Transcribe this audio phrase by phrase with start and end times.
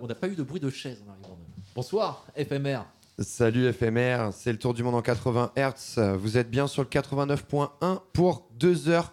[0.00, 1.38] on n'a pas eu de bruit de chaise en arrivant.
[1.74, 2.80] Bonsoir, FMR.
[3.18, 6.16] Salut FMR, c'est le tour du monde en 80 Hz.
[6.18, 9.12] Vous êtes bien sur le 89.1 pour deux heures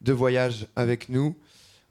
[0.00, 1.36] de voyage avec nous.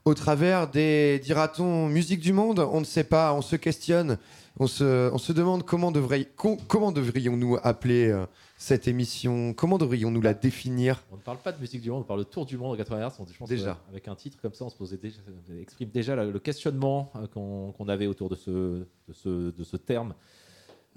[0.04, 4.18] Au travers des, dira-t-on, musique du monde, on ne sait pas, on se questionne,
[4.58, 8.26] on se, on se demande comment, devrait- com- comment devrions-nous appeler euh,
[8.56, 11.04] cette émission, comment devrions-nous la définir?
[11.12, 12.76] On ne parle pas de musique du monde, on parle de tour du monde en
[12.76, 13.12] 80 Hz.
[13.20, 13.74] On- Je pense Déjà.
[13.74, 17.12] que, avec un titre comme ça, on se posait déjà, ça exprime déjà le questionnement
[17.14, 20.14] euh, qu'on avait autour de ce, de ce, de ce terme.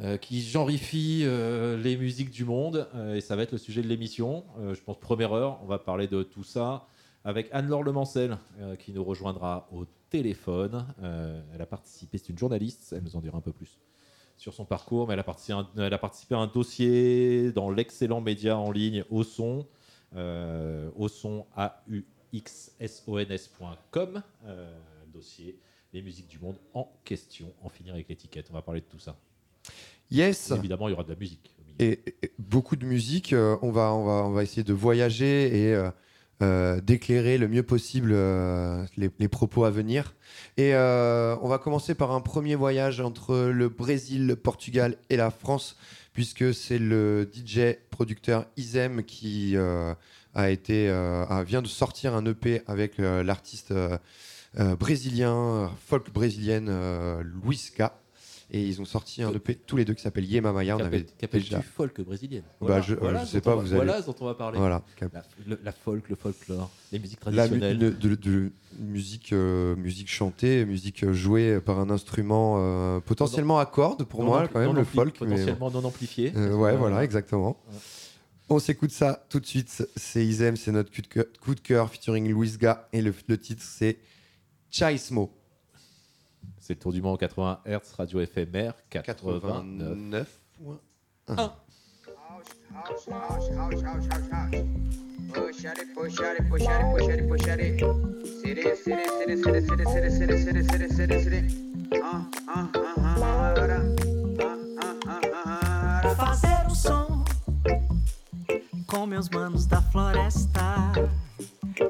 [0.01, 3.81] euh, qui genrifie euh, les musiques du monde, euh, et ça va être le sujet
[3.81, 4.43] de l'émission.
[4.59, 6.85] Euh, je pense première heure, on va parler de tout ça
[7.25, 10.85] avec Anne-Laure Lemancel, euh, qui nous rejoindra au téléphone.
[11.01, 13.77] Euh, elle a participé, c'est une journaliste, elle nous en dira un peu plus
[14.37, 17.51] sur son parcours, mais elle a participé, à un- elle a participé à un dossier
[17.51, 19.65] dans l'excellent média en ligne Au Son,
[20.15, 24.77] euh, au son A-U-X-S-O-N-S.com, euh,
[25.13, 25.57] dossier
[25.93, 28.47] Les musiques du monde en question, en finir avec l'étiquette.
[28.51, 29.15] On va parler de tout ça.
[30.11, 31.55] Yes Et évidemment, il y aura de la musique.
[31.59, 31.75] au milieu.
[31.79, 33.33] et, et beaucoup de musique.
[33.33, 35.89] on, va, on, va, on va essayer de voyager et
[36.41, 40.15] euh, d'éclairer le mieux possible euh, les, propos à venir.
[40.57, 45.15] Et euh, on va commencer par un premier voyage entre le Brésil, le Portugal et
[45.15, 45.77] la France,
[46.11, 49.55] puisque c'est le DJ producteur Izem qui
[50.33, 50.87] a été,
[51.45, 53.73] vient de sortir un EP avec l'artiste
[54.57, 56.69] brésilien, folk brésilienne
[57.21, 57.97] Luisca.
[58.51, 60.77] Et ils ont sorti un EP tous les deux qui s'appelle Yema Maya.
[60.77, 64.05] On avait déjà folk brésilienne Bah, je- euh, je sais pas, va- vous Voilà ce
[64.05, 64.59] dont on va parler.
[64.59, 64.83] Voilà.
[65.01, 67.79] La, le- la folk, le folklore, les musiques La mu- traditionnelles.
[67.79, 73.65] de, de- de musique, euh, musique chantée, musique jouée par un instrument euh, potentiellement à
[73.65, 75.19] cordes pour Non moi quand même le folk.
[75.21, 76.31] mais- Potentiellement non amplifié.
[76.35, 77.57] Euh, ouais, Euh, voilà, exactement.
[77.71, 77.77] ouais.
[78.47, 79.87] On s'écoute ça tout de suite.
[79.95, 83.37] C'est Izem, c'est notre coup de cœur, coup de cœur featuring Luisga et le, le
[83.39, 83.97] titre c'est
[84.69, 85.31] Chaismo.
[86.59, 89.43] C'est le tour du monde en 80 Hz, radio FMR 89.
[89.43, 90.39] 89.
[91.27, 91.51] House,
[92.73, 94.51] house, house, house, house, house.
[95.33, 97.79] Push at it, push at it, push at it, push at it, push at it.
[98.41, 100.55] Sit it, sit it, sit it, sit it, sit it, sit it, sit it, sit
[100.55, 101.45] it, sit it, sit it, sit it.
[101.91, 102.85] Uh, uh.
[106.15, 107.23] fazer um som
[108.87, 110.93] com meus manos da floresta.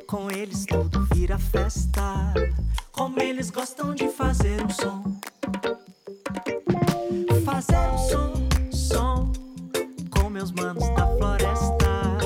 [0.08, 2.34] Com eles tudo vira festa.
[2.92, 5.04] Como eles gostam de fazer um som.
[7.44, 8.34] Fazer um som,
[8.72, 9.34] som
[10.10, 12.18] com meus manos da floresta.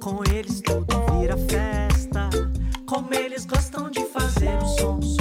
[0.00, 2.30] Com eles tudo vira festa.
[2.86, 5.15] Como eles gostam de fazer um som.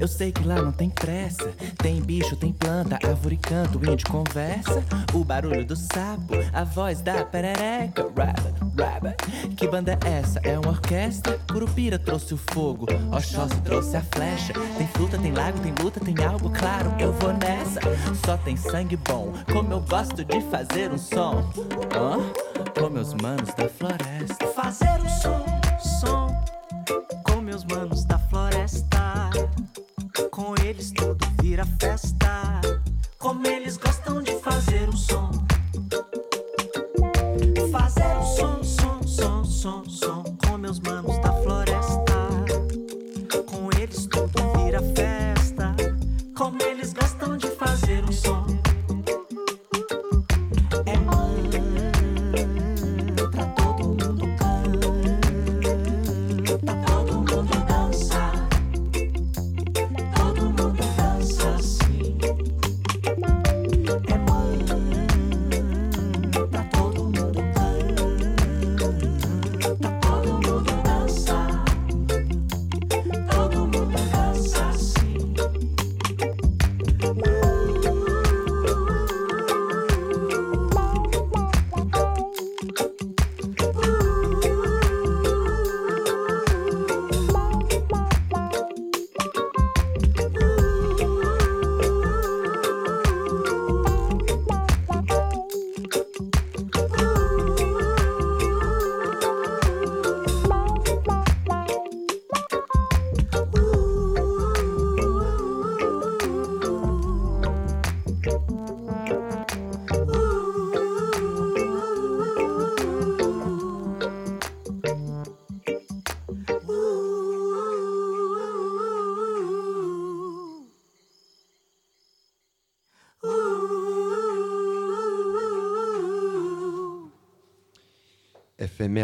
[0.00, 1.52] Eu sei que lá não tem pressa.
[1.76, 4.82] Tem bicho, tem planta, árvore canto, índio conversa.
[5.12, 8.06] O barulho do sapo, a voz da perereca.
[8.16, 9.54] Rabbit, rabbit.
[9.56, 10.40] Que banda é essa?
[10.42, 11.38] É uma orquestra?
[11.52, 14.54] Curupira trouxe o fogo, Oxóssi trouxe a flecha.
[14.78, 16.94] Tem fruta, tem lago, tem luta, tem algo claro.
[16.98, 17.80] Eu vou nessa.
[18.24, 21.44] Só tem sangue bom, como eu gosto de fazer um som.
[21.94, 22.18] Hã?
[22.80, 24.46] Com meus manos da floresta.
[24.54, 25.44] Fazer um som,
[25.78, 26.40] som
[27.24, 28.99] com meus manos da floresta.
[31.80, 32.60] Festa.
[33.16, 34.19] Como eles gostam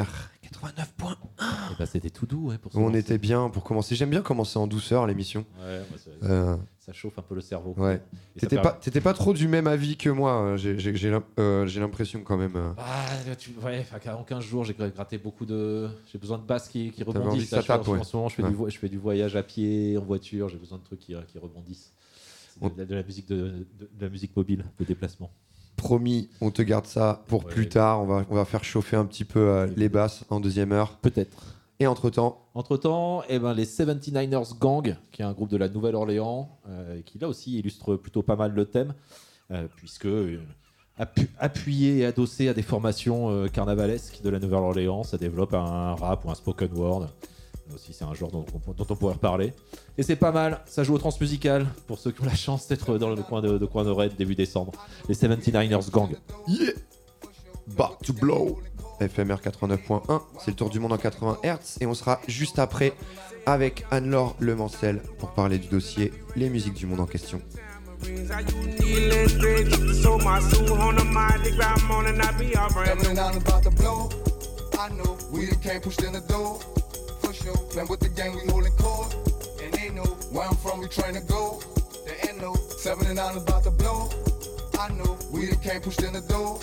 [0.04, 0.06] FMR
[0.52, 1.12] 89.1.
[1.72, 3.94] Et bah, c'était tout doux ouais, pour se On était bien pour commencer.
[3.94, 5.44] J'aime bien commencer en douceur l'émission.
[5.58, 5.80] Ouais,
[6.22, 7.74] Euh, ça chauffe un peu le cerveau.
[7.76, 8.00] ouais.
[8.38, 10.56] T'étais pas, t'étais pas trop du même avis que moi.
[10.56, 12.54] J'ai j'ai- j'ai l'im- euh, j'ai l'impression quand même.
[12.56, 12.72] euh.
[12.78, 13.06] Ah,
[13.38, 15.88] tu, ouais, enfin, en 15 jours, j'ai gratté beaucoup de.
[16.12, 17.48] J'ai besoin de basses qui, rebondissent.
[17.50, 17.98] ça je en, ouais.
[18.00, 18.48] en ce moment, je fais, Ouais.
[18.50, 21.14] du, vo- je fais du voyage à pied, en voiture, j'ai besoin de trucs qui,
[21.26, 21.92] qui rebondissent.
[22.54, 25.30] C'est On- De, de la musique de, de- de la musique mobile, de déplacement.
[25.76, 27.52] Promis, on te garde ça pour Ouais.
[27.52, 28.02] plus tard.
[28.02, 30.96] On va, on va faire chauffer un petit peu euh, les basses en deuxième heure.
[31.02, 31.54] Peut-être.
[31.78, 35.58] Et entre temps, Entre temps, eh ben, les 79ers Gang, qui est un groupe de
[35.58, 38.94] la Nouvelle-Orléans, euh, qui là aussi illustre plutôt pas mal le thème,
[39.50, 40.40] euh, puisque euh,
[40.98, 45.94] appu- appuyé et adossé à des formations euh, carnavalesques de la Nouvelle-Orléans, ça développe un
[45.94, 47.08] rap ou un spoken word.
[47.74, 49.52] Aussi, c'est un genre dont, on- dont on pourrait reparler.
[49.98, 52.96] Et c'est pas mal, ça joue au transmusical, pour ceux qui ont la chance d'être
[52.98, 54.72] dans le coin de, de coin de Red début décembre.
[55.08, 56.16] Les 79ers Gang.
[56.46, 56.70] yeah
[57.76, 58.60] Back to blow
[59.00, 61.78] FMR 89.1, c'est le tour du monde en 80 Hz.
[61.80, 62.92] Et on sera juste après
[63.44, 67.40] avec Anne-Laure Lemancel pour parler du dossier Les musiques du monde en question.
[74.78, 76.60] I know we in the door.
[77.42, 77.56] Sure.
[77.70, 79.14] Playing with the gang, we holding court.
[79.62, 81.60] And they know where I'm from, we trying to go.
[82.04, 84.08] There ain't no seven and nine about to blow.
[84.78, 86.58] I know we the came pushed in the door.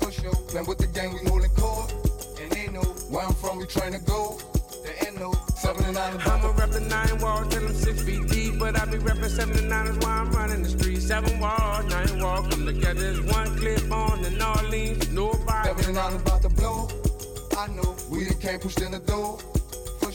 [0.00, 0.34] For sure.
[0.48, 1.92] Playing with the gang, we holding court.
[2.40, 4.38] And they know where I'm from, we trying to go.
[4.84, 8.02] There ain't no seven and nine about I'ma rep the nine walls till I'm six
[8.02, 11.06] feet deep, but I be reppin' 79 is why I'm running the streets.
[11.06, 14.54] Seven walls, nine walls come together as one clip on and all.
[15.14, 15.68] Nobody.
[15.68, 16.88] Seven and nine about to blow.
[17.56, 19.38] I know we the came pushed in the door.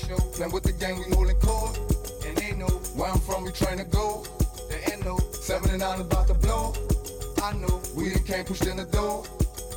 [0.10, 0.18] Sure.
[0.34, 1.78] Playing with the gang, we holding court.
[2.26, 2.66] And they know
[2.98, 4.26] where I'm from, we trying to go.
[4.68, 6.74] There ain't no seven and nine about to blow.
[7.44, 9.24] I know we done came pushed in the door.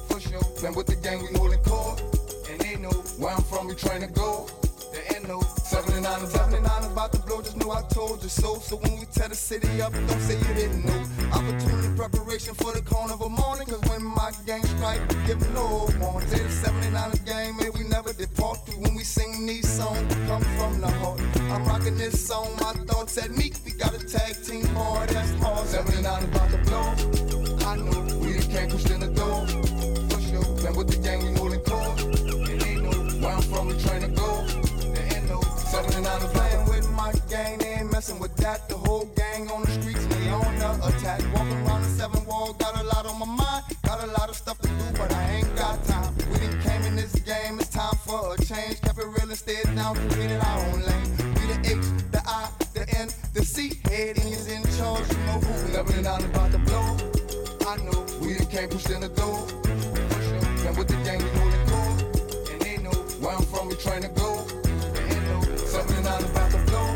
[0.08, 0.40] For sure.
[0.56, 2.00] Playing with the gang, we holding court.
[2.48, 4.48] And they know where I'm from, we trying to go.
[4.94, 7.42] There ain't no seven and nine, seven about to blow.
[7.42, 8.56] Just know I told you so.
[8.56, 11.02] So when we tear the city up, don't say you didn't know.
[11.32, 13.66] Opportunity preparation for the carnival morning.
[13.66, 16.28] Cause when my gang strike, we give no warning.
[16.28, 18.58] Say the 79 gang, may we never depart.
[18.66, 21.20] Cause when we sing these songs, we come from the heart.
[21.52, 23.52] I'm rocking this song, my thoughts at me.
[23.64, 25.66] We got a tag team hard, that's hard.
[25.66, 26.88] 79 about to blow.
[27.68, 29.46] I know we can't pushed in the door.
[30.10, 30.44] For sure.
[30.60, 32.00] Playing with the gang, we holding court.
[32.50, 34.28] And they know where I'm from, we trying to go.
[34.94, 38.68] There ain't no 79 playing with my gang, they ain't messing with that.
[38.68, 39.71] The whole gang on the
[48.12, 48.80] for a change.
[48.82, 51.10] Kept it real and stayed down, created our own lane.
[51.36, 52.48] We the H, the I,
[53.02, 53.08] man.
[53.34, 55.08] The seat head he's in charge.
[55.10, 56.88] You know who leveling out about to blow.
[57.66, 59.38] I know we done came in the door.
[60.66, 61.96] And with the gang, we holding court.
[62.52, 64.30] And they know where I'm from, we trying to go.
[64.98, 66.88] And they know something out about to blow.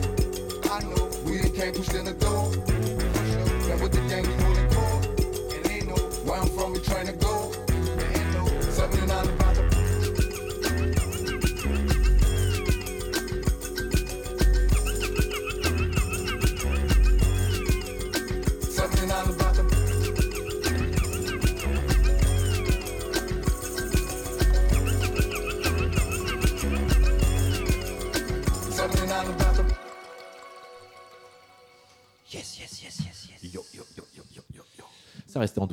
[0.74, 2.35] I know we done came in the door.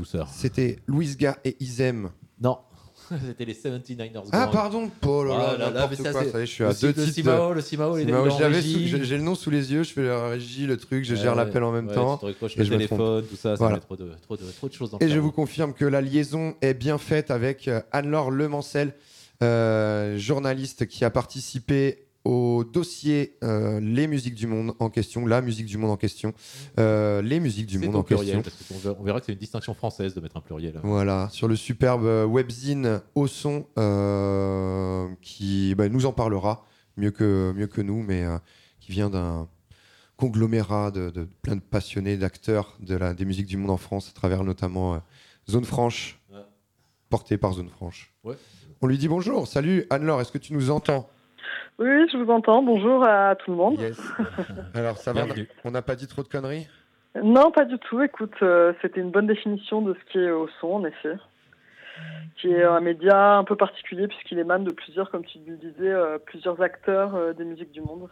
[0.04, 0.28] Douceur.
[0.30, 2.10] C'était Louis Ga et Isem.
[2.42, 2.58] Non,
[3.28, 4.24] c'était les 79ers.
[4.32, 4.52] Ah, Gang.
[4.52, 6.64] pardon Oh là là, Ah là là, mais ça, quoi, ça y est, je suis
[6.64, 7.14] à deux Sim- le titres.
[7.14, 10.66] Simao, le Simao, il est J'ai le nom sous les yeux, je fais la régie,
[10.68, 12.18] le truc, je gère Ouais, l'appel en même ouais, temps.
[12.18, 13.76] Tu te et le téléphone, tout ça, ça Voilà.
[13.76, 15.86] met trop de, trop, de, trop de choses dans le Et je vous confirme que
[15.86, 18.94] la liaison est bien faite avec euh, Anne-Laure Lemancel,
[19.42, 25.42] euh, journaliste qui a participé au dossier euh, Les musiques du monde en question, la
[25.42, 26.34] musique du monde en question,
[26.80, 28.76] euh, les musiques du monde en pluriel, question.
[28.76, 30.80] parce on verra que c'est une distinction française de mettre un pluriel.
[30.84, 36.66] Voilà, sur le superbe euh, webzine au son euh, qui bah, nous en parlera
[36.98, 38.24] mieux que, mieux que nous, mais
[38.80, 39.48] qui vient d'un
[40.16, 44.10] conglomérat de, de plein de passionnés, d'acteurs de la, des musiques du monde en France,
[44.10, 45.02] à travers notamment
[45.50, 46.40] Zone Franche, Ouais.
[47.10, 48.14] porté par Zone Franche.
[48.24, 48.36] Ouais.
[48.82, 51.10] On lui dit bonjour, salut Anne-Laure, est-ce que tu nous entends?
[51.80, 52.62] Oui, je vous entends.
[52.64, 53.80] Bonjour à tout le monde.
[53.80, 54.00] Yes.
[54.74, 55.48] Alors ça va, Bienvenue.
[55.64, 56.68] on n'a pas dit trop de conneries?
[57.24, 58.02] Non, pas du tout.
[58.02, 61.16] Écoute, euh, c'était une bonne définition de ce qui est au son, en effet.
[62.38, 65.92] Qui est un média un peu particulier puisqu'il émane de plusieurs, comme tu le disais,
[65.92, 68.10] euh, plusieurs acteurs euh, des musiques du monde.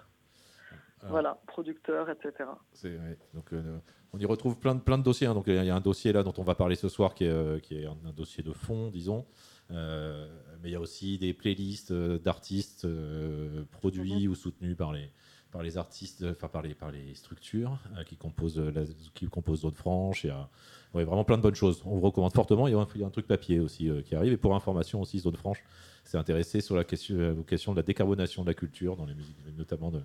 [1.03, 1.07] Ah.
[1.09, 2.31] Voilà, producteurs, etc.
[2.73, 3.17] C'est- ouais.
[3.33, 3.79] Donc, euh,
[4.13, 5.25] on y retrouve plein de, plein de dossiers.
[5.25, 5.33] hein.
[5.33, 6.87] Donc, il y a- il y a un dossier là dont on va parler ce
[6.89, 9.25] soir qui est, euh, qui est un, un dossier de fond, disons.
[9.71, 10.27] Euh,
[10.61, 15.09] mais il y a aussi des playlists euh, d'artistes euh, produits ou soutenus par les,
[15.51, 19.61] par les artistes, enfin par les, par les structures euh, qui composent la, qui composent
[19.61, 20.23] Zone Franche.
[20.23, 20.49] Il y a
[20.93, 21.81] ouais, vraiment plein de bonnes choses.
[21.85, 22.67] On vous recommande fortement.
[22.67, 24.33] Il y a un, il y a un truc papier aussi euh, qui arrive.
[24.33, 25.61] Et pour information aussi, Zone Franche
[26.03, 29.13] s'est intéressé sur la question, aux questions de la décarbonation de la culture dans les
[29.13, 30.01] musiques, notamment de,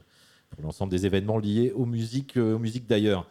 [0.51, 3.27] pour l'ensemble des événements liés aux musiques, euh, aux musiques d'ailleurs.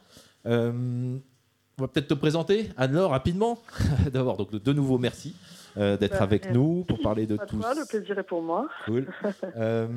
[0.48, 3.60] On va peut-être te présenter, Anne-Laure, rapidement.
[4.13, 5.36] D'abord, donc de nouveau, merci
[5.77, 8.67] euh, d'être Bah, avec nous pour parler de tout le plaisir est pour moi.
[8.86, 9.05] Cool.
[9.58, 9.88] Euh,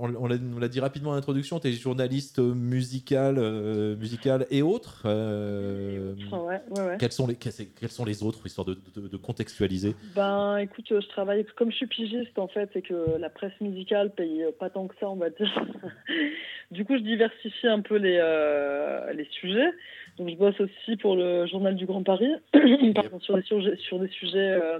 [0.00, 5.02] on on l'a dit rapidement en introduction, tu es journaliste musical, euh, musical et autres.
[5.04, 6.96] Ouais, ouais, ouais.
[6.98, 9.94] quels, sont les, quels, quels sont les autres, histoire de, de- de contextualiser?
[10.14, 14.10] Ben, écoute, je travaille comme je suis pigiste en fait, et que la presse musicale
[14.10, 15.66] paye pas tant que ça, on va dire.
[16.70, 18.18] du coup, je diversifie un peu les,
[19.14, 19.70] les sujets.
[20.18, 22.30] Donc, je bosse aussi pour le Journal du Grand Paris,
[22.94, 24.78] pardon, sur des sujets, sur des sujets euh,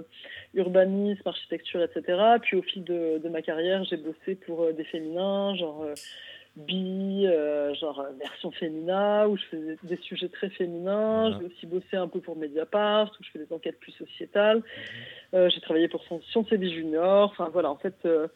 [0.53, 2.17] urbanisme, architecture, etc.
[2.41, 5.93] Puis, au fil de, de ma carrière, j'ai bossé pour euh, des féminins, genre euh,
[6.55, 11.31] bi, euh, genre euh, version féminin, où je fais des, sujets très féminins.
[11.31, 11.37] Mhm.
[11.39, 14.61] J'ai aussi bossé un peu pour Mediapart, où je fais des enquêtes plus sociétales.
[15.33, 16.01] Euh, j'ai travaillé pour
[16.31, 17.29] Sciences et Vie Junior.
[17.31, 18.27] Enfin voilà, en fait, euh,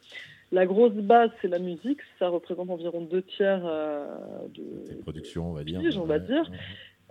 [0.52, 2.00] la grosse base, c'est la musique.
[2.18, 4.04] Ça représente environ deux tiers euh,
[4.54, 5.80] de, Tes productions, on va dire.
[5.80, 6.20] Pige, on va Ouais.
[6.20, 6.50] dire.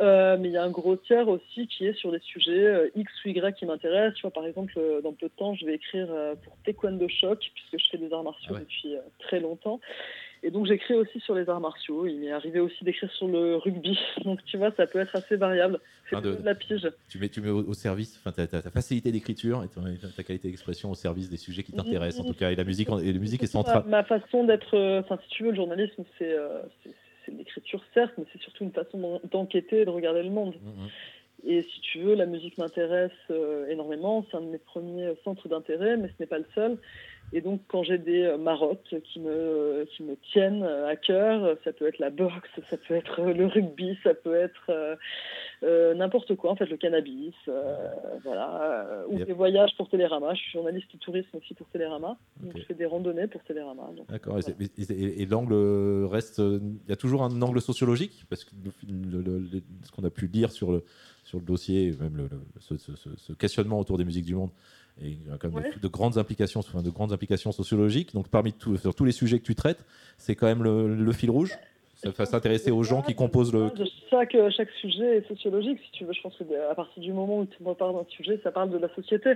[0.02, 2.90] Euh, mais il y a un gros tiers aussi qui est sur des sujets euh,
[2.96, 4.16] X ou Y qui m'intéressent.
[4.16, 6.08] Tu vois, par exemple, euh, dans peu de temps, je vais écrire
[6.44, 8.60] pour Taekwondo Shock, puisque je fais des arts martiaux Ah ouais.
[8.62, 9.80] depuis très longtemps.
[10.42, 12.06] Et donc, j'écris aussi sur les arts martiaux.
[12.06, 14.00] Il m'est arrivé aussi d'écrire sur le rugby.
[14.24, 15.82] Donc, tu vois, ça peut être assez variable.
[16.10, 16.90] C'est de- de la pige.
[17.10, 19.68] Tu mets, tu mets au, au service, enfin, ta, facilité d'écriture et
[20.16, 22.52] ta, qualité d'expression au service des sujets qui t'intéressent, en tout cas.
[22.52, 23.84] Et la musique, et la musique est centrale.
[23.88, 26.36] ma façon d'être, enfin, si tu veux, le journalisme, c'est
[27.30, 30.30] c'est- de l'écriture, certes, mais c'est surtout une façon d'en- d'enquêter et de regarder le
[30.30, 30.56] monde.
[30.62, 30.90] Mhm.
[31.46, 34.26] Et si tu veux, la musique m'intéresse euh, énormément.
[34.30, 36.78] C'est un de mes premiers centres d'intérêt, mais ce n'est pas le seul.
[37.34, 41.44] Et donc, quand j'ai des euh, marottes qui me, qui me tiennent euh, à cœur,
[41.44, 44.96] euh, ça peut être la boxe, ça peut être le rugby, ça peut être euh,
[45.64, 47.90] euh, n'importe quoi, en fait, le cannabis, euh,
[48.24, 49.28] voilà, ou Yep.
[49.28, 50.34] des voyages pour Télérama.
[50.34, 52.18] Je suis journaliste du tourisme aussi pour Télérama.
[52.42, 53.90] Donc, je fais des randonnées pour Télérama.
[54.10, 54.38] D'accord.
[54.38, 54.56] Et, voilà.
[54.78, 55.54] c'est- et- et- et l'angle
[56.06, 56.40] reste.
[56.40, 58.52] Il y a toujours un angle sociologique, parce que
[58.88, 60.84] le- le- le- ce qu'on a pu lire sur le,
[61.24, 62.28] sur le dossier, même
[62.60, 64.50] ce- ce questionnement autour des musiques du monde,
[65.02, 65.72] et il y a quand même Ouais.
[65.76, 68.14] de, de grandes implications, enfin, de grandes implications sociologiques.
[68.14, 69.86] Donc, parmi tout, sur tous les sujets que tu traites,
[70.18, 71.52] c'est quand même le, le fil rouge.
[71.96, 73.70] ça va s'intéresser aux gens qui composent le.
[74.10, 76.14] Chaque, chaque sujet est sociologique, si tu veux.
[76.14, 78.70] Je pense que à partir du moment où tu me parles d'un sujet, ça parle
[78.72, 79.34] de la société.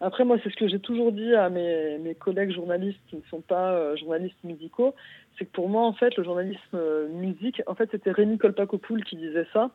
[0.00, 3.22] Après, moi, c'est ce que j'ai toujours dit à mes, mes collègues journalistes qui ne
[3.30, 4.94] sont pas euh, journalistes musicaux,
[5.38, 9.04] c'est que pour moi, en fait, le journalisme euh, musique, en fait, c'était Rémi Kolpakopoul
[9.04, 9.70] qui disait ça.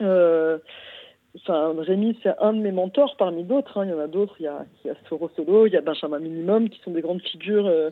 [0.00, 0.58] Euh,
[1.36, 3.78] Enfin, Rémi, c'est un de mes mentors parmi d'autres.
[3.78, 3.84] hein.
[3.84, 4.34] Il y en a d'autres.
[4.40, 4.92] Il y a, il
[5.36, 7.90] Solo, il y a Benjamin Minimum, qui sont des grandes figures euh,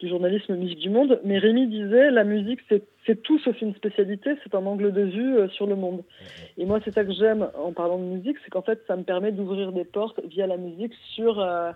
[0.00, 1.20] du journalisme musique du monde.
[1.24, 5.02] Mais Rémi disait, la musique, c'est c'est tout sauf une spécialité, c'est un angle de
[5.02, 6.02] vue euh, sur le monde.
[6.56, 9.02] Et moi, c'est ça que j'aime en parlant de musique, c'est qu'en fait, ça me
[9.02, 11.72] permet d'ouvrir des portes via la musique sur euh,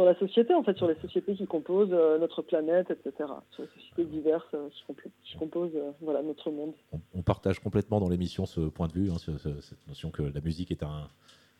[0.00, 3.28] sur la société, en fait, sur les sociétés qui composent euh, notre planète, etc.
[3.50, 4.68] Sur les sociétés diverses euh,
[5.22, 6.72] qui, composent euh, voilà, notre monde.
[7.14, 10.22] On partage complètement dans l'émission ce point de vue, hein, ce- ce- cette notion que
[10.22, 11.06] la musique est un,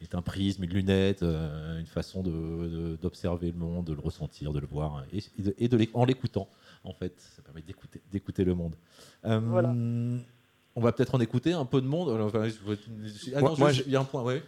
[0.00, 4.00] est un prisme, une lunette, euh, une façon de- de- d'observer le monde, de le
[4.00, 6.48] ressentir, de le voir, et, et de, et de en l'écoutant,
[6.84, 8.74] en fait, ça permet d'écouter d'écouter le monde.
[9.26, 9.74] Euh, Voilà.
[10.80, 12.08] On va peut-être en écouter un peu de monde.
[12.22, 12.44] Enfin,
[13.36, 14.42] ah non, moi, je- je- il y a un point, ouais.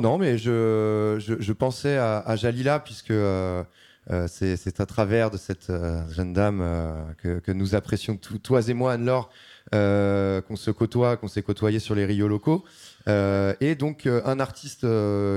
[0.00, 3.62] Non, mais je, je, je pensais à, à Jalila, puisque euh,
[4.10, 8.38] euh, c'est à travers de cette euh, jeune dame euh, que, que nous apprécions, tous-
[8.38, 9.30] toi et moi, Anne-Laure,
[9.70, 12.64] qu'on se côtoie, qu'on s'est côtoyé sur les Rio locaux.
[13.06, 14.84] Et donc, un artiste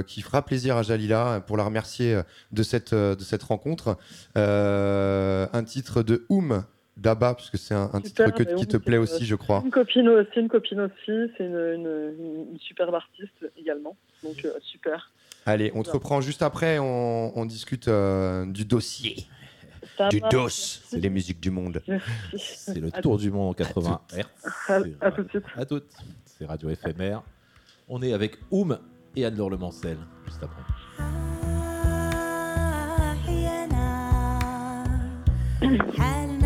[0.08, 2.20] qui fera plaisir à Jalila, pour la remercier
[2.52, 3.98] de cette, de cette rencontre.
[4.36, 6.64] Un titre de Oum
[6.98, 9.62] Daba, puisque c'est un, un titre que- qui te plaît aussi, je crois.
[9.66, 13.96] Une copine aussi, une copine aussi, c'est une, une, une superbe artiste également.
[14.24, 15.12] Donc, euh, super.
[15.46, 19.26] Allez, on te reprend juste après, on, on discute euh, du dossier.
[19.98, 20.32] Ça du marche.
[20.34, 21.82] dos, c'est les musiques du monde.
[22.38, 24.24] C'est le À tour du monde en 80 Hz.
[24.70, 25.44] À, à tout de suite.
[25.58, 25.92] À toutes.
[26.26, 27.22] C'est Radio éphémère.
[27.90, 28.80] On est avec Oum
[29.16, 30.64] et Anne-Laure Le Mancel, juste après.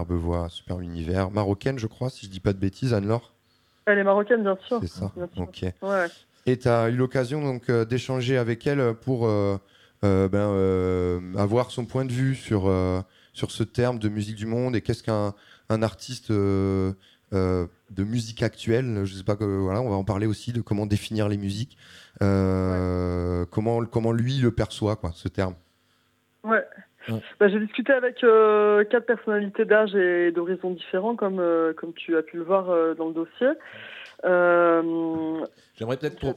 [0.00, 1.30] superbe voix, superbe univers.
[1.30, 3.32] Marocaine, je crois, si je dis pas de bêtises, Anne-Laure.
[3.86, 4.78] Elle est marocaine, bien sûr.
[4.80, 5.42] C'est ça, sûr.
[5.42, 5.64] ok.
[5.82, 6.06] Ouais.
[6.46, 9.58] Et tu as eu l'occasion donc euh, d'échanger avec elle pour euh,
[10.04, 12.72] euh, ben, euh, avoir son point de vue sur,
[13.32, 15.34] sur ce terme de musique du monde et qu'est-ce qu'un
[15.68, 16.96] un artiste de
[17.98, 19.04] musique actuelle.
[19.04, 21.76] Je sais pas, que, voilà, on va en parler aussi de comment définir les musiques,
[22.22, 25.54] euh, comment, comment lui le perçoit, quoi, ce terme.
[26.42, 26.64] Ouais.
[27.10, 27.20] Ouais.
[27.38, 32.16] Bah, j'ai discuté avec euh, quatre personnalités d'âge et d'horizons différents, comme, euh, comme tu
[32.16, 33.48] as pu le voir euh, dans le dossier.
[35.74, 36.34] J'aimerais peut-être pour,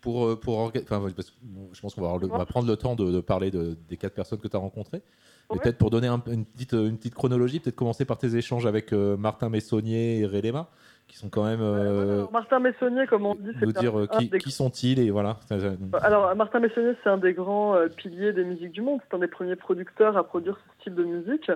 [0.00, 1.36] pour, pour, enfin, parce que,
[1.72, 3.76] je pense qu'on va, avoir le- on va prendre le temps de, de parler de-
[3.88, 5.02] des quatre personnes que tu as rencontrées.
[5.50, 5.58] Ouais.
[5.62, 8.92] peut-être pour donner un- une, petite, une petite chronologie, peut-être commencer par tes échanges avec
[8.92, 10.68] Martin Messonnier et Relema,
[11.14, 11.60] qui sont quand même.
[11.62, 14.98] euh, Martin Messonnier, comme on dit, nous c'est dire un, euh, qui, des qui sont-ils
[14.98, 15.36] et voilà.
[15.48, 15.56] Ça-
[16.02, 18.98] Alors, Martin Messonnier, c'est un des grands euh, piliers des musiques du monde.
[19.08, 21.52] C'est un des premiers producteurs à produire ce style de musique.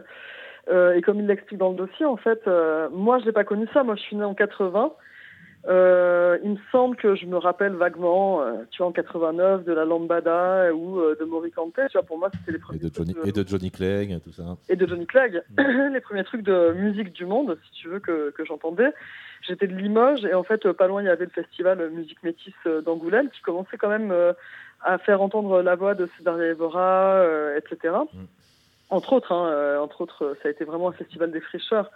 [0.71, 3.43] Euh, et comme il l'explique dans le dossier, en fait, euh, moi, je n'ai pas
[3.43, 3.83] connu ça.
[3.83, 4.93] Moi, je suis né en 80.
[5.67, 9.73] Euh, il me semble que je me rappelle vaguement, euh, tu vois, en 89, de
[9.73, 11.73] la lambada ou euh, de Morricone.
[11.75, 14.21] Tu vois, pour moi, c'était les et, premiers de Johnny, trucs et de Johnny Clegg,
[14.23, 14.57] tout ça.
[14.69, 15.43] et de Johnny Clegg,
[15.93, 18.93] les premiers trucs de musique du monde, si tu veux, que, que j'entendais.
[19.43, 22.23] J'étais de Limoges et en fait, euh, pas loin, il y avait le festival Musique
[22.23, 24.15] Métisse euh, d'Angoulême qui commençait quand même
[24.83, 27.23] à faire entendre la voix de Césaria Evora,
[27.57, 27.95] etc.
[28.91, 31.91] Entre autres, hein, entre autres, ça a été vraiment un festival des fraîcheurs.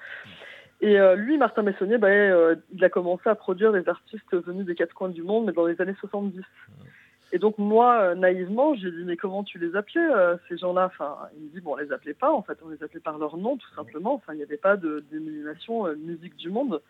[0.83, 4.67] Et euh, lui, Martin Messonnier, bah, euh, il a commencé à produire des artistes venus
[4.67, 6.43] des quatre coins du monde, mais dans les années 70.
[7.35, 10.07] Et donc moi, euh, naïvement, j'ai dit mais comment tu les appelais
[10.49, 10.87] ces gens-là?
[10.87, 12.33] Enfin, il me dit bon, on les appelait pas.
[12.33, 14.15] En fait, on les appelait par leur nom, tout simplement.
[14.15, 16.83] Enfin, il n'y avait pas de dénomination musique du monde.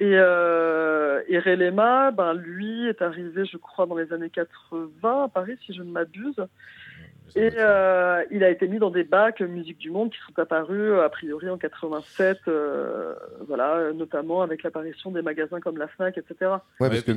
[0.00, 5.56] Et, euh, et ben lui est arrivé, je crois, dans les années 80 à Paris,
[5.64, 6.36] si je ne m'abuse.
[7.36, 10.78] Et euh, il a été mis dans des bacs musique du monde qui sont apparus
[10.92, 13.14] euh, a priori en 87, euh,
[13.48, 16.52] voilà, notamment avec l'apparition des magasins comme la Fnac, etc.
[16.78, 17.12] Ouais, parce que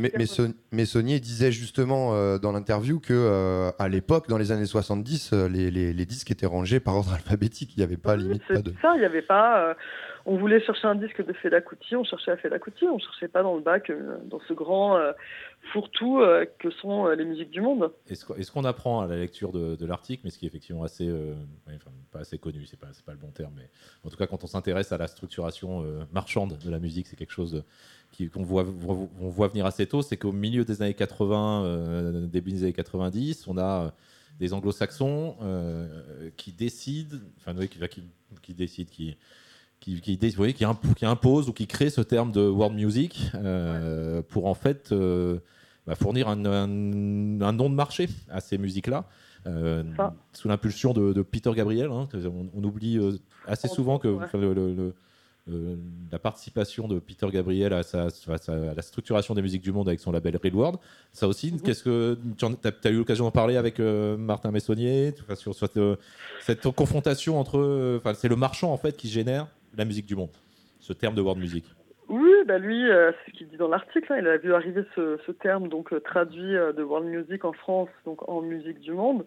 [0.71, 5.47] Messonnier disait justement euh, dans l'interview que euh, à l'époque, dans les années 70, euh,
[5.49, 7.73] les, les- les disques étaient rangés par ordre alphabétique.
[7.75, 8.73] Il n'y avait pas limite pas C'est de.
[8.81, 9.75] ça, il n'y avait pas.
[10.29, 13.29] On voulait chercher un disque de Fela Kuti, on cherchait à Fela Kuti, on cherchait
[13.29, 15.13] pas dans le bac, euh, dans ce grand euh,
[15.71, 17.93] fourre-tout euh, que sont les musiques du monde.
[18.09, 21.09] Et ce qu'on apprend à la lecture de, l'article, mais ce qui est effectivement assez,
[22.11, 23.69] pas assez connu, c'est pas, pas le bon terme, mais
[24.03, 27.31] en tout cas quand on s'intéresse à la structuration marchande de la musique, c'est quelque
[27.31, 27.63] chose
[28.33, 28.65] qu'on voit,
[29.21, 32.73] on voit venir assez tôt, c'est qu'au milieu des années 80, euh, début des années
[32.73, 33.93] 90, on a
[34.39, 35.37] des anglo-saxons
[36.35, 37.79] qui décident, enfin oui, qui,
[38.41, 39.17] qui décident, qui
[39.79, 43.31] qui, qui, voyez, qui, imp- qui impose ou qui crée ce terme de world music
[43.35, 45.37] euh, pour en fait euh,
[45.85, 49.05] bah, fournir un, un- un nom de marché à ces musiques-là.
[49.45, 49.83] euh,
[50.33, 52.99] sous l'impulsion de, de Peter Gabriel, hein, on, on oublie
[53.47, 54.93] assez souvent que enfin, le- le- le-
[55.49, 55.77] le-
[56.11, 59.71] la participation de Peter Gabriel à, sa, à sa- à la structuration des musiques du
[59.71, 60.79] monde avec son label Real World.
[61.13, 65.55] Ça aussi, qu'est-ce que tu as, eu l'occasion d'en parler avec Martin Messonnier enfin, sur
[65.55, 65.79] cette,
[66.41, 70.31] cette confrontation entre, c'est le marchand en fait qui génère la musique du monde,
[70.79, 71.65] ce terme de world music.
[72.09, 74.11] Oui, bah lui, euh, c'est ce qu'il dit dans l'article.
[74.13, 77.51] hein, il a vu arriver ce, terme donc euh, traduit euh, de world music en
[77.51, 79.25] France, donc en musique du monde.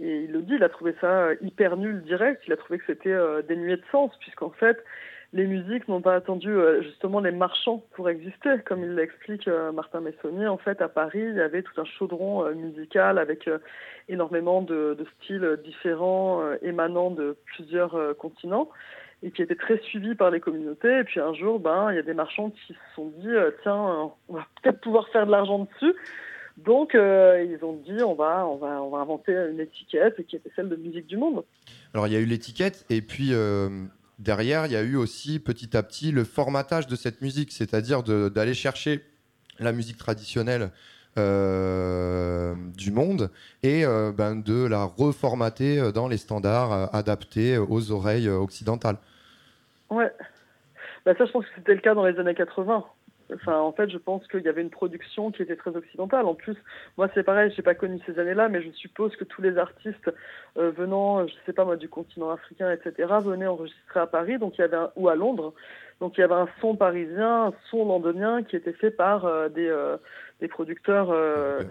[0.00, 2.42] Et il le dit, il a trouvé ça hyper nul direct.
[2.46, 3.14] Il a trouvé que c'était
[3.46, 4.82] dénué de sens, puisqu'en fait,
[5.34, 8.48] les musiques n'ont pas attendu justement les marchands pour exister.
[8.64, 12.50] Comme il l'explique Martin Messonnier, en fait, à Paris, il y avait tout un chaudron
[12.54, 13.50] musical avec
[14.08, 18.70] énormément de, styles différents émanant de plusieurs continents
[19.22, 21.00] et qui était très suivi par les communautés.
[21.00, 23.50] Et puis un jour, ben, il y a des marchands qui se sont dit, euh,
[23.62, 25.94] tiens, euh, on va peut-être pouvoir faire de l'argent dessus.
[26.58, 30.36] Donc, euh, ils ont dit, on va, on, va, on va inventer une étiquette qui
[30.36, 31.44] était celle de musique du monde.
[31.94, 33.32] Alors il y a eu l'étiquette et puis
[34.18, 38.02] derrière il y a eu aussi petit à petit le formatage de cette musique, c'est-à-dire
[38.02, 39.00] d'aller chercher
[39.58, 40.70] la musique traditionnelle
[41.16, 43.30] du monde
[43.62, 48.96] et ben, de la reformater dans les standards adaptés aux oreilles occidentales.
[49.92, 50.10] Ouais.
[51.04, 52.84] Bah, ça, je pense que c'était le cas dans les années 80.
[53.34, 56.26] Enfin, en fait, je pense qu'il y avait une production qui était très occidentale.
[56.26, 56.56] En plus,
[56.98, 60.10] moi, c'est pareil, j'ai pas connu ces années-là, mais je suppose que tous les artistes
[60.58, 64.58] euh, venant, je sais pas moi, du continent africain, etc., venaient enregistrer à Paris, donc
[64.58, 65.54] il y avait un- ou à Londres.
[66.00, 69.48] Donc il y avait un son parisien, un son londonien qui était fait par euh,
[69.48, 69.96] des, euh,
[70.40, 71.10] des producteurs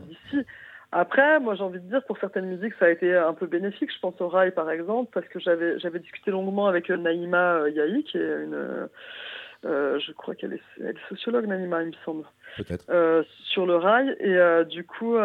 [0.07, 0.45] d'ici.
[0.93, 3.91] Après, moi j'ai envie de dire pour certaines musiques ça a été un peu bénéfique.
[3.93, 7.55] Je pense au rail par exemple parce que j'avais j'avais discuté longuement avec euh, Naïma
[7.61, 8.89] euh, Yahi qui est une
[9.63, 12.25] euh, je crois qu'elle est, elle est sociologue Naïma il me semble
[12.57, 12.83] Peut-être.
[12.89, 15.15] euh, sur le rail et euh, du coup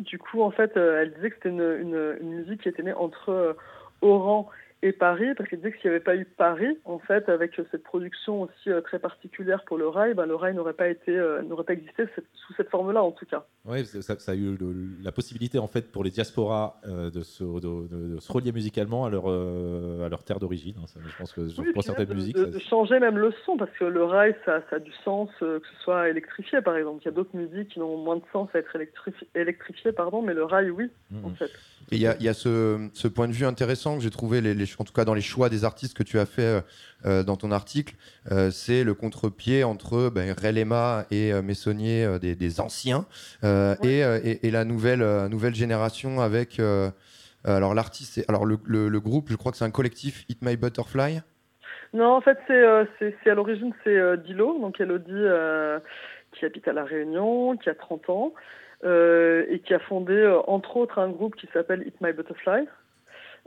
[0.00, 2.94] du coup en fait elle disait que c'était une, une, une musique qui était née
[2.94, 3.56] entre
[4.00, 4.48] Oran
[4.82, 7.52] et Paris, parce qu'il disait que s'il n'y avait pas eu Paris, en fait, avec
[7.70, 11.16] cette production aussi euh, très particulière pour le rail, ben, le rail n'aurait pas été,
[11.16, 13.44] euh, n'aurait pas existé cette- sous cette forme-là, en tout cas.
[13.64, 17.22] Oui, ça, ça a eu le- la possibilité en fait pour les diasporas euh, de,
[17.22, 20.74] se, de- de- de se relier musicalement à leur, euh, à leur terre d'origine.
[20.80, 20.86] hein.
[21.06, 23.70] Je pense que Oui, pour certaines musiques, de, ça- de changer même le son, parce
[23.78, 27.00] que le rail, ça, ça a du sens euh, que ce soit électrifié, par exemple.
[27.02, 30.22] Il y a d'autres musiques qui ont moins de sens à être électrifi- électrifiées, pardon,
[30.22, 31.24] mais le rail, oui, Mhm.
[31.24, 31.50] en fait.
[31.90, 34.10] Et il y a, il y a ce, ce point de vue intéressant que j'ai
[34.10, 36.42] trouvé, les, les- en tout cas dans les choix des artistes que tu as fait
[36.42, 36.60] euh,
[37.06, 37.94] euh, dans ton article,
[38.30, 43.06] euh, c'est le contre-pied entre ben, Relema et Messonnier, des, des anciens,
[43.42, 46.60] et, et- et la nouvelle, nouvelle génération avec.
[47.44, 50.56] alors l'artiste, alors le, le- le groupe, je crois que c'est un collectif Hit My
[50.56, 51.20] Butterfly?
[51.92, 55.26] Non, en fait, c'est à l'origine, c'est Dilo, donc Elodie,
[56.32, 58.32] qui habite à La Réunion, qui a 30 ans,
[58.84, 62.64] euh, et qui a fondé, euh, entre autres, un groupe qui s'appelle Eat My Butterfly.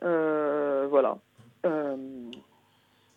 [0.03, 1.17] Euh, voilà.
[1.65, 1.95] Euh,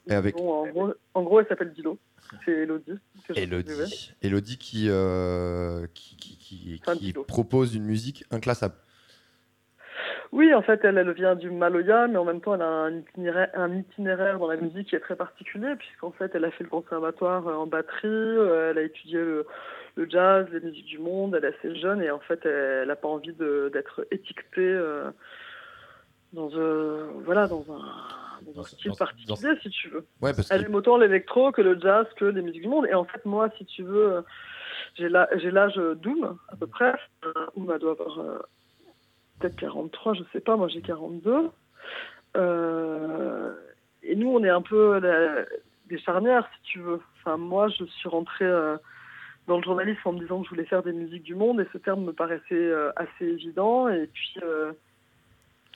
[0.06, 1.98] Et avec bon, en, gros, en gros, elle s'appelle Dilo.
[2.44, 2.98] C'est Elodie.
[3.34, 4.14] Elodie.
[4.22, 6.36] Elodie qui, euh, qui, qui,
[6.80, 8.74] qui- propose une musique inclassable.
[10.30, 12.96] Oui, en fait, elle, elle vient du Maloya, mais en même temps, elle a un
[12.98, 16.64] itinéraire, un itinéraire dans la musique qui est très particulier, puisqu'en fait, elle a fait
[16.64, 19.46] le conservatoire en batterie, elle a étudié le,
[19.96, 22.96] le jazz, les musiques du monde, elle est assez jeune, et en fait, elle n'a
[22.96, 25.10] pas envie d'être étiquetée euh,
[26.32, 30.06] dans, euh, voilà, dans un, dans un style particulier, si tu veux.
[30.20, 32.86] Ouais, parce Elle que aime autant l'électro que le jazz, que les musiques du monde.
[32.86, 34.22] Et en fait, moi, si tu veux, euh,
[34.96, 36.94] j'ai l'âge d'Oum, à peu près.
[37.24, 38.38] Euh, Oum, elle doit avoir euh,
[39.40, 40.56] peut-être 43, je sais pas.
[40.56, 41.50] Moi, j'ai 42.
[42.36, 43.54] Euh,
[44.02, 45.44] et nous, on est un peu la-
[45.86, 47.00] des charnières, si tu veux.
[47.20, 48.76] Enfin, moi, je suis rentrée euh,
[49.46, 51.66] dans le journalisme en me disant que je voulais faire des musiques du monde, et
[51.72, 53.88] ce terme me paraissait euh, assez évident.
[53.88, 54.34] Et puis,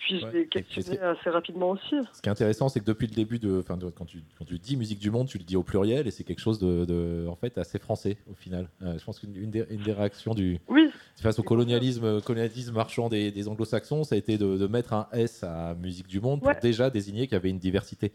[0.05, 1.95] puis je l'ai assez rapidement aussi.
[2.13, 4.45] Ce qui est intéressant, c'est que depuis le début de, enfin, de- quand, tu, quand
[4.45, 6.85] tu dis musique du monde, tu le dis au pluriel et c'est quelque chose de,
[6.85, 8.69] de- en fait, assez français au final.
[8.83, 10.89] Euh, je pense qu'une une des, une des réactions du, Oui.
[11.17, 15.09] face au colonialisme, colonialisme marchand des, des anglo-saxons, ça a été de, de mettre un
[15.13, 18.13] S à musique du monde pour déjà désigner qu'il y avait une diversité.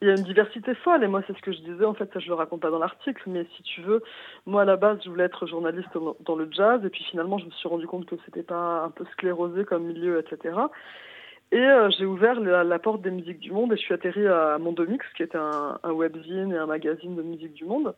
[0.00, 2.08] Il y a une diversité folle, et moi, c'est ce que je disais, en fait,
[2.12, 4.00] ça, je le raconte pas dans l'article, mais si tu veux,
[4.46, 5.88] moi, à la base, je voulais être journaliste
[6.20, 8.90] dans- le jazz, et puis finalement, je me suis rendu compte que c'était pas un
[8.90, 10.56] peu sclérosé comme milieu, etc.
[11.50, 14.24] Et euh, j'ai ouvert la, la porte des musiques du monde, et je suis atterri
[14.26, 17.94] à Mondomix, qui est un, un webzine et un magazine de musique du monde,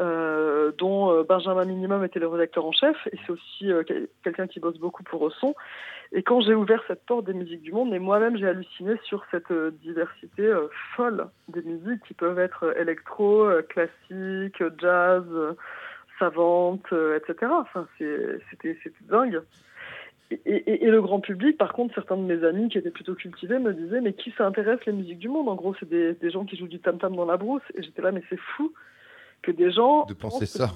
[0.00, 4.08] euh, dont euh, Benjamin Minimum était le rédacteur en chef, et c'est aussi euh, quel-
[4.22, 5.54] quelqu'un qui bosse beaucoup pour Osson.
[6.12, 9.24] Et quand j'ai ouvert cette porte des musiques du monde, mais moi-même j'ai halluciné sur
[9.30, 10.50] cette diversité
[10.96, 15.24] folle des musiques qui peuvent être électro, classique, jazz,
[16.18, 17.52] savante, etc.
[17.60, 19.42] Enfin, c'était dingue.
[20.30, 23.14] Et, et- et le grand public, par contre, certains de mes amis qui étaient plutôt
[23.14, 25.48] cultivés me disaient mais qui s'intéresse les musiques du monde?
[25.48, 27.62] En gros, c'est des gens qui jouent du tam tam dans la brousse.
[27.74, 28.72] Et j'étais là mais c'est fou
[29.52, 30.74] que des gens De penser ça,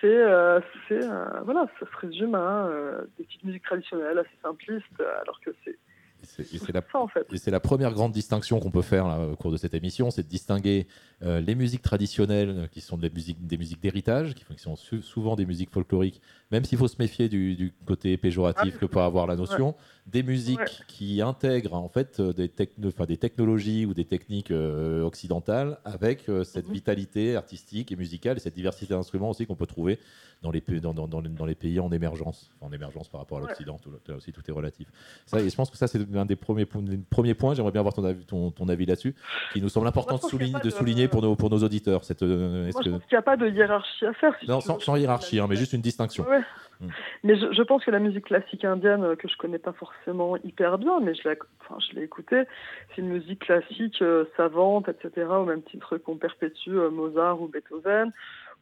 [0.00, 4.84] c'est euh, euh, voilà, ça se résume à euh, des petites musiques traditionnelles assez simplistes,
[5.00, 5.78] euh, alors que c'est
[6.22, 7.58] c'est- la, en fait.
[7.60, 10.88] première grande distinction qu'on peut faire là, au cours de cette émission, c'est de distinguer
[11.22, 15.46] euh, les musiques traditionnelles qui sont des musiques, des musiques d'héritage, qui, sont souvent des
[15.46, 19.26] musiques folkloriques, même s'il faut se méfier du, du côté péjoratif Ah, que peut avoir
[19.26, 19.74] la notion,
[20.06, 20.64] des musiques Ouais.
[20.86, 25.78] qui intègrent en fait euh, des, techno- enfin, des technologies ou des techniques euh, occidentales
[25.84, 26.72] avec euh, cette Mhm.
[26.74, 29.98] vitalité artistique et musicale et cette diversité d'instruments aussi qu'on peut trouver
[30.42, 33.20] dans les, pays- dans, dans- dans les- dans les pays en émergence, en émergence par
[33.20, 34.88] rapport à l'Occident, là aussi tout est relatif.
[35.26, 37.54] Ça, et je pense que ça, c'est un des premiers, points- des premiers points.
[37.54, 39.14] J'aimerais bien avoir ton avis, ton, ton avis là-dessus,
[39.52, 41.58] qui nous semble important Moi, de souligner, pas de de- souligner pour, nos, pour nos
[41.58, 42.04] auditeurs.
[42.04, 44.32] Cette, Moi, je que- pense qu'il n'y a pas de hiérarchie à faire.
[44.40, 46.24] si Non, sans, hiérarchie, hein, mais juste une distinction.
[46.26, 46.37] Ouais.
[46.80, 46.88] Mm.
[47.24, 50.36] Mais je, je pense que la musique classique indienne, euh, que je connais pas forcément
[50.36, 52.44] hyper bien, mais je l'ai enfin, écoutée,
[52.88, 57.48] c'est une musique classique euh, savante, etc., au même titre qu'on perpétue euh, Mozart ou
[57.48, 58.12] Beethoven,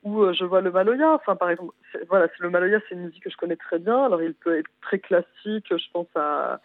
[0.03, 1.13] ou euh, je vois le Maloya.
[1.13, 1.75] Enfin, par exemple,
[2.09, 4.05] voilà, c'est le Maloya, c'est une musique que je connais très bien.
[4.05, 5.67] Alors, il peut être très classique.
[5.71, 6.61] Je pense à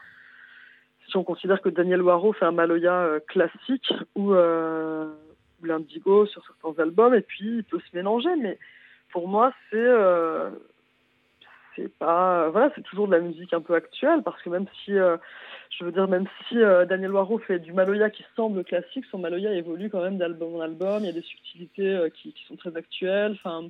[1.07, 6.81] si on considère que Daniel Waro fait un Maloya classique ou, ou l'Indigo sur certains
[6.81, 8.33] albums, et puis il peut se mélanger.
[8.37, 8.57] Mais
[9.11, 9.89] pour moi, c'est
[11.75, 14.97] c'est pas voilà, c'est toujours de la musique un peu actuelle parce que même si
[14.97, 15.17] euh,
[15.69, 19.19] je veux dire même si euh, Daniel Waro fait du Maloya qui semble classique, son
[19.19, 20.99] Maloya évolue quand même d'album en album.
[21.01, 23.33] Il y a des subtilités euh, qui, qui sont très actuelles.
[23.33, 23.69] Enfin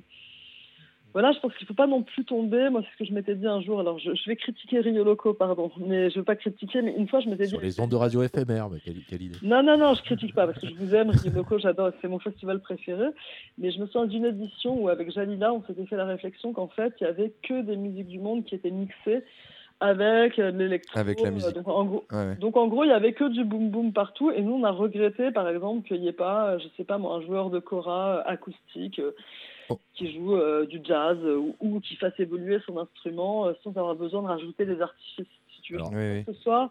[1.12, 2.70] voilà, je pense qu'il faut pas non plus tomber.
[2.70, 3.80] Moi, c'est ce que je m'étais dit un jour.
[3.80, 6.82] Alors, je, je vais critiquer Rio Loco, pardon, mais je veux pas critiquer.
[6.82, 7.50] Mais une fois, je m'étais dit.
[7.50, 9.36] Sur les ondes de radio éphémères, mais quelle, quelle idée.
[9.42, 12.08] Non, non, non, je critique pas parce que je vous aime, Rio Loco, j'adore, c'est
[12.08, 13.06] mon festival préféré.
[13.58, 16.68] Mais je me souviens d'une édition où, avec Jalila, on s'était fait la réflexion qu'en
[16.68, 19.22] fait, il y avait que des musiques du monde qui étaient mixées
[19.82, 20.98] avec euh, l'électro.
[20.98, 21.54] Avec la musique.
[21.54, 22.36] Donc en gros, Ouais, ouais.
[22.36, 24.70] donc en gros, il y avait que du boom boom partout, et nous on a
[24.70, 27.60] regretté, par exemple, qu'il n'y ait pas, euh, je sais pas moi, un joueur de
[27.60, 29.10] euh, acoustique euh.
[29.94, 33.70] Qui joue euh, du jazz euh, ou, ou qui fasse évoluer son instrument euh, sans
[33.70, 35.78] avoir besoin de rajouter des artifices, si tu veux.
[35.80, 36.24] Alors, Oui, oui.
[36.24, 36.70] Que ce soit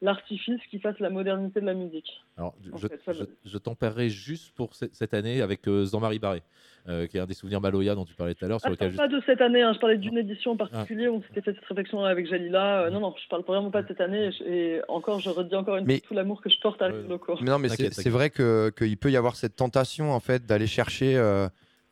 [0.00, 2.08] l'artifice qui fasse la modernité de la musique.
[2.36, 6.20] Alors, je, fait, je, veut- je tempérerai juste pour ce- cette année avec euh, Jean-Marie
[6.20, 6.42] Barré,
[6.88, 8.96] euh, qui est un des souvenirs Maloya dont tu parlais tout à l'heure, Ah, je
[8.96, 10.20] pas de cette année, hein, je parlais d'une Ah.
[10.20, 12.82] édition en particulier où on s'était fait cette réflexion avec Jalila.
[12.84, 14.30] Euh, non, non, je parle vraiment pas de cette année.
[14.46, 17.02] Et, encore, je redis encore une Mais- fois tout l'amour que je porte à Ouais.
[17.42, 20.68] Mais non, mais c'est vrai que qu'il peut y avoir cette tentation en fait d'aller
[20.68, 21.16] chercher.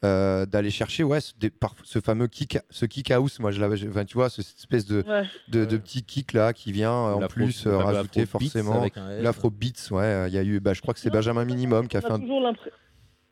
[0.05, 3.61] Euh, d'aller chercher ouais ce, des- par- ce fameux kick ce kick house moi je
[3.61, 5.25] l'avais tu vois ce- cette espèce de, Ouais.
[5.49, 8.87] de, petit kick là qui vient euh, en plus euh, rajouter forcément
[9.21, 11.89] l'afro beats ouais euh, il y a eu bah, je crois que c'est Benjamin Minimum
[11.89, 12.77] qui a on fait a un toujours l'impression.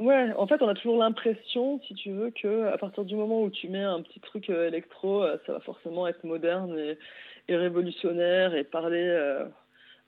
[0.00, 3.42] Ouais, en fait, on a toujours l'impression, si tu veux, que à partir du moment
[3.42, 6.98] où tu mets un petit truc euh, électro, ça va forcément être moderne et,
[7.46, 9.44] et révolutionnaire et parler euh,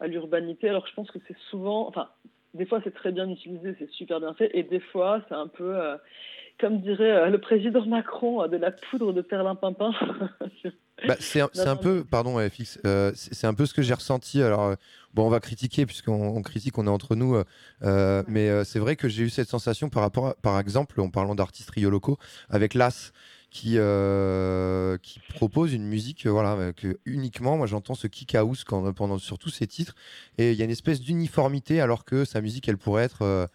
[0.01, 0.69] à l'urbanité.
[0.69, 2.09] Alors, je pense que c'est souvent, enfin,
[2.55, 5.47] des fois c'est très bien utilisé, c'est super bien fait, et des fois c'est un
[5.47, 5.97] peu, euh,
[6.61, 9.93] comme dirait euh, le président Macron, euh, de la poudre de perlimpinpin.
[11.07, 14.43] Bah, c'est un, peu, pardon, Fix, euh, c'est un peu ce que j'ai ressenti.
[14.43, 14.75] Alors, euh,
[15.13, 17.37] bon, on va critiquer puisqu'on on critique, on est entre nous,
[17.83, 21.11] euh, mais c'est vrai que j'ai eu cette sensation par rapport, à- par exemple, en
[21.11, 22.17] parlant d'artistes rio locaux,
[22.49, 23.13] avec Las,
[23.51, 23.77] qui
[25.03, 29.39] qui propose une musique, voilà, que uniquement, moi, j'entends ce kick house quand, pendant sur
[29.39, 29.95] tous ses titres,
[30.39, 33.49] et il y a une espèce d'uniformité, alors que sa musique, elle pourrait être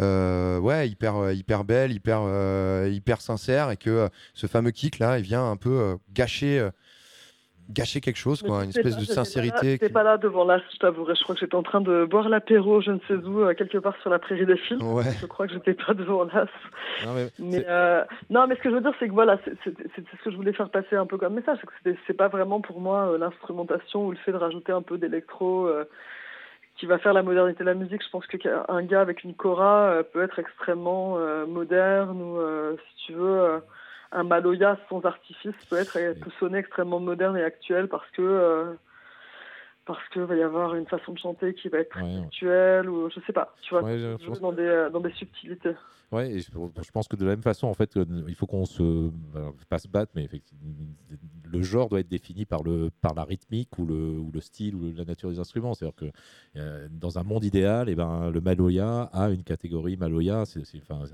[0.00, 4.98] euh, ouais, hyper, euh, hyper belle, hyper, euh, hyper sincère, et que ce fameux kick
[4.98, 6.68] là, il vient un peu gâcher,
[7.70, 9.70] gâcher quelque chose, quoi, une J'étais espèce pas- de j'étais sincérité.
[9.72, 11.14] J'étais qui- pas là devant là, je t'avouerai.
[11.14, 13.94] Je crois que j'étais en train de boire l'apéro, je ne sais où, quelque part
[14.00, 14.80] sur la prairie des films.
[14.82, 15.04] Ouais.
[15.20, 16.46] Je crois que j'étais pas devant là.
[17.04, 19.38] Non, mais Mais c'est- euh, non, mais ce que je veux dire, c'est que voilà,
[19.44, 21.58] c'est ce que je voulais faire passer un peu comme message,
[22.06, 25.66] c'est pas vraiment pour moi euh, l'instrumentation ou le fait de rajouter un peu d'électro
[25.66, 25.84] euh,
[26.78, 28.02] qui va faire la modernité de la musique.
[28.04, 32.20] Je pense que qu'un un gars avec une cora euh, peut être extrêmement euh, moderne
[32.22, 33.60] ou euh, si tu veux.
[34.12, 38.72] un Maloya sans artifice peut être peut sonner extrêmement moderne et actuel parce que euh,
[39.86, 42.24] parce que va y avoir une façon de chanter qui va être très Ouais, ouais.
[42.26, 45.00] actuelle ou je sais pas tu vois Ouais, je- je jouer pense- dans des dans
[45.00, 45.74] des subtilités
[46.10, 48.46] Ouais, et je, je pense que de la même façon, en fait, euh, il faut
[48.46, 50.62] qu'on se, alors, pas se batte, mais effectivement,
[51.44, 54.74] le genre doit être défini par le, par la rythmique ou le, ou le style
[54.74, 55.74] ou la nature des instruments.
[55.74, 56.10] C'est-à-dire que
[56.56, 60.44] euh, dans un monde idéal, et ben, le Maloya a une catégorie Maloya.
[60.46, 61.04] C'est, enfin,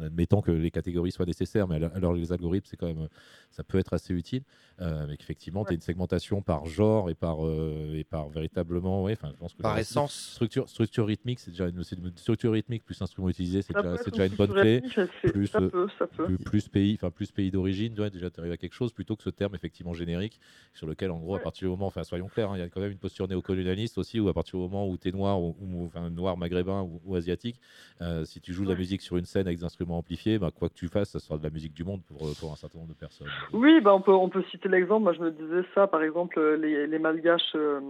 [0.00, 3.08] admettons que les catégories soient nécessaires, mais alors, les algorithmes, c'est quand même,
[3.50, 4.42] ça peut être assez utile.
[4.80, 9.02] Euh, mais qu'effectivement, tu as une segmentation par genre et par, euh, et par véritablement,
[9.04, 10.32] ouais, enfin, je pense que Par essence.
[10.34, 14.08] Structure, structure rythmique, c'est déjà une, une structure rythmique plus instrument utilisé, c'est déjà, c'est
[14.08, 14.82] être déjà une bonne clé.
[14.94, 16.24] c'est- Plus, ça euh, peut, ça peut.
[16.24, 19.16] plus, plus pays, enfin plus pays d'origine, ouais, déjà tu arrives à quelque chose plutôt
[19.16, 20.40] que ce terme effectivement générique
[20.72, 22.68] sur lequel en gros à partir du moment, enfin soyons clairs, hein, il y a
[22.68, 25.40] quand même une posture néocolonialiste aussi où à partir du moment où tu es noir
[25.40, 27.60] ou, ou- enfin noir maghrébin ou, ou asiatique,
[28.00, 30.50] euh, si tu joues de la musique sur une scène avec des instruments amplifiés, bah,
[30.54, 32.56] quoi que tu fasses, ça sera de la musique du monde pour, euh, pour un
[32.56, 33.28] certain nombre de personnes.
[33.52, 35.02] Oui, bah on peut on peut citer l'exemple.
[35.04, 37.54] Moi, je me disais ça, par exemple, euh, les, les malgaches.
[37.54, 37.80] euh,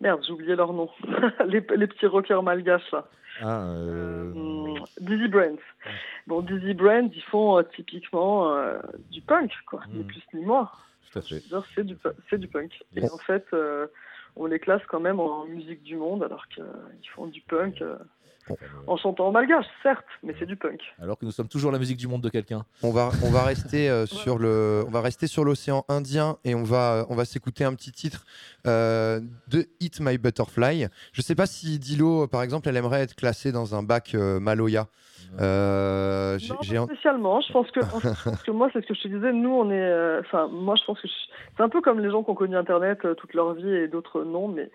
[0.00, 0.88] Merde, j'ai oublié leur nom.
[1.46, 3.08] les, les petits rockers malgaches là.
[3.40, 5.58] Ah, euh, Hum, Dizzy Brands.
[6.26, 8.78] Bon, Dizzy Brands, ils font euh, typiquement euh,
[9.10, 10.06] du punk, quoi, ni Mm.
[10.06, 10.70] plus ni moins.
[11.12, 11.42] tout à fait.
[11.74, 11.84] C'est
[12.38, 12.82] du, punk.
[12.96, 13.86] Et en fait, euh,
[14.36, 16.64] on les classe quand même en musique du monde, alors qu'ils
[17.14, 18.04] font du punk euh, euh,
[18.86, 20.80] en chantant en malgache, certes, mais c'est du punk.
[21.00, 22.64] alors que nous sommes toujours la musique du monde de quelqu'un.
[22.82, 26.54] On va, on va rester euh, sur le, on va rester sur l'océan Indien et
[26.54, 28.24] on va, on va s'écouter un petit titre
[28.66, 30.88] euh, de Hit My Butterfly.
[31.12, 34.40] Je sais pas si Dilo, par exemple, elle aimerait être classée dans un bac euh,
[34.40, 34.86] Maloya.
[35.40, 37.40] Euh, Non, j'ai pas en- spécialement.
[37.40, 39.32] Je pense que, pense que moi, c'est ce que je te disais.
[39.32, 39.74] Nous, on est.
[39.80, 41.12] euh, Enfin, moi, je pense que je-
[41.56, 43.88] c'est un peu comme les gens qui ont connu Internet euh, toute leur vie et
[43.88, 44.48] d'autres non.
[44.48, 44.70] Mais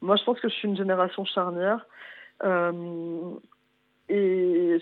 [0.00, 1.86] moi, je pense que je suis une génération charnière.
[2.44, 3.30] Euh,
[4.08, 4.78] et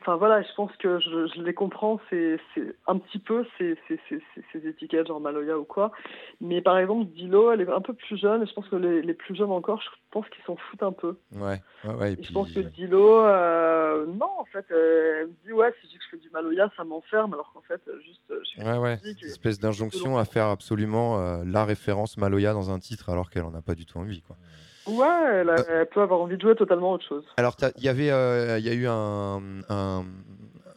[0.00, 2.00] enfin voilà, je pense que je, je les comprends.
[2.10, 2.40] C'est
[2.88, 5.92] un petit peu ces, ces, ces, ces- ces étiquettes genre Maloya ou quoi.
[6.40, 8.42] Mais par exemple, Dilo, elle est un peu plus jeune.
[8.42, 10.90] Et je pense que les, les plus jeunes encore, je pense qu'ils s'en foutent un
[10.92, 11.16] peu.
[11.36, 15.20] ouais, ouais, ouais, et Et puis- je pense que Dilo, euh, non, en fait, euh,
[15.20, 17.52] elle me dit, ouais, si je dis que je fais du Maloya, ça m'enferme, alors
[17.52, 21.44] qu'en fait, juste, euh, je fais Ouais, ouais, et- espèce d'injonction à faire absolument euh,
[21.46, 24.22] la référence Maloya dans un titre alors qu'elle en a pas du tout envie.
[24.22, 24.36] Quoi.
[24.86, 25.06] Ouais,
[25.40, 27.24] elle, a- elle peut avoir envie de jouer totalement autre chose.
[27.36, 30.04] Alors, il y avait, euh, il y a eu un, un,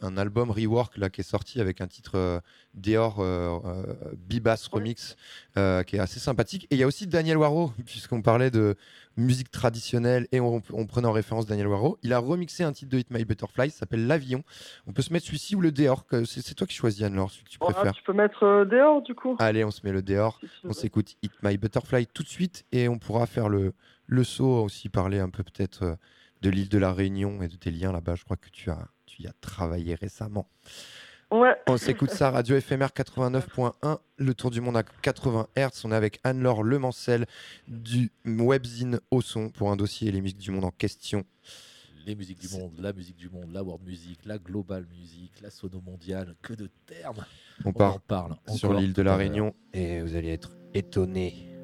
[0.00, 2.40] un album rework là qui est sorti avec un titre euh,
[2.74, 3.82] Dior euh, euh,
[4.16, 5.16] Bibas remix
[5.56, 6.64] euh, qui est assez sympathique.
[6.70, 8.76] Et il y a aussi Daniel Waro, puisqu'on parlait de
[9.18, 11.98] musique traditionnelle et on, on prenait en référence Daniel Waro.
[12.02, 14.42] Il a remixé un titre de Hit My Butterfly, ça s'appelle L'Avion.
[14.86, 15.70] On peut se mettre celui-ci ou le
[16.08, 17.92] que C'est c'est toi qui choisis Anne-Laure, celui que tu Bon, ah, préfères.
[17.92, 19.36] tu peux mettre euh, dehors du coup.
[19.38, 20.40] Allez, on se met le dehors.
[20.64, 23.74] On s'écoute Hit My Butterfly tout de suite et on pourra faire le,
[24.06, 25.94] le saut aussi, parler un peu peut-être euh,
[26.42, 28.14] de l'île de la Réunion et de tes liens là-bas.
[28.14, 30.48] Je crois que tu, as, tu y as travaillé récemment.
[31.30, 31.54] Ouais.
[31.66, 35.82] On s'écoute ça, Radio FMR 89.1, le tour du monde à 80 Hz.
[35.84, 37.26] On est avec Anne-Laure Lemancel
[37.66, 41.24] du webzine au son pour un dossier Les musiques du monde en question.
[42.06, 45.50] Les musiques du monde, la musique du monde, la world music, la global music, la
[45.50, 47.26] sono mondiale, que de termes.
[47.66, 49.14] On, part parle sur l'île de la.
[49.16, 51.57] Réunion et vous allez être étonnés.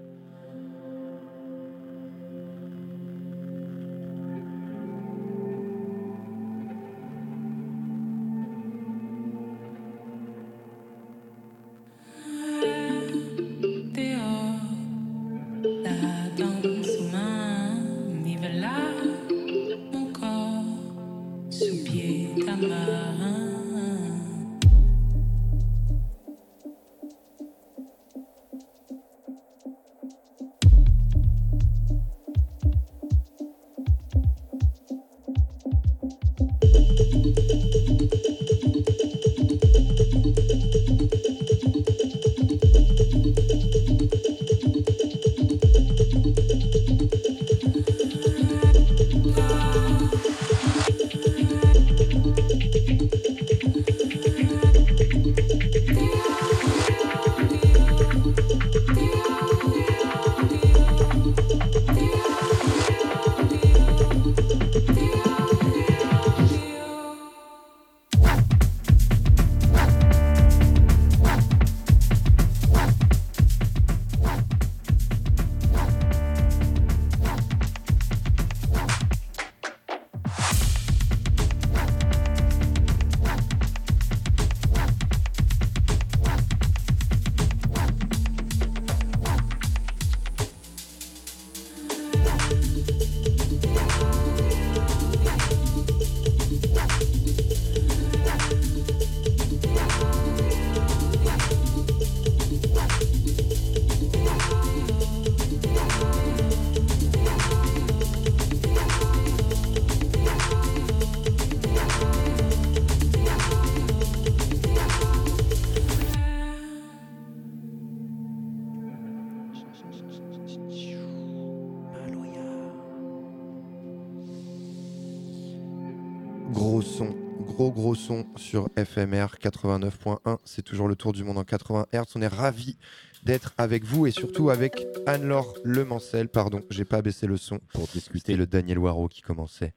[127.74, 130.38] Gros son sur FMR 89.1.
[130.44, 132.04] C'est toujours le tour du monde en 80 Hz.
[132.16, 132.78] On est ravis
[133.24, 136.28] d'être avec vous et surtout avec Anne-Laure Lemancel.
[136.28, 139.72] Pardon, j'ai pas baissé le son pour discuter le Daniel Waro qui commençait.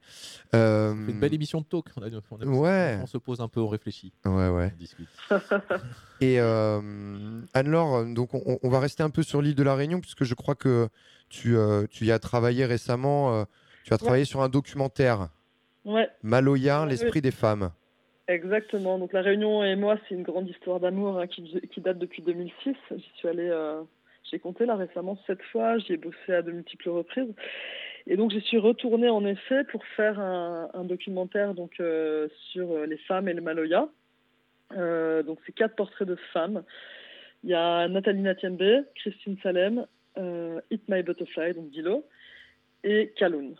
[0.54, 1.86] Euh, C'est une belle émission de talk.
[1.96, 2.98] On, a- on a- Ouais.
[3.02, 4.12] on se pose un peu, on réfléchit.
[4.24, 4.72] Ouais, ouais.
[4.74, 5.08] On discute.
[6.20, 10.00] Et euh, Anne-Laure, donc on, on va rester un peu sur l'île de la Réunion
[10.00, 10.88] puisque je crois que
[11.28, 13.34] tu, euh, tu y as travaillé récemment.
[13.34, 13.44] euh,
[13.84, 15.28] tu as travaillé sur un documentaire,
[15.86, 16.06] Ouais.
[16.22, 17.70] Maloya, l'esprit des femmes.
[18.28, 18.98] Exactement.
[18.98, 22.74] Donc la Réunion et moi, c'est une grande histoire d'amour hein, qui, date depuis 2006.
[22.94, 23.80] J'y suis allée, euh,
[24.30, 25.78] j'ai compté là récemment sept fois.
[25.78, 27.32] J'y ai bossé à de multiples reprises.
[28.06, 32.86] Et donc j'y suis retournée en effet pour faire un, documentaire donc euh, sur euh,
[32.86, 33.88] les femmes et le Maloya.
[34.70, 36.64] Donc c'est quatre portraits de femmes.
[37.44, 39.86] Il y a Nathalie Natiembe, Christine Salem,
[40.70, 42.04] Hit My Butterfly, donc Dilo,
[42.84, 43.54] et Kaloun.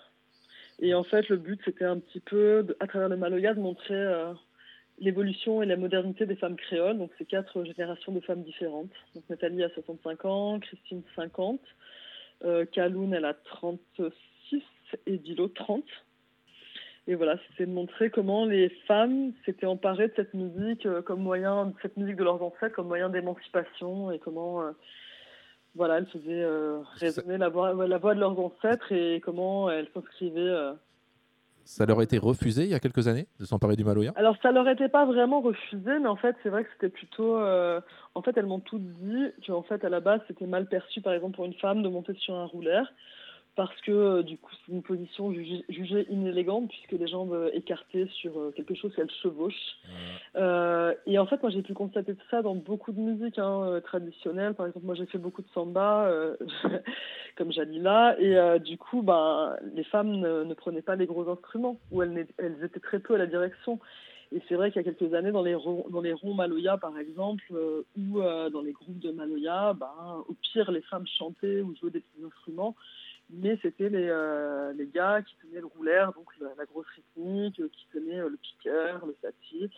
[0.81, 3.97] Et en fait, le but, c'était un petit peu, à travers le Maloya, de montrer
[5.01, 6.99] l'évolution et la modernité des femmes créoles.
[6.99, 8.91] Donc, c'est quatre générations de femmes différentes.
[9.15, 11.61] Donc, Nathalie a 65 ans, Christine 50,
[12.45, 14.13] euh, Kaloun, elle a 36
[15.07, 15.85] et Dilo 30.
[17.09, 21.23] Et voilà, c'était de montrer comment les femmes s'étaient emparées de cette musique euh, comme
[21.23, 24.73] moyen, de cette musique de leurs ancêtres comme moyen d'émancipation et comment, euh,
[25.75, 29.89] voilà, elles faisaient euh, résonner la voix, la voix de leurs ancêtres et comment elles
[29.95, 30.75] s'inscrivaient.
[31.69, 34.15] Ça leur a refusé il y a quelques années de s'emparer du Maloya?
[34.17, 37.37] Alors ça leur était pas vraiment refusé, mais en fait c'est vrai que c'était plutôt,
[37.37, 37.79] euh,
[38.15, 41.13] en fait elles m'ont toutes dit qu'en fait à la base c'était mal perçu par
[41.13, 42.91] exemple pour une femme de monter sur un roulaire
[43.59, 47.51] parce que euh, du coup c'est une position jugée, jugée inélégante puisque les jambes euh,
[47.53, 49.79] écartées sur euh, quelque chose qu'elles chevauchent.
[50.37, 54.55] Euh, et en fait moi j'ai pu constater ça dans beaucoup de musiques hein, traditionnelles.
[54.55, 56.37] Par exemple moi j'ai fait beaucoup de samba euh,
[57.37, 61.29] comme Jalila et euh, du coup ben les femmes ne, ne prenaient pas les gros
[61.29, 62.29] instruments ou elles,
[62.63, 63.81] étaient très peu à la direction.
[64.31, 66.77] Et c'est vrai qu'il y a quelques années, dans les ronds, dans les ronds Maloya,
[66.77, 71.07] par exemple, euh, ou euh, dans les groupes de Maloya, ben, au pire, les femmes
[71.07, 72.77] chantaient ou jouaient des petits instruments,
[73.31, 77.61] mais c'était les, euh, les gars qui tenaient le roulaire, donc la, la grosse rythmique,
[77.61, 79.71] euh, qui tenaient euh, le piqueur, le sati.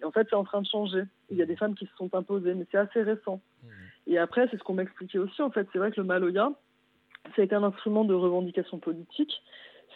[0.00, 1.02] Et en fait, c'est en train de changer.
[1.30, 3.40] Il y a des femmes qui se sont imposées, mais c'est assez récent.
[4.06, 5.68] Et après, c'est ce qu'on m'expliquait aussi, en fait.
[5.72, 6.52] C'est vrai que le Maloya,
[7.34, 9.32] ça a été un instrument de revendication politique.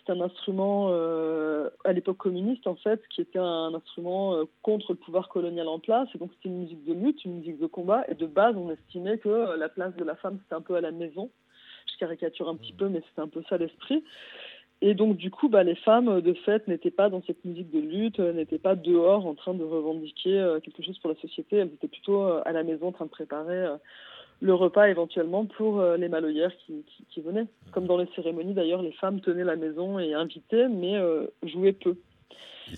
[0.04, 4.92] C'est un instrument, euh, à l'époque communiste, en fait, qui était un instrument euh, contre
[4.92, 6.08] le pouvoir colonial en place.
[6.14, 8.04] Et donc, c'était une musique de lutte, une musique de combat.
[8.08, 10.80] Et de base, on estimait que la place de la femme, c'était un peu à
[10.80, 11.30] la maison.
[12.06, 14.02] Caricature un petit peu, mais c'était un peu ça l'esprit.
[14.84, 17.70] Et donc, du coup, bah, les femmes, euh, de fait, n'étaient pas dans cette musique
[17.70, 21.16] de lutte, euh, n'étaient pas dehors en train de revendiquer euh, quelque chose pour la
[21.20, 21.56] société.
[21.58, 23.60] Elles étaient plutôt à la maison en train de préparer
[24.40, 27.46] le repas éventuellement pour les maloyères qui, qui, qui venaient.
[27.70, 31.72] Comme dans les cérémonies, d'ailleurs, les femmes tenaient la maison et invitaient, mais euh, jouaient
[31.84, 31.94] peu.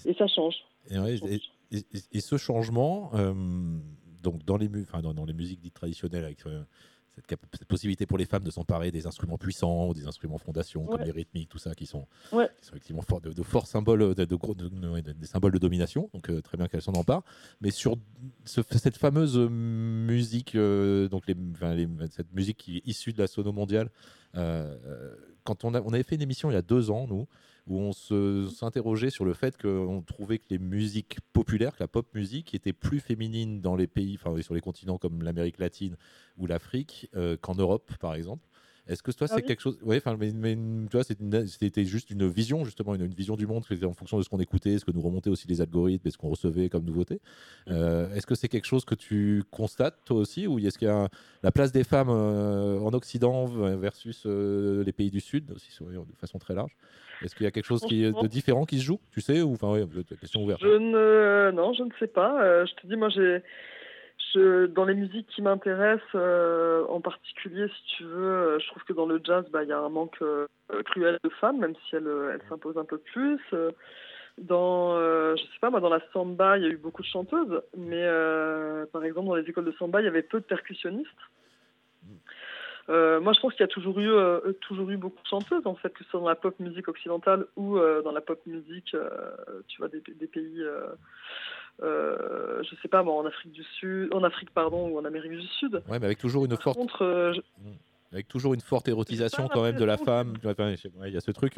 [0.05, 0.57] Et ça change.
[0.91, 3.33] Et, ouais, et- et- et ce changement, euh,
[4.23, 6.63] donc dans les, mu- enfin, dans, dans les musiques dites traditionnelles, avec euh,
[7.17, 11.01] cette, possibilité pour les femmes de s'emparer des instruments puissants, ou des instruments fondations, comme
[11.03, 12.49] les rythmiques, tout ça, qui sont, Ouais.
[12.61, 16.29] qui sont effectivement forts- de, de forts symboles, de, de des symboles de domination, donc
[16.31, 17.23] euh, très bien qu'elles s'en emparent.
[17.61, 17.97] Mais sur
[18.45, 23.19] ce- cette fameuse musique, euh, donc les, enfin, les- cette musique qui est issue de
[23.19, 23.91] la sono mondiale,
[24.37, 27.27] euh, quand on, a, on avait fait une émission il y a deux ans, nous,
[27.67, 32.07] où on s'interrogeait sur le fait qu'on trouvait que les musiques populaires, que la pop
[32.15, 35.97] musique était plus féminine dans les pays, enfin sur les continents comme l'Amérique latine
[36.37, 38.47] ou l'Afrique euh, qu'en Europe, par exemple.
[38.87, 39.47] Est-ce que toi, Ah c'est oui.
[39.47, 39.79] quelque chose.
[39.87, 43.65] Enfin, mais, mais, tu vois, c'était juste une vision, justement, une, une vision du monde,
[43.67, 46.11] c'était en fonction de ce qu'on écoutait, ce que nous remontaient aussi les algorithmes et
[46.11, 47.21] ce qu'on recevait comme nouveauté.
[47.69, 50.91] Euh, est-ce que c'est quelque chose que tu constates, toi aussi, ou est-ce qu'il y
[50.91, 51.09] a
[51.43, 56.17] la place des femmes euh, en Occident versus euh, les pays du Sud, aussi de
[56.19, 56.77] façon très large?
[57.23, 59.01] Est-ce qu'il y a quelque chose qui de différent qui se joue?
[59.13, 59.87] Tu sais Ou enfin, ouais,
[60.21, 60.61] question ouverte.
[60.61, 62.67] Je ne, non, je ne sais pas.
[62.67, 63.41] Je te dis, moi, j'ai,
[64.37, 68.93] dans les musiques qui m'intéressent, euh, en particulier, si tu veux, euh, je trouve que
[68.93, 70.47] dans le jazz, bah, il y a un manque euh,
[70.85, 73.41] cruel de femmes, même si elles, elles s'imposent un peu plus.
[74.39, 74.97] Dans,
[75.37, 78.05] je sais pas, moi, dans la samba, il y a eu beaucoup de chanteuses, mais
[78.93, 81.09] par exemple, dans les écoles de samba, il y avait peu de percussionnistes.
[82.91, 85.67] Euh, moi, je pense qu'il y a toujours eu, euh, toujours eu beaucoup de chanteuses,
[85.67, 88.41] en fait, que ce soit dans la pop musique occidentale ou euh, dans la pop
[88.47, 88.95] musique,
[89.69, 90.63] tu vois, des, des pays,
[91.81, 95.47] je sais pas, moi, en Afrique du Sud, en Afrique, pardon, ou en Amérique du
[95.47, 95.75] Sud.
[95.89, 96.79] Ouais, mais avec toujours une Par forte.
[96.79, 97.41] contre, je-
[98.13, 100.35] Avec toujours une forte érotisation quand même de la femme.
[100.45, 100.55] Ouais,
[101.09, 101.55] Il y a ce truc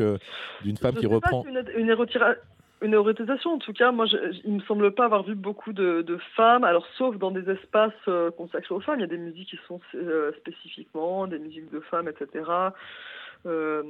[0.62, 1.42] d'une femme je qui reprend.
[1.42, 2.36] si une, une érotira-
[2.82, 6.18] une érotisation, en tout cas, moi, je, il me semble pas avoir vu beaucoup de,
[6.34, 9.50] femmes, alors sauf dans des espaces euh, consacrés aux femmes, il y a des musiques
[9.50, 12.44] qui sont euh, spécifiquement des musiques de femmes, etc.
[13.46, 13.82] Euh,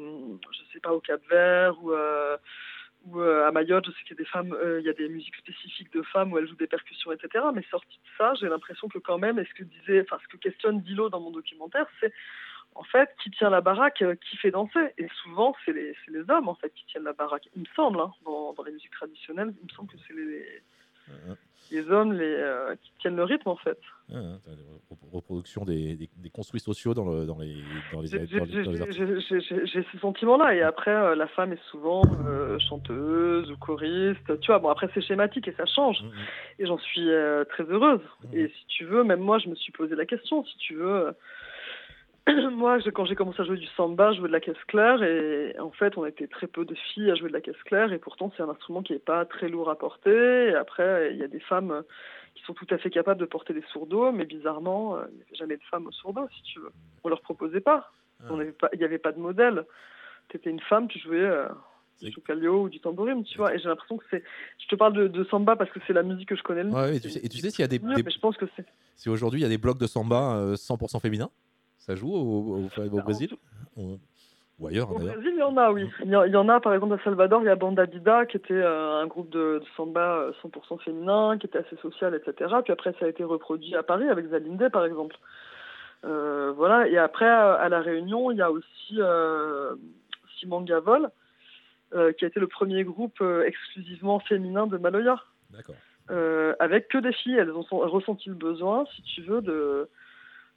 [0.52, 2.36] je sais pas, au Cap-Vert ou, euh,
[3.06, 5.36] ou à Mayotte, je sais qu'il y a des femmes, il y a des musiques
[5.36, 7.44] spécifiques de femmes où elles jouent des percussions, etc.
[7.54, 10.28] Mais sorti de ça, j'ai l'impression que quand même, et ce que disait, enfin, ce
[10.28, 12.12] que questionne Dilo dans mon documentaire, c'est
[12.78, 14.92] en fait, qui tient la baraque, euh, qui fait danser.
[14.98, 17.48] Et souvent, c'est les, les hommes, en fait, qui tiennent la baraque.
[17.54, 20.62] Il me semble, hein, dans, dans les musiques traditionnelles, il me semble que c'est les,
[21.72, 23.78] les hommes les, euh, qui tiennent le rythme, en fait.
[24.44, 24.50] T'as
[25.64, 27.56] des des, des- construits sociaux dans, le, dans les
[27.92, 30.54] dans les, J'ai ce sentiment-là.
[30.54, 34.38] Et après, euh, la femme est souvent euh, chanteuse ou choriste.
[34.40, 35.98] Tu vois, bon, après, c'est schématique et ça change.
[36.60, 37.08] Et j'en suis
[37.50, 38.00] très heureuse.
[38.32, 40.44] Et si tu veux, même moi, je me suis posé la question.
[40.44, 41.14] Si tu veux,
[42.52, 45.02] moi, je- quand j'ai commencé à jouer du samba, je jouais de la caisse claire.
[45.02, 47.92] Et en fait, on était très peu de filles à jouer de la caisse claire.
[47.92, 50.48] Et pourtant, c'est un instrument qui n'est pas très lourd à porter.
[50.50, 51.82] Et après, il y a des femmes euh,
[52.34, 54.10] qui sont tout à fait capables de porter des sourds-dos.
[54.12, 56.70] Mais bizarrement, euh, il n'y avait jamais de femmes au sourd-dos, si tu veux.
[57.04, 57.92] On leur proposait pas.
[58.52, 59.64] Pas- Il n'y avait pas de modèle.
[60.28, 61.46] Tu étais une femme, tu jouais euh,
[62.08, 63.54] du chocalio ou du tambourine, tu vois.
[63.54, 64.24] Et j'ai l'impression que c'est.
[64.58, 66.70] Je te parle de, de samba parce que c'est la musique que je connais le
[66.70, 66.74] mieux.
[66.74, 68.66] Ouais, et tu sais, s'il y a des, des- mais je pense que c'est.
[68.96, 71.30] si aujourd'hui il y a des blocs de samba euh, 100% féminins,
[71.86, 73.30] ça joue au, au- au Brésil?
[73.76, 73.98] Ou,
[74.58, 74.98] ou ailleurs Au.
[74.98, 75.88] Brésil, il y en a, oui.
[76.04, 78.54] Il y, en- a, par exemple, à Salvador, il y a Banda Bida, qui était
[78.54, 82.54] euh, un groupe de, de samba euh, 100% féminin, qui était assez social, etc.
[82.64, 85.16] Puis après, ça a été reproduit à Paris avec Zalinde, par exemple.
[86.04, 86.88] Euh, voilà.
[86.88, 89.74] Et après, euh, à La Réunion, il y a aussi euh,
[90.38, 91.10] Simon Gavol,
[91.94, 95.20] euh, qui a été le premier groupe euh, exclusivement féminin de Maloya.
[95.50, 95.76] D'accord.
[96.10, 97.36] Euh, avec que des filles.
[97.36, 99.88] Elles ont ressenti le besoin, si tu veux, de,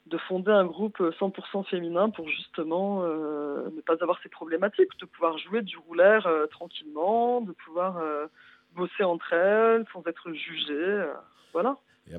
[0.09, 5.05] de fonder un groupe 100% féminin pour justement euh, ne pas avoir ces problématiques, de
[5.05, 8.27] pouvoir jouer du roulaire euh, tranquillement, de pouvoir euh,
[8.75, 11.05] bosser entre elles sans être jugées.
[11.53, 11.77] voilà.
[12.07, 12.15] Et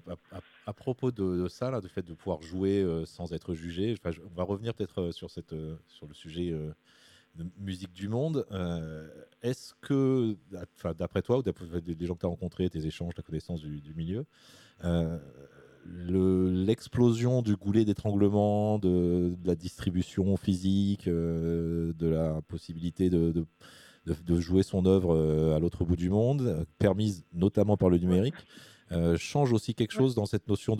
[0.67, 4.45] à, propos de, ça, là, du fait de pouvoir jouer sans être jugé, on va
[4.45, 5.55] revenir peut-être sur, cette,
[5.89, 6.53] sur le sujet
[7.35, 8.47] de musique du monde.
[9.43, 10.37] Est-ce que,
[10.97, 13.63] d'après toi, ou d'après des des gens que tu as rencontrés, tes échanges, ta connaissance
[13.63, 14.27] du milieu,
[15.93, 23.33] le- l'explosion du goulet d'étranglement, de, de la distribution physique, euh, de la possibilité de,
[23.33, 27.99] de- jouer son œuvre euh, à l'autre bout du monde, euh, permise notamment par le
[27.99, 28.35] numérique,
[28.93, 30.75] euh, change aussi quelque chose dans cette notion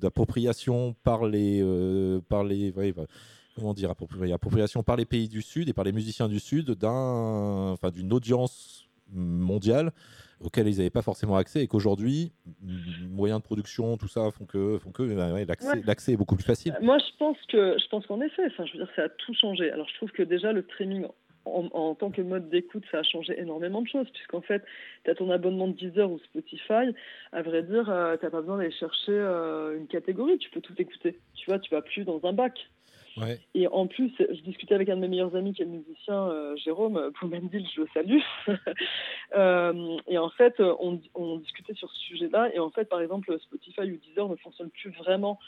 [0.00, 2.94] d'appropriation par les, euh, par les, ouais,
[3.54, 6.70] comment dire, appropri- appropriation par les pays du Sud et par les musiciens du Sud
[6.72, 9.92] d'un, enfin, d'une audience mondiale
[10.44, 12.32] auquel ils n'avaient pas forcément accès et qu'aujourd'hui,
[13.08, 15.82] moyens de production, tout ça font que, font que ouais, l'accès Ouais.
[15.86, 16.76] l'accès est beaucoup plus facile.
[16.80, 19.34] Moi, je pense que, je pense qu'en effet, enfin, je veux dire, ça a tout
[19.34, 19.70] changé.
[19.70, 21.06] Alors, je trouve que déjà le streaming,
[21.44, 24.62] en, en tant que mode d'écoute, ça a changé énormément de choses, puisqu'en fait,
[25.04, 26.94] tu as ton abonnement de Deezer ou Spotify.
[27.32, 30.38] À vrai dire, euh, t'as pas besoin d'aller chercher euh, une catégorie.
[30.38, 31.18] Tu peux tout écouter.
[31.34, 32.54] Tu vois, tu vas plus dans un bac.
[33.54, 36.56] Et en plus, je discutais avec un de mes meilleurs amis qui est musicien, euh,
[36.56, 38.20] Jérôme Poumendil, je le salue.
[39.34, 42.54] Euh, et en fait, euh, on, discutait sur ce sujet-là.
[42.54, 45.38] Et en fait, par exemple, Spotify ou Deezer ne fonctionnent plus vraiment,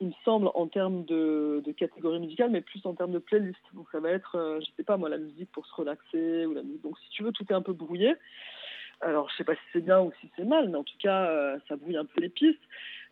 [0.00, 3.60] il me semble, en termes de, de catégorie musicale, mais plus en termes de playlist.
[3.74, 6.46] Donc ça va être, euh, je sais pas moi, la musique pour se relaxer.
[6.46, 6.82] ou la musique.
[6.82, 8.14] Donc si tu veux, tout est un peu brouillé.
[9.00, 11.26] Alors, je sais pas si c'est bien ou si c'est mal, mais en tout cas,
[11.30, 12.58] euh, ça brouille un peu les pistes.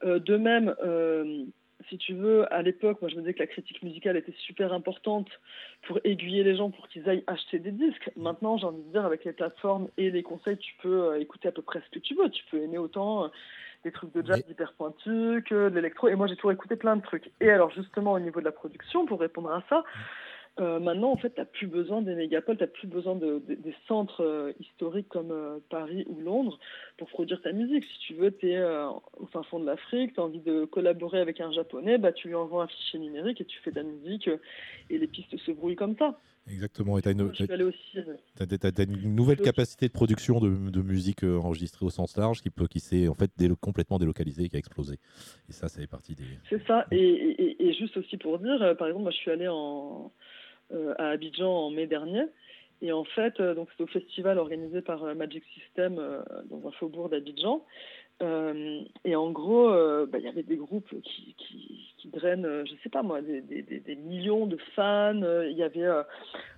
[0.03, 1.45] Euh, de même, euh,
[1.89, 4.73] si tu veux, à l'époque, moi je me disais que la critique musicale était super
[4.73, 5.29] importante
[5.87, 8.11] pour aiguiller les gens pour qu'ils aillent acheter des disques.
[8.17, 11.49] Maintenant, j'ai envie de dire, avec les plateformes et les conseils, tu peux euh, écouter
[11.49, 12.31] à peu près ce que tu veux.
[12.31, 13.29] Tu peux aimer autant euh,
[13.85, 16.09] des trucs de jazz hyper pointus que de l'électro.
[16.09, 17.31] Et moi, j'ai toujours écouté plein de trucs.
[17.41, 19.85] Et alors, justement, au niveau de la production, pour répondre à ça,
[20.59, 23.41] euh, maintenant, en fait, tu n'as plus besoin des mégapoles, tu n'as plus besoin de,
[23.47, 26.59] de- des centres euh, historiques comme euh, Paris ou Londres
[26.97, 27.85] pour produire ta musique.
[27.85, 31.21] Si tu veux, tu es au fin fond de l'Afrique, tu as envie de collaborer
[31.21, 34.29] avec un japonais, bah, tu lui envoies un fichier numérique et tu fais ta musique
[34.91, 36.19] et les pistes se brouillent comme ça.
[36.49, 36.97] Exactement.
[36.97, 37.29] Et tu as une,
[39.17, 43.09] nouvelle capacité de production de, de musique enregistrée au sens large qui, peut, qui s'est
[43.09, 44.95] en fait délo- complètement délocalisée, qui a explosé.
[45.49, 46.23] Et ça, ça fait partie des.
[46.49, 46.87] C'est ça.
[46.93, 50.13] Et, et- et juste aussi pour dire, par exemple, moi je suis allée en,
[50.99, 52.25] à Abidjan en mai dernier.
[52.83, 56.69] Et en fait, euh, donc c'était au festival organisé par euh, Magic System euh, dans
[56.69, 57.65] un faubourg d'Abidjan.
[58.23, 62.47] Euh, et en gros, euh, bah, il y avait des groupes qui, qui, qui drainent,
[62.47, 65.21] euh, je sais pas moi, des, des, des- des millions de fans.
[65.23, 66.03] Euh, Il y avait euh,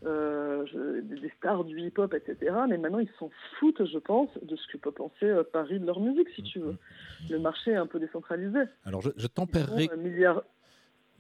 [0.07, 2.53] euh, je- des stars du hip-hop, etc.
[2.69, 5.87] Mais maintenant, ils s'en foutent, je pense, de ce que peut penser euh, Paris de
[5.87, 6.77] leur musique, si tu veux.
[7.31, 8.61] Le marché est un peu décentralisé.
[8.85, 9.89] Alors, je, je tempérerai.
[9.93, 9.97] euh,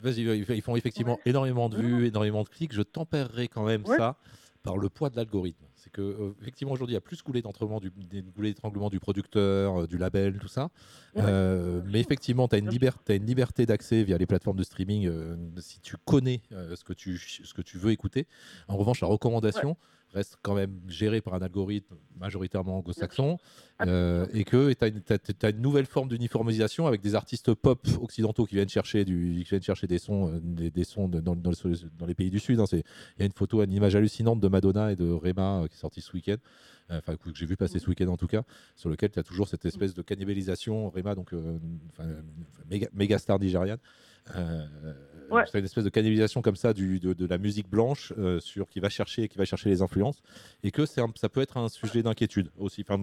[0.00, 2.72] Vas-y, ils font effectivement énormément de vues, énormément de clics.
[2.72, 3.96] Je tempérerai quand même Ouais.
[3.96, 4.16] ça
[4.62, 5.64] par le poids de l'algorithme.
[5.76, 9.86] C'est que euh, effectivement aujourd'hui il y a plus goulet d'étranglement du, du producteur, euh,
[9.86, 10.70] du label, tout ça.
[11.14, 11.22] Ouais.
[11.24, 12.68] Euh, mais effectivement, tu as une,
[13.24, 15.10] liberté d'accès via les plateformes de streaming
[15.58, 18.26] si tu connais ce, que tu, ce que tu veux écouter.
[18.66, 19.76] En revanche, la recommandation
[20.14, 23.38] reste quand même gérée par un algorithme majoritairement anglo-saxon
[23.86, 24.84] euh, et que tu
[25.46, 29.50] as, une nouvelle forme d'uniformisation avec des artistes pop occidentaux qui viennent chercher, du, qui
[29.50, 32.30] viennent chercher des sons, euh, des, des sons de- dans, dans les, dans les pays
[32.30, 32.58] du Sud.
[32.60, 32.64] hein.
[32.72, 32.82] Il
[33.18, 35.80] y a une photo, une image hallucinante de Madonna et de Rema euh, qui est
[35.80, 36.36] sortie ce week-end.
[36.90, 38.42] Euh, Enfin, que j'ai vu passer ce week-end en tout cas,
[38.76, 40.88] sur lequel tu as toujours cette espèce de cannibalisation.
[40.90, 41.58] Rema, donc, euh,
[42.70, 43.78] méga, méga star nigériane.
[44.36, 44.64] Euh,
[45.30, 45.42] Ouais.
[45.52, 48.66] C'est une espèce de cannibalisation comme ça du, de, de la musique blanche euh, sur
[48.66, 50.22] qui va chercher qui va chercher les influences
[50.62, 52.80] et que un- ça peut être un sujet d'inquiétude aussi.
[52.88, 52.94] Enfin,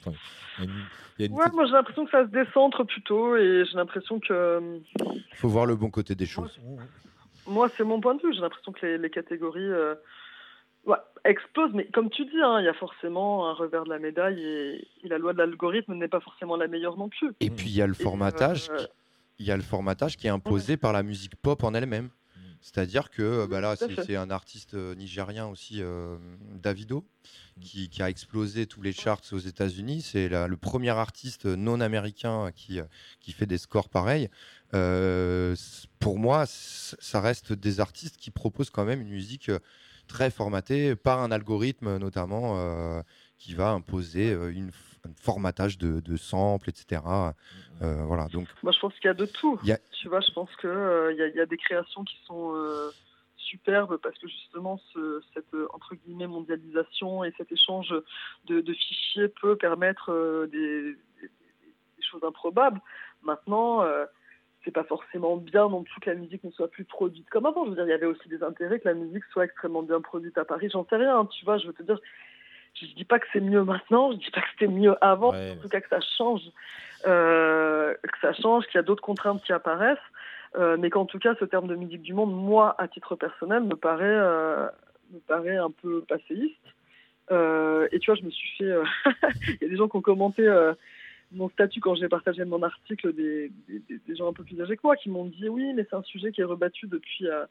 [0.00, 0.12] enfin,
[0.58, 0.84] il y a une-
[1.18, 3.76] il y a une Ouais, moi j'ai l'impression que ça se décentre plutôt et j'ai
[3.78, 4.30] l'impression que.
[4.30, 4.78] euh,
[5.36, 6.60] faut voir le bon côté des choses.
[7.46, 8.34] Moi, c'est mon point de vue.
[8.34, 9.94] J'ai l'impression que les, les catégories euh,
[10.86, 11.72] ouais, explosent.
[11.74, 14.88] Mais comme tu dis, hein, il y a forcément un revers de la médaille et,
[15.04, 17.30] et la loi de l'algorithme n'est pas forcément la meilleure non plus.
[17.40, 18.86] Et puis il y a le formatage, euh, qui-
[19.40, 22.10] il y a le formatage qui est imposé par la musique pop en elle-même.
[22.64, 23.74] C'est-à-dire que bah là,
[24.04, 26.16] c'est un artiste euh, nigérien aussi, euh,
[26.62, 27.04] Davido,
[27.60, 30.00] qui, qui a explosé tous les charts aux États-Unis.
[30.00, 32.78] C'est le premier artiste non américain qui,
[33.18, 34.28] qui fait des scores pareils.
[34.74, 35.56] Euh,
[35.98, 39.58] pour moi, ça reste des artistes qui proposent quand même une musique euh,
[40.12, 43.00] très formatée par un algorithme notamment euh,
[43.38, 44.70] qui va imposer euh, une,
[45.06, 47.02] un formatage de, de samples, etc.
[47.80, 49.58] Euh, voilà, donc Moi, je pense qu'il y a de tout.
[49.68, 52.16] A- Tu vois, je pense qu'il il y, a- il y a des créations qui
[52.26, 52.90] sont euh,
[53.36, 57.92] superbes parce que justement, ce- cette euh, entre guillemets mondialisation et cet échange
[58.44, 61.28] de, de fichiers peut permettre euh, des, des-
[61.96, 62.80] des choses improbables.
[63.22, 64.04] Maintenant, euh,
[64.64, 67.64] c'est pas forcément bien non plus que la musique ne soit plus produite comme avant.
[67.64, 70.00] Je veux dire, il y avait aussi des intérêts que la musique soit extrêmement bien
[70.00, 70.68] produite à Paris.
[70.72, 71.58] J'en sais rien, hein, tu vois.
[71.58, 71.98] Je veux te dire,
[72.74, 75.56] je dis pas que c'est mieux maintenant, je dis pas que c'était mieux avant, en
[75.60, 76.42] tout cas que ça change,
[77.06, 79.98] euh, que ça change, qu'il y a d'autres contraintes qui apparaissent,
[80.56, 83.62] euh, mais qu'en tout cas ce terme de musique du monde, moi à titre personnel,
[83.62, 84.68] me paraît, euh,
[85.12, 86.56] me paraît un peu passéiste.
[87.30, 88.74] Et tu vois, je me suis fait.
[89.48, 90.46] Il y a des gens qui ont commenté
[91.34, 94.60] mon statut quand j'ai partagé mon article, des, des- des- des gens un peu plus
[94.60, 97.26] âgés que moi, qui m'ont dit oui, mais c'est un sujet qui est rebattu depuis
[97.28, 97.44] euh,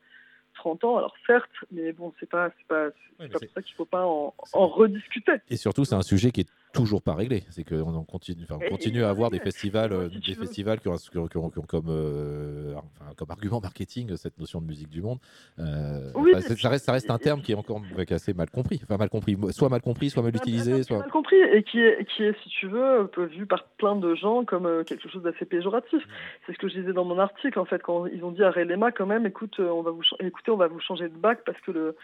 [0.55, 0.97] 30 ans.
[0.97, 4.05] Alors certes, mais bon, c'est pas, c'est pas, c'est pas pour ça qu'il faut pas
[4.05, 5.33] en, en rediscuter.
[5.49, 7.43] Et surtout, c'est un sujet qui est toujours pas réglé.
[7.49, 10.87] C'est qu'on continue, enfin, on continue à avoir des festivals, euh, si des festivals qui
[10.87, 14.61] ont, qui ont- qui ont- qui ont comme, euh, enfin, comme argument marketing cette notion
[14.61, 15.19] de musique du monde.
[15.59, 18.79] Euh, Oui, enfin, ça, reste, ça reste un terme qui est encore assez mal compris.
[18.83, 20.99] Enfin, mal compris, soit mal compris, soit mal utilisé, soit.
[20.99, 24.45] mal compris et qui est, qui est, si tu veux, vu par plein de gens
[24.45, 26.01] comme euh, quelque chose d'assez péjoratif.
[26.45, 28.51] C'est ce que je disais dans mon article en fait quand ils ont dit à
[28.51, 31.39] Relema quand même, écoute, euh, on va vous, écoutez, on va vous changer de bac
[31.45, 31.95] parce que le,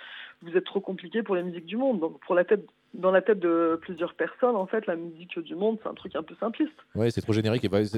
[0.42, 2.00] vous êtes trop compliqué pour les musiques du monde.
[2.00, 5.56] Donc pour la tête, dans la tête de plusieurs personnes, en fait, la musique du
[5.56, 6.72] monde, c'est un truc un peu simpliste.
[6.96, 7.64] Ouais, c'est trop générique.
[7.64, 7.98] Et bah, c'est-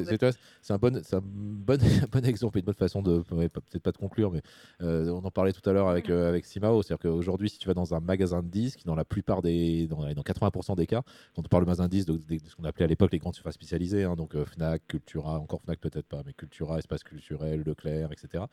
[0.72, 3.92] un bon, c'est un bon, un bon exemple et une bonne façon de, peut-être pas
[3.92, 4.42] de conclure, mais
[4.82, 6.82] euh, on en parlait tout à l'heure avec euh, avec Simao.
[6.82, 10.00] C'est-à-dire qu'aujourd'hui, si tu vas dans un magasin de disques, dans la plupart des, dans,
[10.14, 11.02] dans 80% des cas,
[11.36, 13.12] quand on parle de magasin de disques, de, de- de ce qu'on appelait à l'époque
[13.12, 16.78] les grandes surfaces spécialisées, hein, donc euh, Fnac, Cultura, encore Fnac peut-être pas, mais Cultura,
[16.80, 18.44] Espace Culturel, Leclerc, etc.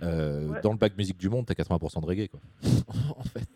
[0.00, 0.60] Ouais.
[0.62, 2.40] Dans le bac musique du monde, t'as 80% de reggae, quoi.
[3.16, 3.48] en fait.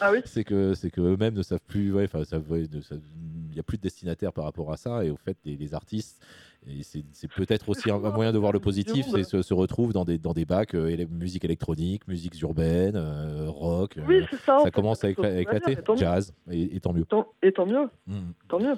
[0.00, 0.18] Ah oui.
[0.24, 4.32] C'est que c'est que eux-mêmes ne savent plus, ouais, il n'y a plus de destinataire
[4.32, 6.22] par rapport à ça, et au fait, les, les artistes,
[6.66, 9.92] et c'est peut-être aussi un, un moyen de voir le positif, c'est se, se retrouvent
[9.94, 13.98] dans des dans des bacs euh, musique électronique, musique urbaine, euh, rock.
[14.06, 17.04] Oui, euh, c'est ça, fait, commence à éclater, dire, et jazz, et, et tant mieux.
[17.06, 18.30] Tant- et tant mieux, Mm.
[18.48, 18.74] tant mieux.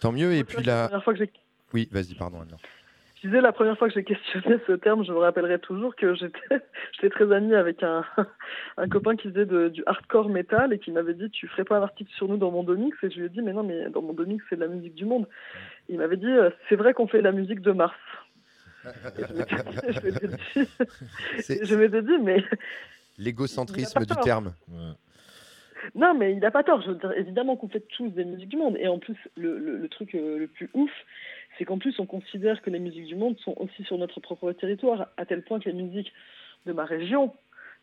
[0.00, 0.34] Tant mieux.
[0.34, 0.88] Et puis La là.
[0.88, 1.32] première fois que j'ai
[1.72, 2.38] Oui, vas-y, pardon.
[3.24, 7.08] Disais la première fois que j'ai questionné ce terme, je me rappellerai toujours que j'étais
[7.10, 8.04] très amie avec un,
[8.76, 11.78] un copain qui faisait de- du hardcore metal et qui m'avait dit tu ferais pas
[11.78, 13.88] un article sur nous dans mon domix et je lui ai dit mais non mais
[13.88, 15.26] dans mon domix c'est de la musique du monde.
[15.88, 17.94] Il m'avait dit euh, c'est vrai qu'on fait la musique de Mars.
[21.48, 22.44] Et je m'étais dit, dit mais
[23.18, 24.52] L'égocentrisme du terme.
[25.94, 26.80] Non, mais il n'a pas tort.
[26.82, 28.76] Je veux dire, évidemment qu'on fait tous des musiques du monde.
[28.80, 30.90] Et en plus, le, le- le truc euh, le plus ouf,
[31.58, 34.52] c'est qu'en plus, on considère que les musiques du monde sont aussi sur notre propre
[34.52, 36.12] territoire, à tel point que les musiques
[36.66, 37.32] de ma région,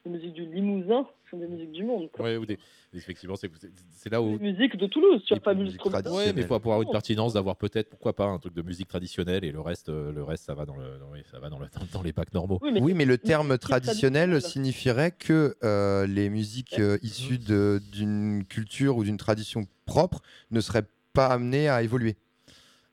[0.05, 2.09] les musiques du Limousin, sont des musiques du monde.
[2.11, 2.25] quoi.
[2.25, 2.57] Ouais, ou des-
[2.93, 4.31] effectivement, c'est là où.
[4.37, 7.33] Les musiques de Toulouse, tu vas pas musique Ouais, mais il faut avoir une pertinence
[7.33, 10.43] d'avoir peut-être, pourquoi pas, un truc de musique traditionnelle et le reste, euh, le reste
[10.43, 12.59] ça va dans, le, dans- oui, ça va dans, le- dans- dans les bacs normaux.
[12.61, 14.41] Oui, mais, le terme traditionnel traditionnelle.
[14.41, 20.85] signifierait que euh, les musiques euh, issues d'une culture ou d'une tradition propre ne seraient
[21.13, 22.15] pas amenées à évoluer.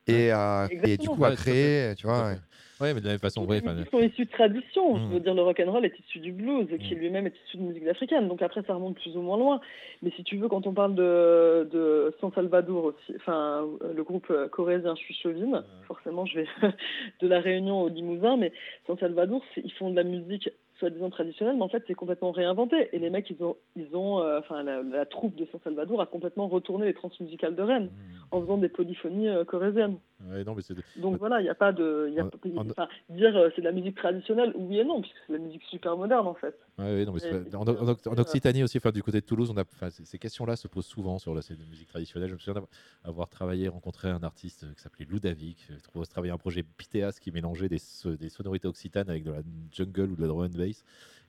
[0.08, 2.28] Et, à, et du coup à Ouais, tout à créer, tu vois.
[2.28, 2.36] ouais.
[2.80, 4.94] Ouais, mais de la même façon, enfin, musiques sont issues de tradition.
[4.94, 5.08] Mm.
[5.08, 7.86] Je veux dire, le rock'n'roll est issu du blues, qui lui-même est issu de musique
[7.88, 8.28] africaine.
[8.28, 9.60] Donc après, ça remonte plus ou moins loin.
[10.02, 14.04] Mais si tu veux, quand on parle de, de San Salvador aussi, enfin, euh, le
[14.04, 16.46] groupe euh, corrézien Chuchovine, forcément, je vais
[17.20, 18.52] de la Réunion au Limousin, mais
[18.86, 20.48] San Salvador, ils font de la musique
[20.78, 22.88] soi-disant traditionnelle, mais en fait, c'est complètement réinventé.
[22.92, 26.00] Et les mecs, ils ont, ils ont, euh, enfin, la, la troupe de San Salvador
[26.00, 27.90] a complètement retourné les transmusicales de Rennes
[28.30, 29.98] en faisant des polyphonies euh, corréziennes.
[30.30, 30.74] ouais, non, mais c'est.
[30.96, 32.06] Donc voilà, il n'y a pas de.
[32.08, 35.00] il Y a, en- enfin, dire euh, c'est de la musique traditionnelle, oui et non,
[35.00, 36.58] puisque c'est de la musique super moderne en fait.
[36.78, 37.20] Ouais, non, mais
[37.50, 39.88] pas- en, en- en- en Occitanie aussi, enfin, du côté de Toulouse, on a, enfin,
[39.90, 42.28] ces, questions-là se posent souvent sur la scène de musique traditionnelle.
[42.28, 42.70] Je me souviens d'avoir
[43.04, 47.18] avoir travaillé, rencontré un artiste euh, qui s'appelait Ludavic, euh, trou- travaillé un projet Pitéas
[47.20, 49.40] qui mélangeait des, so- des sonorités occitanes avec de la
[49.72, 50.67] jungle ou de la drum and bass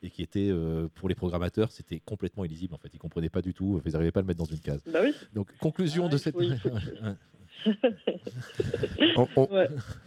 [0.01, 2.89] et qui était euh, pour les programmateurs, c'était complètement illisible en fait.
[2.93, 4.81] Ils comprenaient pas du tout, ils n'arrivaient pas à le mettre dans une case.
[4.91, 5.13] Bah oui.
[5.33, 6.35] Donc conclusion de cette.
[9.17, 9.49] On, on-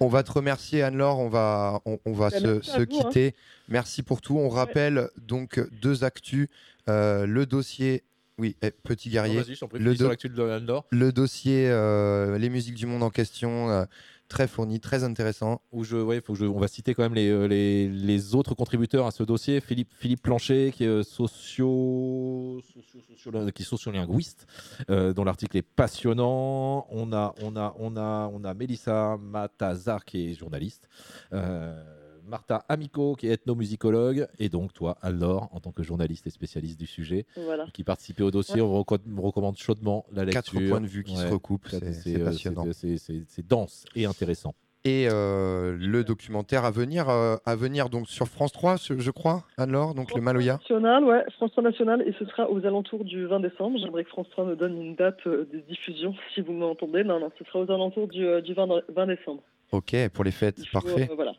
[0.00, 2.86] on va te remercier Anne-Laure, on va, on, on va Bah, se, vous, hein.
[2.86, 3.34] quitter.
[3.68, 4.38] Merci pour tout.
[4.38, 6.48] On rappelle donc deux actus.
[6.88, 8.04] Euh, le dossier,
[8.38, 9.42] oui, eh, petit guerrier.
[9.60, 13.84] Non, prie, le, de dossier, euh, les musiques du monde en question, euh,
[14.32, 15.60] très fourni, très intéressant.
[15.72, 18.34] où je, ouais, faut que je, on va citer quand même les, euh, les, les
[18.34, 19.60] autres contributeurs à ce dossier.
[19.60, 24.46] Philippe, Philippe Planchet, qui est euh, socio, socio- qui est sociolinguiste,
[24.90, 26.86] euh, dont l'article est passionnant.
[26.90, 30.88] On a, on a, on a, on a Mélissa Matazar, qui est journaliste.
[31.32, 31.82] Euh,
[32.26, 36.78] Martha Amico, qui est ethnomusicologue, et donc toi, Alors, en tant que journaliste et spécialiste
[36.78, 37.66] du sujet, Voilà.
[37.72, 40.42] qui participait au dossier, on on recommande chaudement la lecture.
[40.54, 42.66] Quatre points de vue qui se recoupent, c'est- euh, passionnant.
[42.72, 44.54] c'est- c'est- dense et intéressant.
[44.84, 49.44] Et euh, le documentaire à venir, euh, à venir donc sur France 3, je crois,
[49.56, 50.54] Anne-Laure, donc le Maloya.
[50.54, 53.78] National, ouais, France 3 National, et ce sera aux alentours du 20 décembre.
[53.78, 57.04] J'aimerais que France 3 me donne une date euh, de diffusion, si vous m'entendez.
[57.04, 59.42] Non, non, ce sera aux alentours du, euh, du 20, no- 20 décembre.
[59.70, 61.08] Ok, pour les fêtes, parfait.
[61.10, 61.32] Euh, voilà.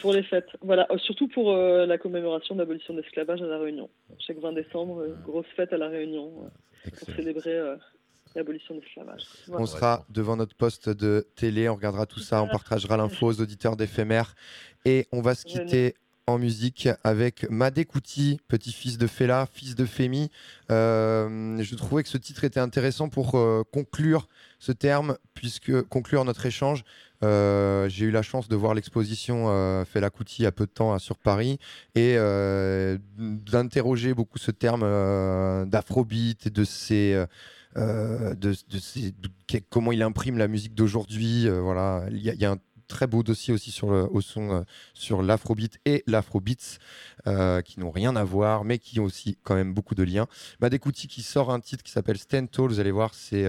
[0.00, 0.48] Pour les fêtes.
[0.62, 3.88] Voilà, Euh, surtout pour euh, la commémoration de l'abolition de l'esclavage à La Réunion.
[4.18, 7.76] Chaque 20 décembre, euh, grosse fête à La Réunion euh, pour célébrer euh,
[8.34, 9.22] l'abolition de l'esclavage.
[9.46, 9.62] Voilà.
[9.62, 13.40] On sera devant notre poste de télé, on regardera tout ça, on partagera l'info aux
[13.40, 14.34] auditeurs d'éphémère.
[14.84, 15.94] Et on va se quitter
[16.28, 20.30] en musique avec Madekouti, petit-fils de Fela, fils de Femi.
[20.72, 24.26] Euh, je trouvais que ce titre était intéressant pour euh, conclure
[24.58, 26.82] ce terme, puisque conclure notre échange.
[27.22, 30.92] Euh, J'ai eu la chance de voir l'exposition euh, Fela Kuti à peu de temps
[30.92, 31.58] hein, sur Paris
[31.94, 36.64] et euh, d'interroger beaucoup ce terme euh, d'afrobeat et de
[37.74, 41.48] de, de comment il imprime la musique d'aujourd'hui.
[41.48, 42.58] voilà, il y, a- un
[42.88, 44.64] très beau dossier aussi sur le, au son
[44.94, 46.78] sur l'afrobeat et l'afrobeats
[47.64, 50.26] qui n'ont rien à voir, mais qui ont aussi quand même beaucoup de liens.
[50.60, 52.68] Madekouti qui sort un titre qui s'appelle Stand Tall.
[52.68, 53.44] Vous allez voir, c'est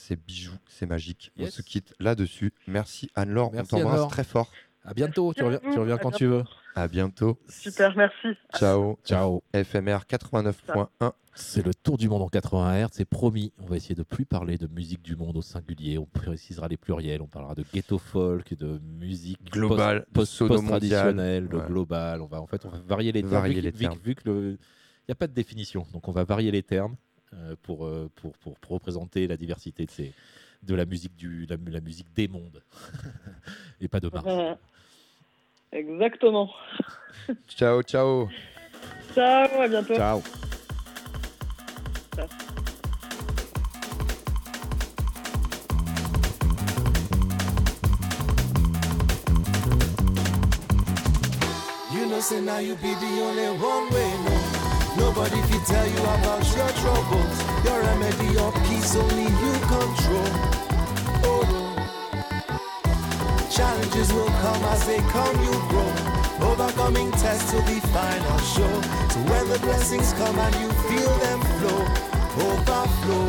[0.00, 1.30] c'est bijoux, c'est magique.
[1.38, 2.52] On se quitte là-dessus.
[2.66, 4.10] Merci Anne-Laure, on Merci, t'embrasse Anne-Laure.
[4.10, 4.50] très fort.
[4.82, 6.42] À bientôt, tu reviens, tu quand tu veux.
[6.74, 7.38] À bientôt.
[7.48, 8.28] Super, merci.
[8.58, 8.98] Ciao.
[9.04, 9.42] Ciao.
[9.52, 11.12] FMR 89.1.
[11.34, 13.52] C'est le tour du monde en 80 Hz, c'est promis.
[13.58, 15.98] On va essayer de plus parler de musique du monde au singulier.
[15.98, 17.22] On précisera les pluriels.
[17.22, 21.60] On parlera de ghetto folk, de musique Globale, post, post, sono traditionnelle, de mondiale.
[21.62, 21.68] Ouais.
[21.68, 22.20] global.
[22.22, 23.32] On va en fait on va varier les termes.
[23.34, 23.98] Varier vu, les vu- termes.
[24.02, 24.58] vu que le
[25.08, 26.94] il n'y a pas de définition, donc on va varier les termes
[27.62, 30.12] pour, euh, pour, pour, pour représenter la diversité de, ces,
[30.62, 32.62] de la musique du la, la musique des mondes
[33.80, 34.58] et pas de Mars.
[35.72, 36.50] Exactement.
[37.48, 38.28] Ciao, ciao.
[39.14, 39.94] Ciao, à bientôt.
[39.94, 40.22] Ciao.
[51.92, 54.29] You know, say now you be the only one way, no.
[55.00, 57.36] Nobody can tell you about your troubles.
[57.64, 60.30] Your remedy, your peace, only you control.
[61.24, 61.44] Oh,
[63.50, 65.92] challenges will come as they come, you grow.
[66.50, 68.74] Overcoming tests will be final show.
[69.12, 71.80] So when the blessings come and you feel them flow,
[72.48, 73.28] overflow.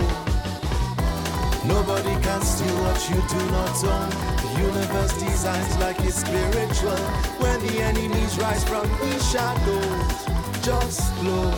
[1.63, 4.09] Nobody can steal what you do not own.
[4.43, 7.01] The universe designs like it's spiritual.
[7.39, 10.30] When the enemies rise from the shadows,
[10.63, 11.51] just glow.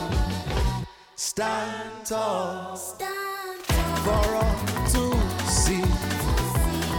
[1.15, 2.75] Stand tall
[4.05, 4.55] for all
[4.93, 5.03] to
[5.49, 5.83] see.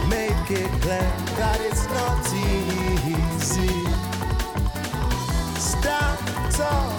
[0.09, 3.69] Make it clear that it's not easy.
[5.57, 6.97] Stand tall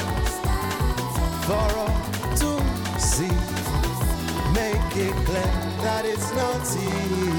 [1.47, 1.97] for all
[2.41, 3.37] to see.
[4.53, 5.53] Make it clear
[5.85, 7.36] that it's not easy.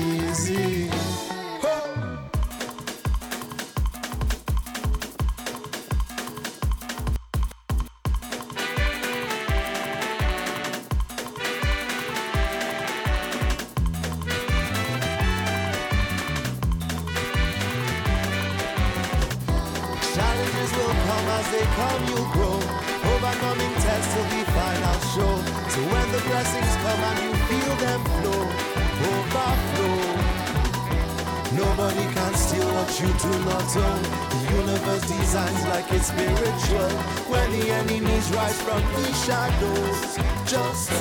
[38.47, 40.91] Rise from the shadows, just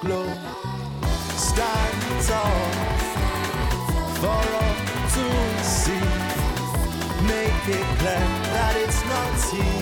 [0.00, 0.26] glow.
[1.36, 2.70] Stand tall
[4.20, 4.76] for all
[5.14, 5.26] to
[5.64, 6.06] see.
[7.26, 9.77] Make it clear that it's not easy.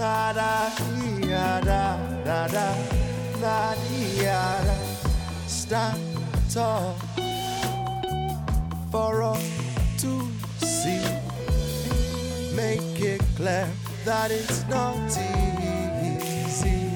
[0.00, 0.72] Nada,
[1.20, 1.60] Nadia,
[2.24, 2.74] nada,
[3.38, 4.40] Nadia,
[5.46, 6.00] stand
[6.48, 6.96] tall
[8.90, 9.44] for all
[9.98, 10.12] to
[10.64, 11.04] see.
[12.56, 13.68] Make it clear
[14.06, 16.90] that it's not easy.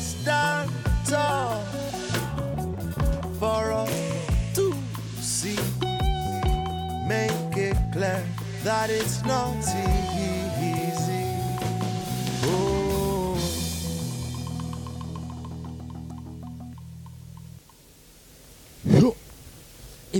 [0.00, 0.70] Stand
[1.04, 1.62] tall
[3.38, 3.92] for all
[4.54, 4.74] to
[5.20, 5.60] see.
[7.06, 8.24] Make it clear
[8.64, 9.99] that it's not easy.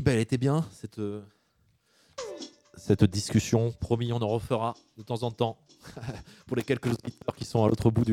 [0.06, 1.22] Elle était bien cette euh,
[2.76, 3.72] cette discussion.
[3.80, 5.58] Promis, on en refera de temps en temps
[6.46, 8.04] pour les quelques auditeurs qui sont à l'autre bout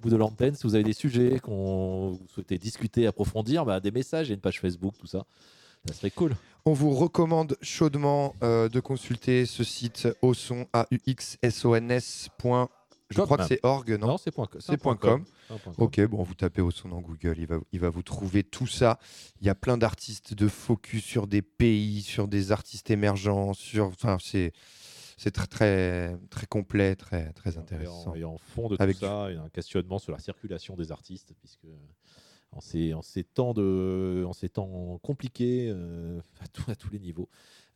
[0.00, 0.54] bout de l'antenne.
[0.54, 4.40] Si vous avez des sujets qu'on vous discuter, approfondir, bah, des messages, il a une
[4.40, 5.24] page Facebook, tout ça,
[5.86, 6.34] ça serait cool.
[6.64, 10.66] On vous recommande chaudement euh, de consulter ce site au son
[13.10, 15.10] Je crois que c'est org, non Non, c'est point co- c'est un C'est point point
[15.16, 15.24] com.
[15.24, 15.32] com.
[15.48, 15.84] C'est un point com.
[15.84, 18.66] Ok, bon, vous tapez au son dans Google, il va, il va vous trouver tout
[18.66, 18.98] ça.
[19.40, 23.86] Il y a plein d'artistes de focus sur des pays, sur des artistes émergents, sur.
[23.86, 24.52] Enfin, c'est.
[25.20, 28.10] C'est très, très, très complet, très, très Et intéressant.
[28.10, 30.20] en, et en fond de tout Avec ça, il y a un questionnement sur la
[30.20, 31.66] circulation des artistes, puisque
[32.52, 36.90] en ces, en ces, temps, de, en ces temps compliqués, euh, à, tout- à tous
[36.90, 37.28] les niveaux,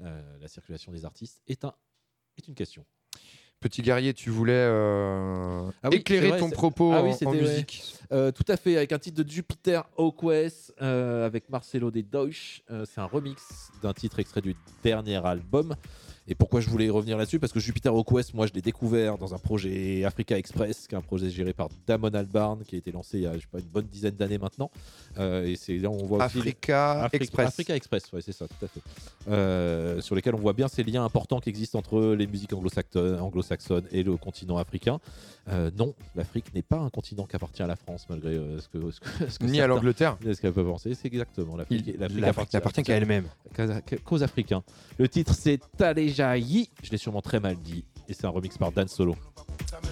[0.03, 1.75] euh, la circulation des artistes est, un,
[2.39, 2.85] est une question.
[3.63, 7.85] Petit guerrier, tu voulais euh, Ah oui, éclairer vrai, ton propos ah oui, en- musique.
[8.11, 12.63] Euh, tout à fait, avec un titre de Jupiter Hawkwest euh, avec Marcelo de Deutsch.
[12.85, 15.77] C'est un remix d'un titre extrait du dernier album.
[16.29, 17.41] Et pourquoi je voulais revenir là-dessus?
[17.41, 20.99] Parce que Jupiter Hawkwest, moi je l'ai découvert dans un projet Africa Express, qui est
[20.99, 23.47] un projet géré par Damon Albarn, qui a été lancé il y a je sais
[23.51, 24.71] pas, une bonne dizaine d'années maintenant.
[25.19, 27.49] Euh, et c'est là où on voit Africa Afri- Express.
[27.49, 28.81] Africa Express, ouais, c'est ça, tout à fait.
[29.29, 33.87] Euh, sur lesquels on voit bien ces liens importants qui existent entre les musiques anglo-saxonnes
[33.91, 35.01] et le continent africain.
[35.49, 38.91] Euh, non, l'Afrique n'est pas un continent qui appartient à la France, malgré ce que,
[38.93, 40.17] ce que- ce que Ni à l'Angleterre.
[40.25, 40.95] ce qu'elle peut penser.
[40.95, 41.85] C'est exactement l'Afrique.
[41.99, 43.25] L'Afrique n'appartient qu'à elle-même.
[44.05, 44.63] Qu'aux Africains.
[44.99, 45.59] Le titre c'est
[46.13, 49.17] Je l'ai sûrement très mal dit, et c'est un remix par Dan Solo.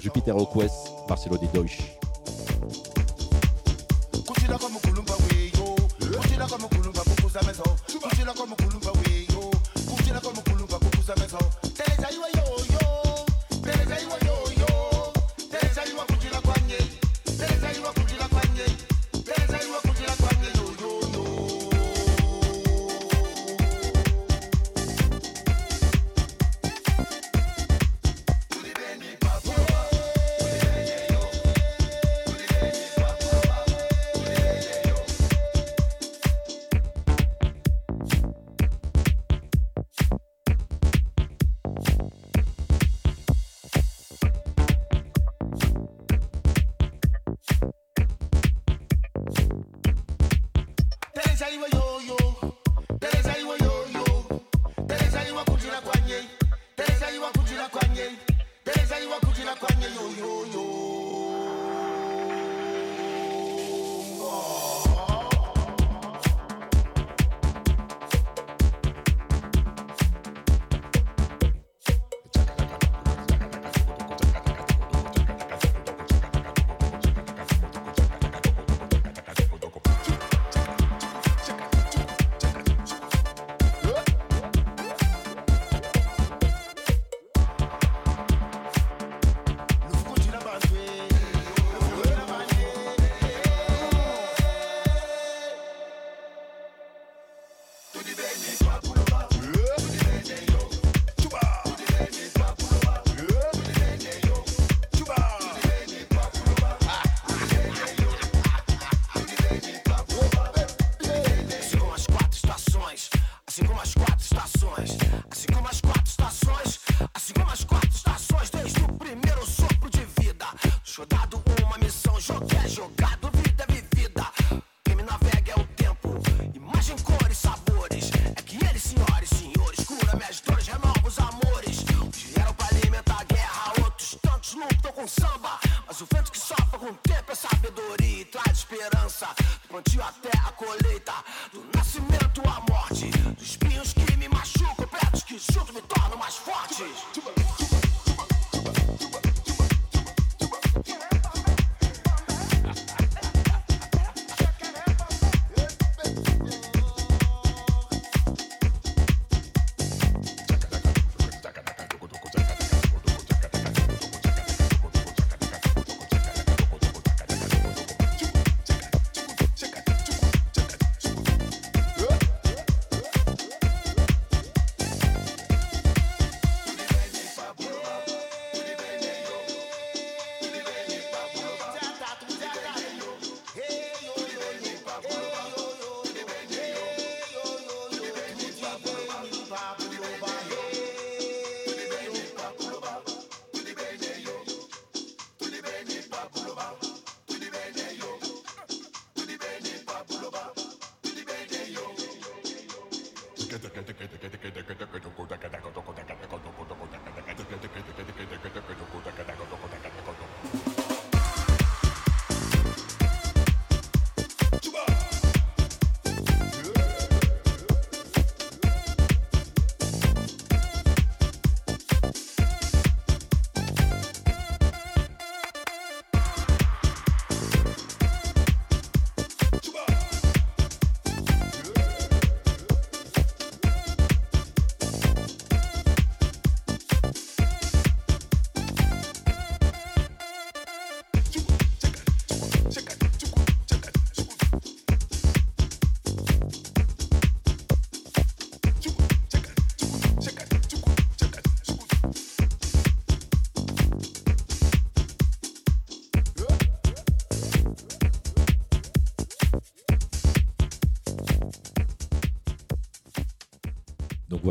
[0.02, 1.78] Jupiter Hawkwest, Marcelo de Deutsch.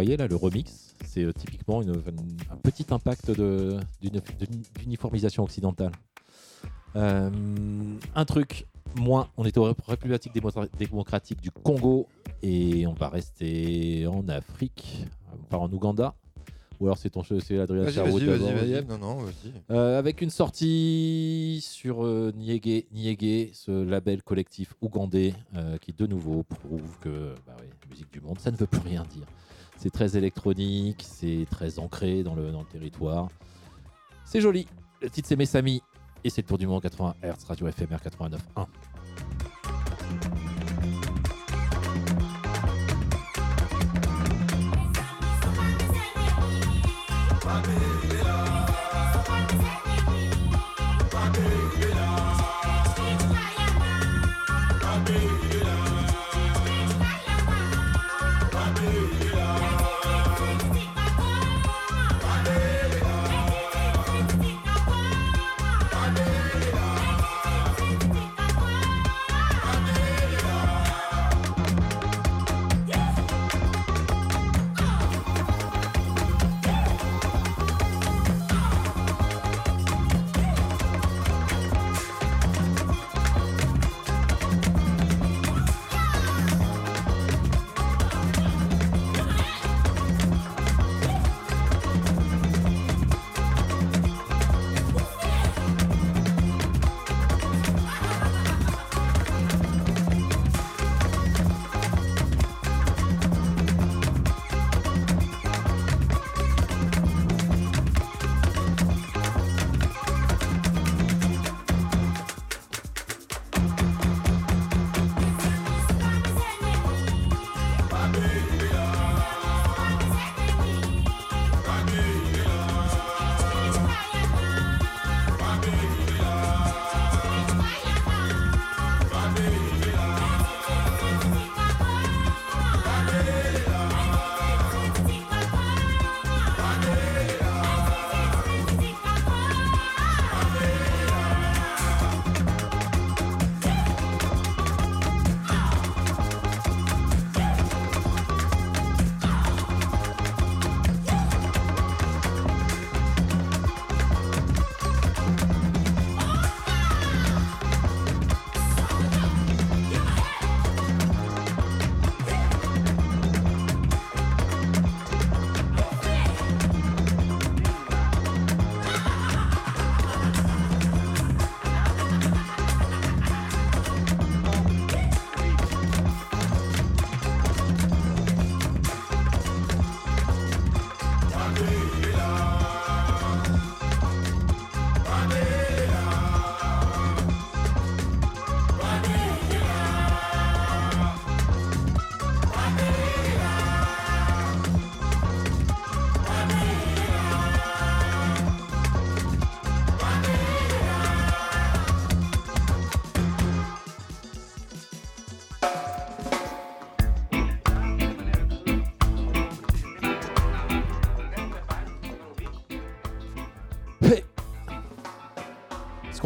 [0.04, 2.02] Voyez là, le remix, c'est euh, typiquement une-
[2.52, 5.92] un petit impact de- d'une d'une uniformisation occidentale.
[6.96, 7.30] Euh,
[8.16, 12.08] un truc, moins, on est au République démo- démocratique du Congo
[12.42, 16.16] et on va rester en Afrique, on part en Ouganda.
[16.80, 18.86] Ou alors c'est ton c'est Adrien Sherwood vas-y, vas-y, vas-y.
[18.86, 19.52] Non, non, vas-y.
[19.70, 26.08] Euh, avec une sortie sur euh, Niégué, Niégué, ce label collectif ougandais euh, qui de
[26.08, 27.58] nouveau prouve que bah
[27.92, 29.26] musique du monde, ça ne veut plus rien dire.
[29.80, 33.30] C'est très électronique, c'est très ancré dans le, dans le territoire.
[34.26, 34.68] C'est joli.
[35.02, 35.82] Le titre c'est Messami
[36.26, 40.49] et c'est le tour du monde 80 Hz, Radio FMR 89.1.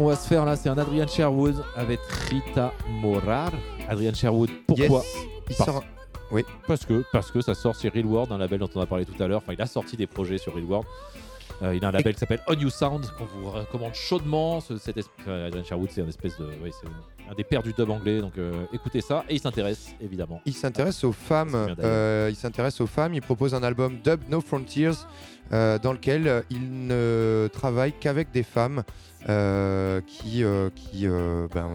[0.04, 1.98] qu'on va se faire là, c'est un Adrian Sherwood avec
[2.28, 3.50] Rita Morar.
[3.88, 5.16] Adrian Sherwood, pourquoi Yes,
[5.48, 5.84] il Parce- sort-
[6.30, 6.44] Oui.
[6.66, 9.06] Parce que, parce que ça sort sur Real World, un label dont on a parlé
[9.06, 9.38] tout à l'heure.
[9.42, 10.86] Enfin, il a sorti des projets sur Real World.
[11.62, 14.60] Euh, il a un label qui s'appelle On You Sound qu'on vous recommande chaudement.
[14.60, 17.88] Ce- cet euh, Adrian Sherwood, c'est un espèce de, c'est un des pères du dub
[17.88, 18.20] anglais.
[18.20, 20.42] Donc euh, écoutez ça et il s'intéresse évidemment.
[20.44, 21.54] Il s'intéresse aux femmes.
[21.82, 23.14] Euh, il s'intéresse aux femmes.
[23.14, 24.90] Il propose un album Dub No Frontiers
[25.50, 28.82] dans lequel il ne travaille qu'avec des femmes
[29.26, 31.70] qui euh, qui euh, ben,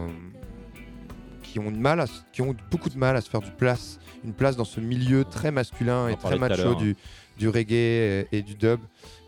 [1.44, 3.52] qui ont de mal à, s- qui ont beaucoup de mal à se faire du
[3.52, 6.96] place, une place dans ce milieu très masculin On et très macho l'heure, du,
[7.38, 8.80] du reggae et, et du dub.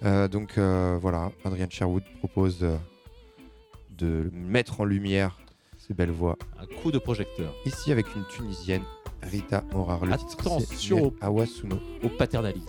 [0.03, 2.75] Euh, donc euh, voilà, Adrian Sherwood propose de,
[3.97, 5.39] de mettre en lumière
[5.79, 6.37] ces belles voix.
[6.59, 7.53] Un coup de projecteur.
[7.65, 8.83] Ici avec une Tunisienne,
[9.23, 10.05] Rita Morar.
[10.05, 11.79] Le titre, Attention au- Awasuno.
[12.03, 12.67] au paternalisme.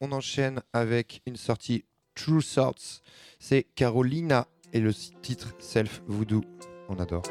[0.00, 1.84] On enchaîne avec une sortie
[2.14, 3.02] True Sorts.
[3.38, 6.42] C'est Carolina et le titre Self Voodoo.
[6.88, 7.22] On adore.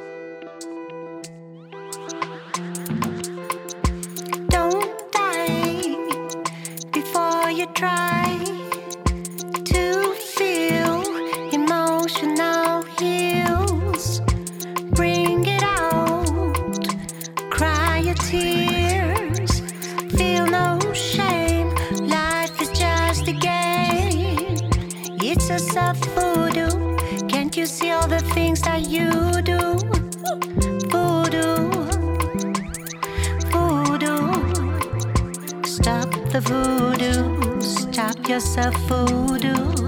[38.31, 39.80] yourself voodoo.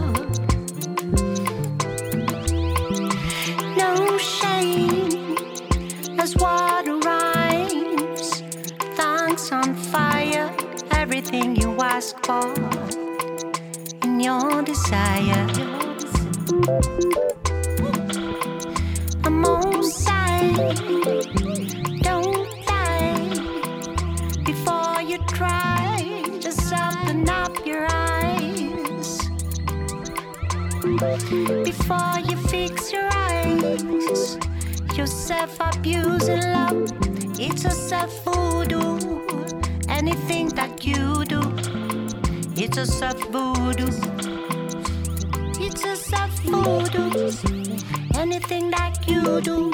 [37.46, 39.00] It's a self voodoo.
[39.90, 41.42] Anything that you do,
[42.56, 43.88] it's a self voodoo.
[45.60, 47.32] It's a self voodoo.
[48.16, 49.74] Anything that you do.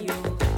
[0.00, 0.49] You.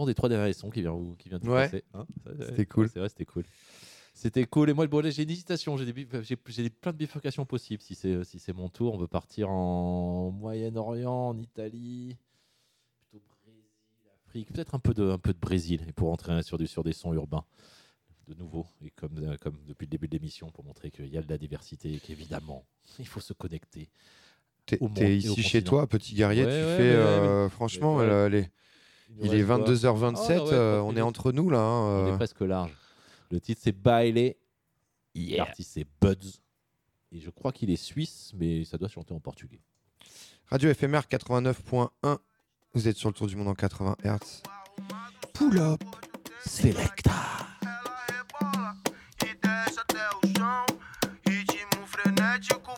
[0.00, 1.64] Content des trois derniers sons qui vient, qui vient de Ouais.
[1.64, 1.84] passer.
[1.94, 2.06] hein.
[2.40, 2.88] C'était cool.
[2.88, 3.44] C'est vrai, c'était cool.
[4.14, 4.70] C'était cool.
[4.70, 5.76] Et moi, bon, j'ai une hésitation.
[5.76, 7.82] J'ai des, plein de bifurcations possibles.
[7.82, 12.16] Si c'est, si c'est mon tour, on veut partir en Moyen-Orient, en Italie,
[12.98, 13.62] plutôt Brésil,
[14.26, 16.82] Afrique, peut-être un peu de, un peu de Brésil, et pour entrer sur, du, sur
[16.82, 17.44] des sons urbains
[18.28, 21.18] de nouveau, et comme, euh, comme depuis le début de l'émission, pour montrer qu'il y
[21.18, 22.64] a de la diversité et qu'évidemment,
[22.98, 23.90] il faut se connecter.
[24.66, 26.90] T'es ici chez toi, petit guerrier, Ouais, tu ouais, fais.
[26.90, 28.48] ouais, euh, franchement, euh, les-
[29.18, 31.58] il est reste quoi 22h27, Ah ouais, euh, on est entre nous là.
[31.60, 32.12] hein, On euh.
[32.14, 32.72] est presque large.
[33.30, 34.34] Le titre c'est Baile.
[35.14, 36.38] L'artiste c'est Buds.
[37.12, 39.60] Et je crois qu'il est suisse, mais ça doit chanter en portugais.
[40.46, 42.18] Radio FMR 89.1.
[42.74, 44.42] Vous êtes sur le tour du monde en 80 Hz.
[45.34, 45.82] Pull up.
[46.44, 47.12] Selecta.
[49.22, 50.66] e desce até o chão.
[51.26, 52.72] Ritmo frenético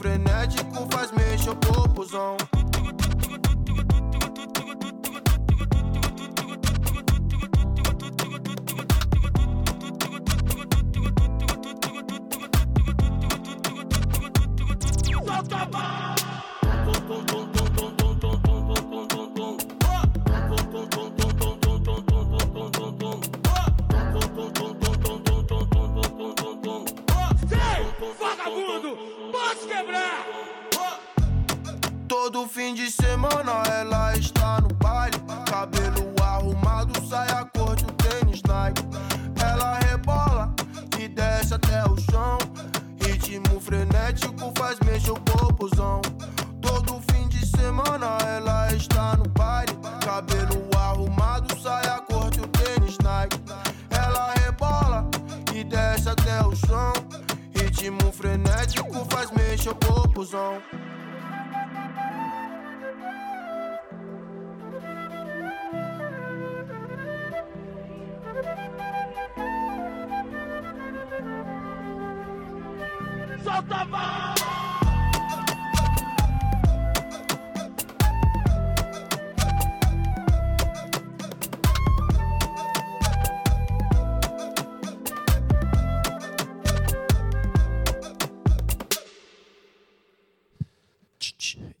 [0.00, 2.36] frenético faz mexer o popozão.
[15.26, 15.66] Solta a
[32.40, 35.18] Todo fim de semana ela está no baile.
[35.44, 38.82] Cabelo arrumado, saia corte, o tênis Nike.
[39.44, 40.50] Ela rebola
[40.98, 42.38] e desce até o chão.
[43.04, 46.00] Ritmo frenético faz mexer o corpozão.
[46.62, 49.76] Todo fim de semana ela está no baile.
[50.02, 53.38] Cabelo arrumado, saia corte, o tênis Nike.
[53.90, 55.06] Ela rebola
[55.54, 56.94] e desce até o chão.
[57.54, 60.62] Ritmo frenético faz mexer o corpozão.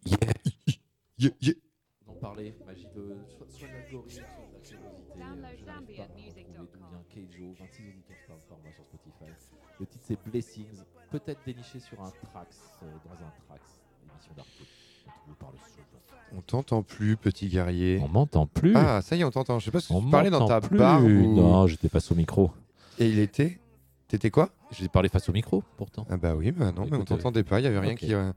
[0.04, 0.16] Yeah.
[1.18, 1.54] Yeah, yeah.
[2.06, 5.22] On en parlait, magie de soit, l'algorithme, soit la curiosité.
[5.22, 9.24] euh, Je n'arrive pas à retrouver d'où vient Keijo, 26 auditeurs par mois sur Spotify.
[9.78, 13.62] Le titre c'est Blessings, peut-être déniché sur un Trax, euh, dans un Trax,
[14.12, 14.48] émission d'Arte.
[16.36, 18.00] On t'entend plus, petit guerrier.
[18.02, 18.74] On m'entend plus.
[18.76, 19.58] Ah, ça y est, on t'entend.
[19.58, 20.78] Je sais pas si On tu parlais dans ta plus.
[20.78, 21.08] barre ou...
[21.08, 22.52] Non, j'étais face au micro.
[22.98, 23.58] Et il était
[24.10, 24.50] T'étais quoi?
[24.72, 26.04] J'ai parlé face au micro, pourtant.
[26.10, 28.12] Ah bah oui, bah non, mais on t'entendait pas, il y avait rien qui...
[28.12, 28.32] euh,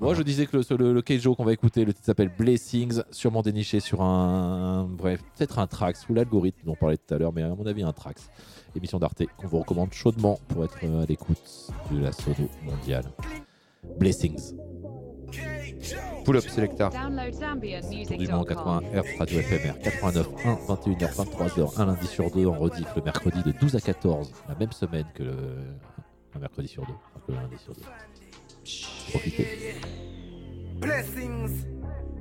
[0.00, 3.02] Moi, je disais que le, le, le Keijo qu'on va écouter, le titre s'appelle Blessings,
[3.10, 4.88] sûrement déniché sur un.
[4.90, 7.66] Bref, peut-être un Trax ou l'algorithme dont on parlait tout à l'heure, mais à mon
[7.66, 8.30] avis, un Trax.
[8.74, 13.04] Émission d'Arte qu'on vous recommande chaudement pour être à l'écoute de la sono mondiale.
[13.98, 14.54] Blessings.
[16.24, 16.90] Pull-up selector.
[16.90, 17.32] Download
[18.06, 22.46] Tour du monde 80 Hz, Radio FMR 89 1, 21h, 23h, un lundi sur deux
[22.46, 25.36] en rediff le mercredi de 12 à 14, la même semaine que le
[26.34, 27.82] un mercredi sur deux, enfin que le lundi sur deux.
[29.10, 29.74] Profitez.
[30.78, 31.66] Blessings,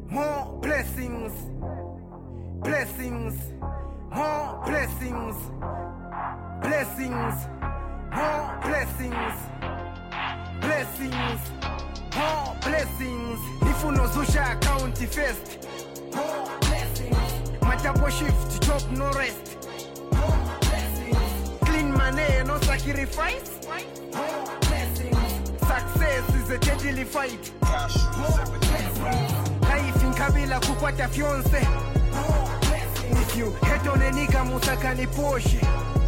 [0.09, 1.31] more blessings,
[2.63, 3.35] blessings,
[4.11, 5.35] more blessings,
[6.61, 7.47] blessings,
[8.11, 9.49] more blessings,
[10.61, 11.41] blessings.
[12.15, 13.39] Oh blessings.
[13.61, 15.67] Ifunozusha account first.
[16.13, 17.15] Oh blessings.
[17.61, 19.57] Matapo shift job no rest.
[20.13, 21.59] Oh blessings.
[21.61, 23.51] Clean money no sacrifice.
[24.13, 25.51] Oh blessings.
[25.59, 27.51] Success is a deadly fight.
[27.63, 27.87] Oh
[28.59, 29.61] blessings.
[29.61, 31.61] Life inkabila kupata fiance.
[32.13, 33.21] Oh blessings.
[33.21, 35.07] If you hate on a nigga musakani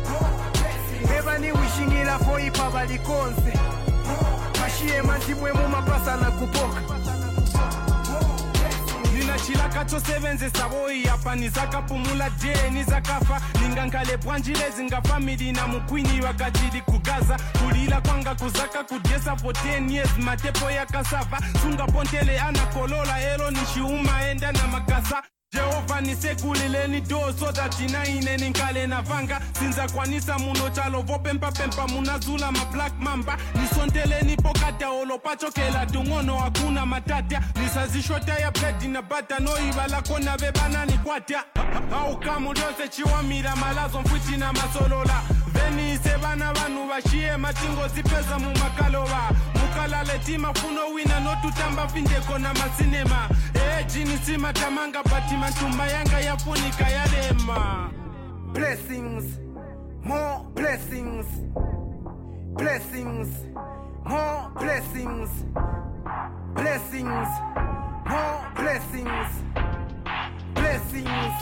[0.07, 1.09] oh blessings.
[1.11, 3.90] Ebani wishingila foipa balikonse oh
[5.03, 6.81] mantimwe mu mapasa na kupoka.
[9.13, 17.37] nina chilaka chosebenzesa boyi apa nizakapumula je nizakafa ningankale bwanjile zingafamili na mukwini wakajili kugaza.
[17.63, 20.09] Kulila kwanga kuzaka kudyesa for 10 years.
[20.17, 25.23] Matepo yakasava sungapontele anakolola elo nishiuma enda na magasa
[25.61, 29.41] jehovha nisekulileni doo so that ina ine ni na vanga.
[29.59, 33.37] Sinzakwanisa muno chalo vopempapempa munazula mablack mamba.
[33.55, 40.97] Nisondeleni pokadaolo pachokela dung'ono hakuna matatya nisazishota ya bredi na bata noiva lako na vebanani
[41.03, 41.43] kwatya
[41.93, 45.21] aukamu lyose chiwamira malazo mfwichi na masolola.
[45.53, 49.29] Venise vana vanhu vaxiye matingo zipeza mumakalowa
[49.75, 57.89] mukalale timafuno wina notutamba findeko na masinema ee jini simatamanga bati matumba yanga yafunika yalema
[58.53, 59.23] Blessings,
[60.03, 61.25] more blessings,
[62.57, 63.27] blessings,
[64.05, 65.29] more blessings,
[66.53, 67.27] blessings,
[68.05, 69.27] more blessings,
[70.53, 71.33] blessings,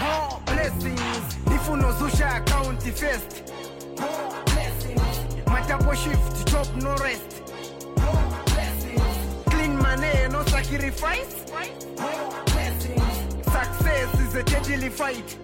[0.00, 1.38] more blessings.
[1.54, 3.52] Ifuna uzusha account first,
[4.00, 5.46] more blessings.
[5.46, 7.51] Matabo shift, job no rest.
[9.50, 11.44] Clean money, no sacrifice.
[13.44, 15.38] Success is a deadly fight.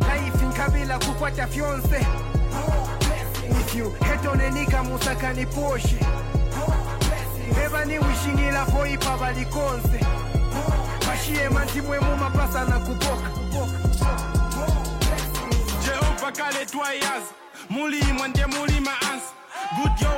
[0.00, 2.06] Life in Kabila kupata fiance.
[3.48, 5.98] If you hate on any kamusaka ni Porsche.
[7.64, 10.00] Ebani wishingila poipa balikonse.
[11.06, 13.30] Bashie mantimwe mu mapasa na kuboka.
[15.84, 17.32] Jehova kale twa yazi.
[17.70, 18.90] Mulima ndiye mulima
[19.76, 20.10] good yo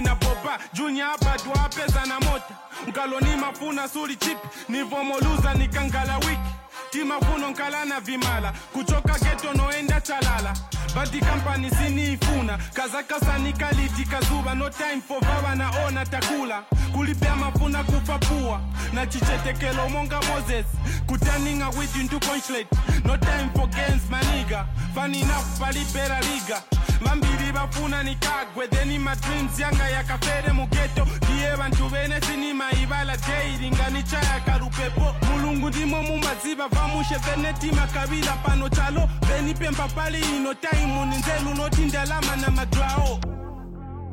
[0.00, 0.58] na boba.
[0.72, 2.54] Junior abadu apeza na mota
[2.86, 4.38] nkalo mafuna suri chip.
[4.68, 6.52] Nivomoluza nikangala wiki
[7.00, 8.52] timafuno nkala na vimala.
[8.72, 10.54] Kuchoka geto noenda chalala.
[10.94, 12.58] Badi kampani siniifuna.
[12.74, 16.62] Kazakasa nikaliti kazuba no time for vava naona takula.
[16.92, 18.60] Kulipea mafuna kupapua
[18.92, 20.66] na chichetekelo monga moses.
[21.06, 22.68] Kutaninga with into consulate
[23.04, 24.66] no time for games maniga.
[24.94, 25.22] Funny
[25.60, 26.62] palipera liga.
[27.00, 35.14] Vambiri vafuna nikagwe theni madreams yanga yakafere mugeto ndiye vantu vene sinimaivala daily nganichaya karupepo
[35.30, 39.08] mulungu ndimo mumaziva vamushe venetima kavila pano chalo.
[39.28, 43.18] Venipemba pali ino taimu ninzelu noti ndalama na madwao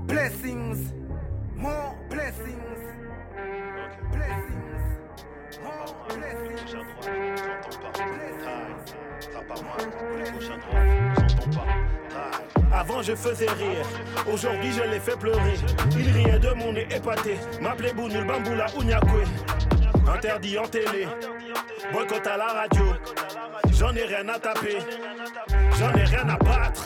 [0.08, 0.94] blessings
[1.58, 2.80] more blessings.
[4.12, 4.84] Blessings
[5.64, 6.54] more blessings.
[12.72, 13.86] Avant je faisais rire,
[14.32, 15.54] aujourd'hui je les fais pleurer.
[15.91, 19.24] Ils riaient de mon nez épaté, m'appelaient Bounul Bamboula Ounyakwe.
[20.08, 21.08] Interdit en télé,
[21.92, 22.86] boycott à la radio.
[23.72, 24.78] J'en ai rien à taper,
[25.78, 26.86] j'en ai rien à battre.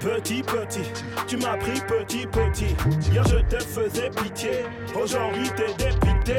[0.00, 0.82] Petit petit,
[1.26, 2.76] tu m'as pris petit petit.
[3.10, 6.36] Hier je te faisais pitié, aujourd'hui t'es dépité.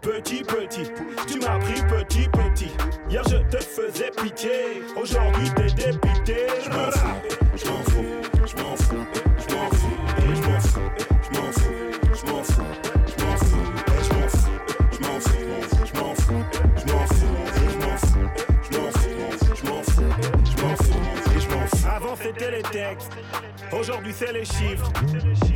[0.00, 0.90] Petit petit,
[1.26, 2.70] tu m'as pris petit petit.
[3.10, 6.46] Hier je te faisais pitié, aujourd'hui t'es dépité.
[6.64, 7.08] Je m'en fous,
[7.56, 8.04] je m'en fous,
[8.46, 8.62] je
[22.28, 23.12] c'était les textes,
[23.72, 24.90] aujourd'hui c'est les chiffres.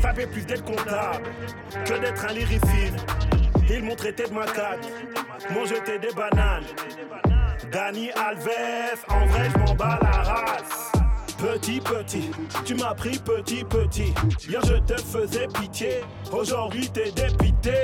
[0.00, 1.24] Ça fait plus d'être comptable
[1.84, 3.06] que d'être un lyriciste.
[3.68, 4.84] Ils m'ont traité de macaque,
[5.50, 6.64] m'ont jeté des bananes.
[7.70, 10.92] Dani Alves, en vrai je m'en bats la race.
[11.38, 12.30] Petit petit,
[12.64, 14.14] tu m'as pris petit petit.
[14.48, 16.00] Hier je te faisais pitié,
[16.32, 17.74] aujourd'hui t'es dépité.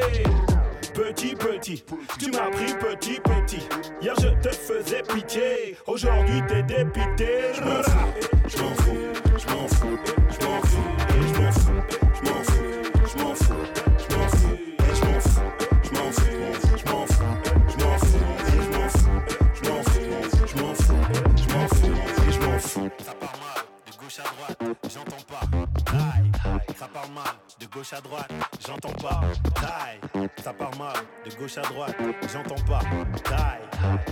[0.95, 1.85] Petit petit,
[2.19, 3.69] tu m'as pris petit petit.
[4.03, 7.53] Hier je te faisais pitié, aujourd'hui t'es dépité.
[7.55, 8.13] Je m'en fous,
[8.49, 9.07] je m'en fous,
[9.39, 9.99] je m'en fous,
[10.31, 10.89] je m'en fous,
[11.29, 11.73] je m'en fous,
[12.19, 12.65] je m'en fous,
[13.07, 13.55] je m'en fous,
[13.99, 17.29] je m'en fous, je m'en fous, je m'en fous, je m'en fous,
[17.69, 19.19] je m'en fous, je m'en fous,
[19.55, 21.03] je m'en fous, je m'en fous,
[21.37, 22.91] je m'en fous, je m'en fous.
[23.05, 25.45] Ça part mal de gauche à droite, j'entends pas.
[25.85, 26.31] Taille,
[26.79, 28.31] ça part mal de gauche à droite,
[28.67, 29.21] j'entends pas.
[29.55, 31.97] Taille, ça part mal de gauche à droite,
[32.33, 32.81] j'entends pas.
[33.25, 33.61] Taille,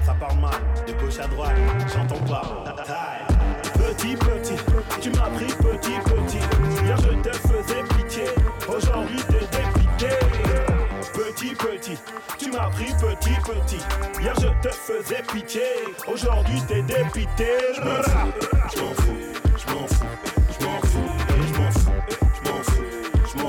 [0.04, 0.52] ça part mal
[0.86, 1.54] de gauche à droite,
[1.94, 2.74] j'entends pas.
[2.84, 3.26] Taille.
[3.74, 4.56] Petit petit,
[5.00, 6.84] tu m'as pris petit petit.
[6.84, 8.24] Hier je te faisais pitié,
[8.68, 10.16] aujourd'hui t'es dépité.
[11.14, 11.98] Petit petit,
[12.38, 13.82] tu m'as pris petit petit.
[14.20, 15.62] Hier je te faisais pitié,
[16.12, 17.48] aujourd'hui t'es dépité.
[17.76, 19.18] Je m'en fous,
[19.56, 19.95] je m'en fous,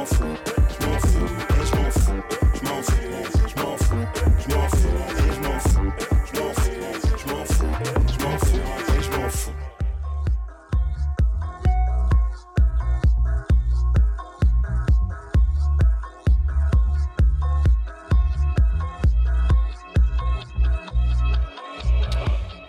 [0.07, 0.37] fous,
[0.69, 1.27] je m'en fous,
[1.65, 2.21] je m'en fous,
[2.53, 3.03] je m'en fous,
[3.47, 4.05] je m'en fous,
[4.39, 4.97] je m'en fous,
[5.33, 5.91] je m'en fous,
[6.25, 6.71] je m'en fous,
[7.17, 7.75] je m'en fous,
[8.07, 8.61] je m'en fous,
[9.01, 9.51] je m'en fous.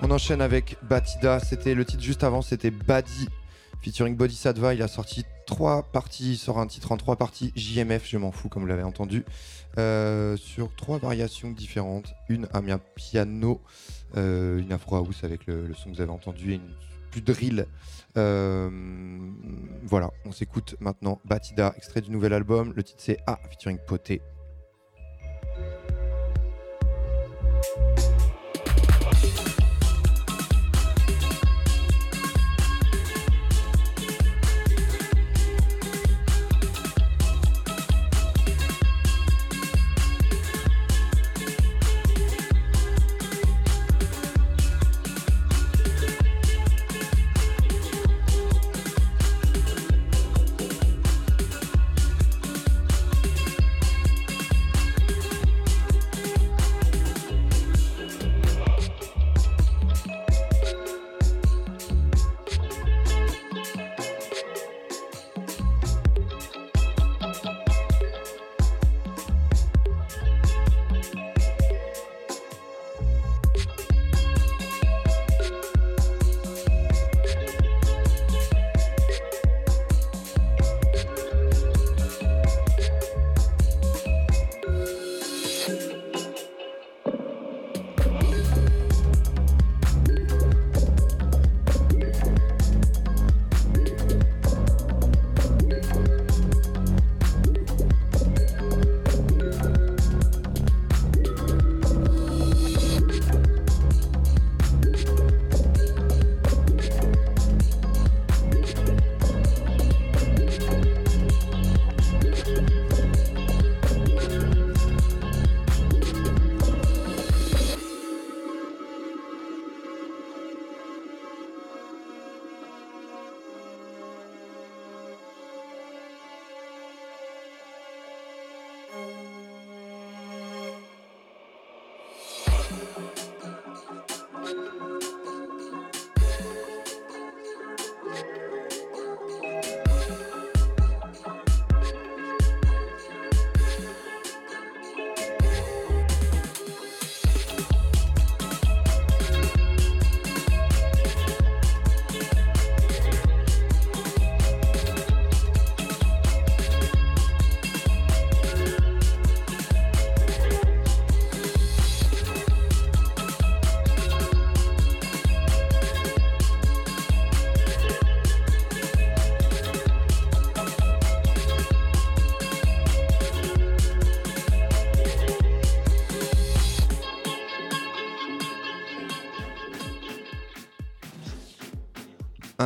[0.03, 1.39] On enchaîne avec Batida.
[1.41, 3.29] C'était le titre juste avant, c'était Badi
[3.89, 4.75] featuring Bodhisattva.
[4.75, 7.53] Il a sorti trois parties, il sort un titre en trois parties.
[7.57, 9.25] JMF, je m'en fous comme vous l'avez entendu,
[9.79, 12.13] euh, sur trois variations différentes.
[12.29, 13.63] Une à mia piano,
[14.17, 16.75] euh, une afro house avec le, le son que vous avez entendu et une
[17.11, 17.67] plus drill.
[18.19, 18.69] Euh,
[19.85, 22.75] voilà, on s'écoute maintenant Batida, extrait du nouvel album.
[22.77, 24.21] Le titre c'est A featuring Poté.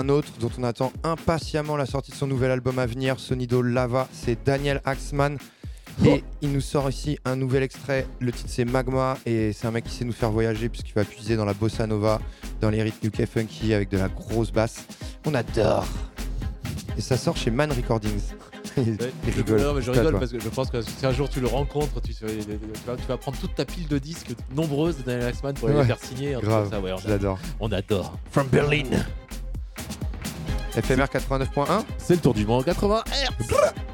[0.03, 3.62] Un autre dont on attend impatiemment la sortie de son nouvel album à venir, Sonido
[3.62, 5.39] Lava, c'est Daniel Axman.
[6.05, 8.09] Et il nous sort ici un nouvel extrait.
[8.19, 11.05] Le titre c'est Magma et c'est un mec qui sait nous faire voyager puisqu'il va
[11.05, 12.20] puiser dans la bossa nova,
[12.61, 14.87] dans les rythmes UK funky avec de la grosse basse.
[15.24, 15.87] On adore.
[16.99, 18.23] Et ça sort chez Man Recordings.
[18.79, 19.11] il Ouais.
[19.37, 19.61] rigole.
[19.61, 22.01] Non, mais je rigole parce que je pense que si un jour tu le rencontres,
[22.01, 25.55] tu, tu vas, tu vas prendre toute ta pile de disques nombreuses de Daniel Axman
[25.55, 25.83] pour aller Ouais.
[25.85, 26.37] les faire signer.
[26.43, 27.39] Grave, ça, ouais, on je l'adore.
[27.61, 28.19] On adore.
[28.33, 28.85] From Berlin.
[30.73, 31.85] FMR 89.1.
[31.99, 33.91] C'est le tour du monde 80 Hz.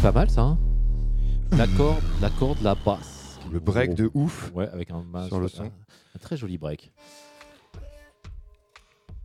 [0.00, 0.40] C'est pas mal, ça.
[0.42, 0.58] hein.
[1.58, 3.38] L'accord, l'accord de la basse.
[3.52, 4.50] Le break de ouf.
[4.54, 5.64] Ouais, avec un, un- Sur le un- son.
[5.64, 6.90] un très joli break.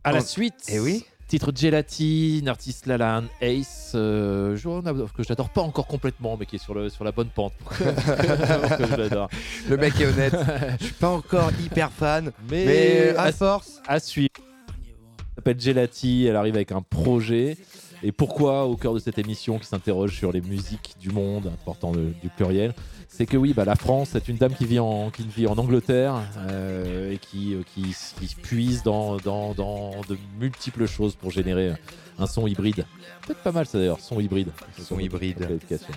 [0.04, 0.66] À la suite.
[0.68, 1.04] Eh oui.
[1.28, 4.82] Titre Gelatine, artiste Lalan Ace, euh, joueur
[5.12, 7.52] que j'adore pas encore complètement, mais qui est sur, le, sur la bonne pente.
[7.78, 9.28] que- je l'adore.
[9.68, 10.36] Le mec est honnête.
[10.80, 13.80] Je suis pas encore hyper fan, mais, mais à à force.
[13.88, 14.30] À suivre.
[14.36, 17.56] Elle s'appelle Gelati, elle arrive avec un projet.
[18.02, 21.92] Et pourquoi au cœur de cette émission qui s'interroge sur les musiques du monde, important
[21.92, 22.74] de- du pluriel,
[23.08, 25.56] c'est que oui, bah, la France, c'est une dame qui vit en, qui vit en
[25.56, 26.14] Angleterre
[26.50, 31.72] euh, et qui, euh, qui, qui puise dans, dans, dans de multiples choses pour générer
[32.18, 32.84] un son hybride.
[33.26, 34.50] Peut-être pas mal ça d'ailleurs, son hybride.
[34.82, 35.38] Son hybride.
[35.38, 35.88] Qualification.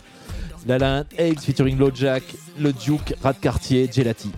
[0.65, 2.23] Lalan Eggs featuring Lojack,
[2.57, 4.31] le Duke, Rat Cartier, Gelati.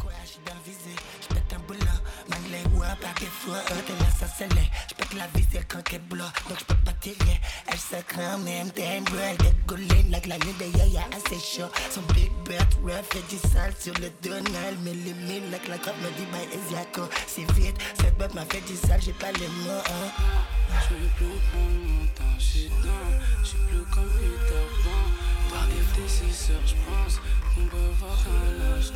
[5.72, 7.40] Quand qu'elle bloque Donc j'peux pas tirer.
[7.68, 11.70] Elle se craint même Damn bro Elle décollée la nuit de Yaya assez chaud.
[11.90, 15.78] Son big bird rough Fait du sale sur le Donald Mais les mille like la
[15.78, 19.32] cop me dit by Esiaco C'est vite Cette botte m'a fait du sale J'ai pas
[19.32, 20.12] les mots hein.
[20.88, 25.54] J'veux plus prendre mon temps, j'suis dans, j'suis plus comme Peter Pan.
[25.54, 27.20] Par des déciseurs, j'pense
[27.54, 28.92] qu'on peut voir un lâche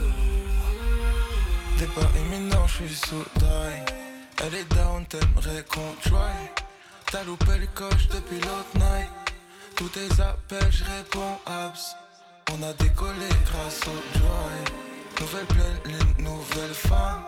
[1.77, 4.04] T'es pas imminent, je suis sous taille.
[4.43, 6.49] Elle est down, t'aimerais qu'on try.
[7.11, 9.09] T'as loupé le coche depuis l'autre night.
[9.75, 11.95] Tous tes appels, je réponds abs.
[12.51, 14.55] On a décollé grâce au joy.
[15.21, 17.23] Nouvelle pleine lune, nouvelle femme.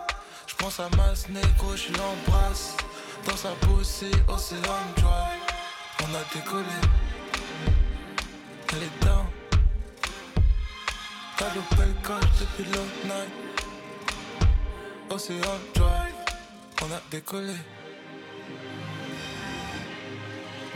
[0.46, 2.76] Je pense à ma négo, je l'embrasse.
[3.26, 4.60] Dans sa pussy, océan
[4.98, 5.38] joy.
[6.02, 6.80] On a décollé.
[8.72, 9.26] Elle est down.
[11.36, 13.32] T'as loupé le coche depuis le night.
[15.10, 16.17] Océan joy.
[16.80, 17.54] On a décollé.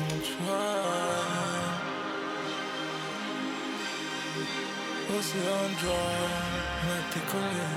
[0.00, 0.82] Mon joie.
[5.16, 5.92] Océan joy.
[6.82, 7.68] On a décollé.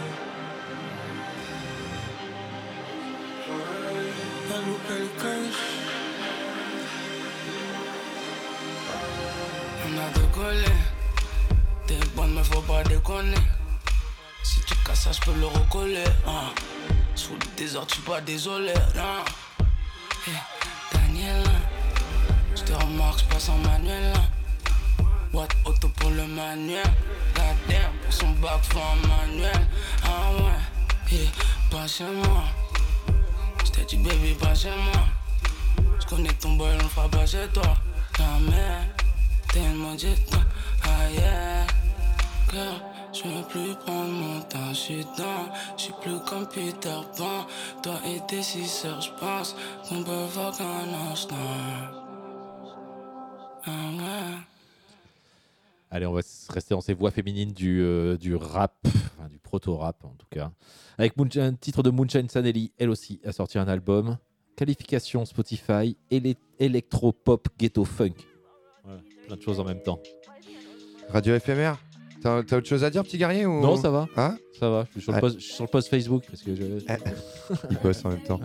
[4.49, 5.63] T'as loupé le coche.
[9.85, 10.73] On a décollé.
[11.85, 13.37] T'es bonne, mais faut pas déconner.
[14.41, 16.05] Si tu casses je peux le recoller.
[16.25, 16.74] Hein.
[17.25, 18.71] Sous le désordre, tu pas désolé.
[18.95, 19.23] Non.
[20.27, 20.31] Eh,
[20.93, 21.43] Daniel,
[22.55, 24.13] je te remarque, je passe en manuel.
[24.15, 25.05] hein.
[25.33, 26.83] What auto pour le manuel.
[27.33, 29.67] Goddamn, pour son bac, faut un manuel.
[30.03, 31.29] Ah ouais, eh,
[31.71, 32.43] pas chez moi.
[33.65, 35.87] J't'ai dit, baby, pas chez moi.
[36.01, 37.73] J'connais ton boy, on fera pas chez toi.
[38.19, 38.87] Jamais,
[39.51, 40.41] tellement dit toi.
[40.83, 41.65] Ah yeah,
[42.51, 42.81] girl,
[43.25, 47.47] je veux plus prendre mon temps, j'suis dans, j'suis plus comme Peter Pan.
[47.81, 49.55] Toi et tes six heures, j'pense
[49.87, 51.35] qu'on peut voir qu'un instant.
[53.65, 54.37] Ah ouais.
[55.91, 60.03] Allez, on va rester dans ces voix féminines du, euh, du rap, enfin, du proto-rap
[60.03, 60.51] en tout cas.
[60.97, 64.17] Avec un titre de Moonshine Sanelli, elle aussi a sorti un album.
[64.55, 65.97] Qualification Spotify,
[66.59, 68.13] électro-pop ghetto funk.
[68.83, 69.99] Voilà, plein de choses en même temps.
[71.09, 71.75] Radio FMR
[72.25, 73.61] T'as autre chose à dire, petit guerrier ou...
[73.61, 74.07] Non, ça va.
[74.17, 74.35] Hein?
[74.59, 76.23] Ça va, je suis sur le post, je suis sur le post Facebook.
[76.27, 76.63] Parce que je...
[77.69, 78.39] Il bosse en même temps.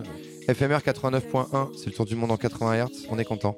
[0.47, 3.57] FMR 89.1, c'est le tour du monde en 80 Hz, on est content.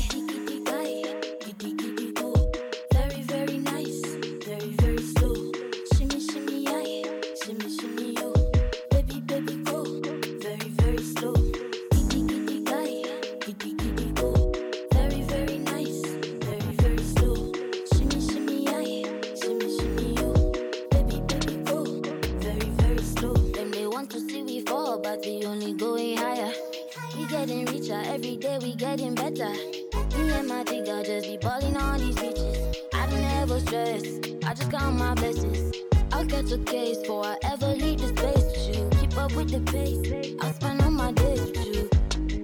[28.60, 29.48] We getting better.
[29.48, 32.76] Me and my digger just be balling on these bitches.
[32.92, 34.04] I don't ever stress.
[34.44, 35.74] I just count my blessings.
[36.12, 38.90] I'll catch a case before I ever leave the space with you.
[39.00, 40.36] Keep up with the pace.
[40.42, 41.88] I'll spend all my days with you.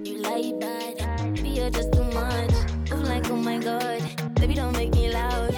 [0.03, 2.53] You like bad, baby, you're just too much.
[2.91, 4.01] I'm like, oh my god,
[4.33, 5.53] baby, don't make me loud.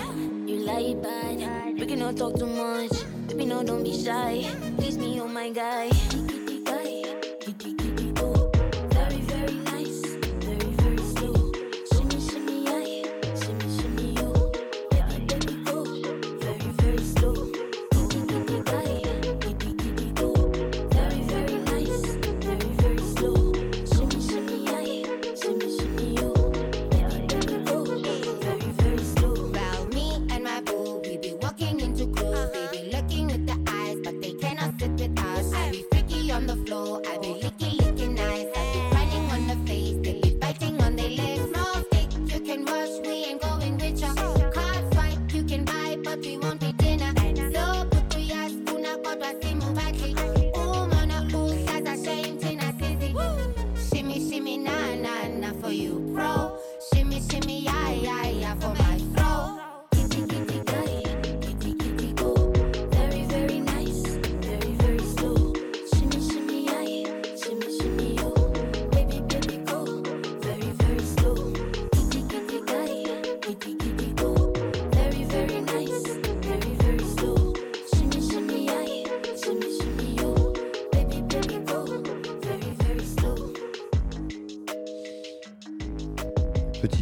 [0.45, 2.91] You like bad, we cannot talk too much.
[3.29, 4.45] Baby, no, don't be shy.
[4.77, 5.89] Please me, oh my guy.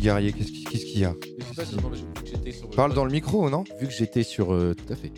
[0.09, 1.13] Guerrier, qu'est-ce qui- qu'est-ce qu'il y a
[2.75, 4.53] Parle dans le micro, non Vu que j'étais sur.
[4.53, 5.11] euh, tout à fait.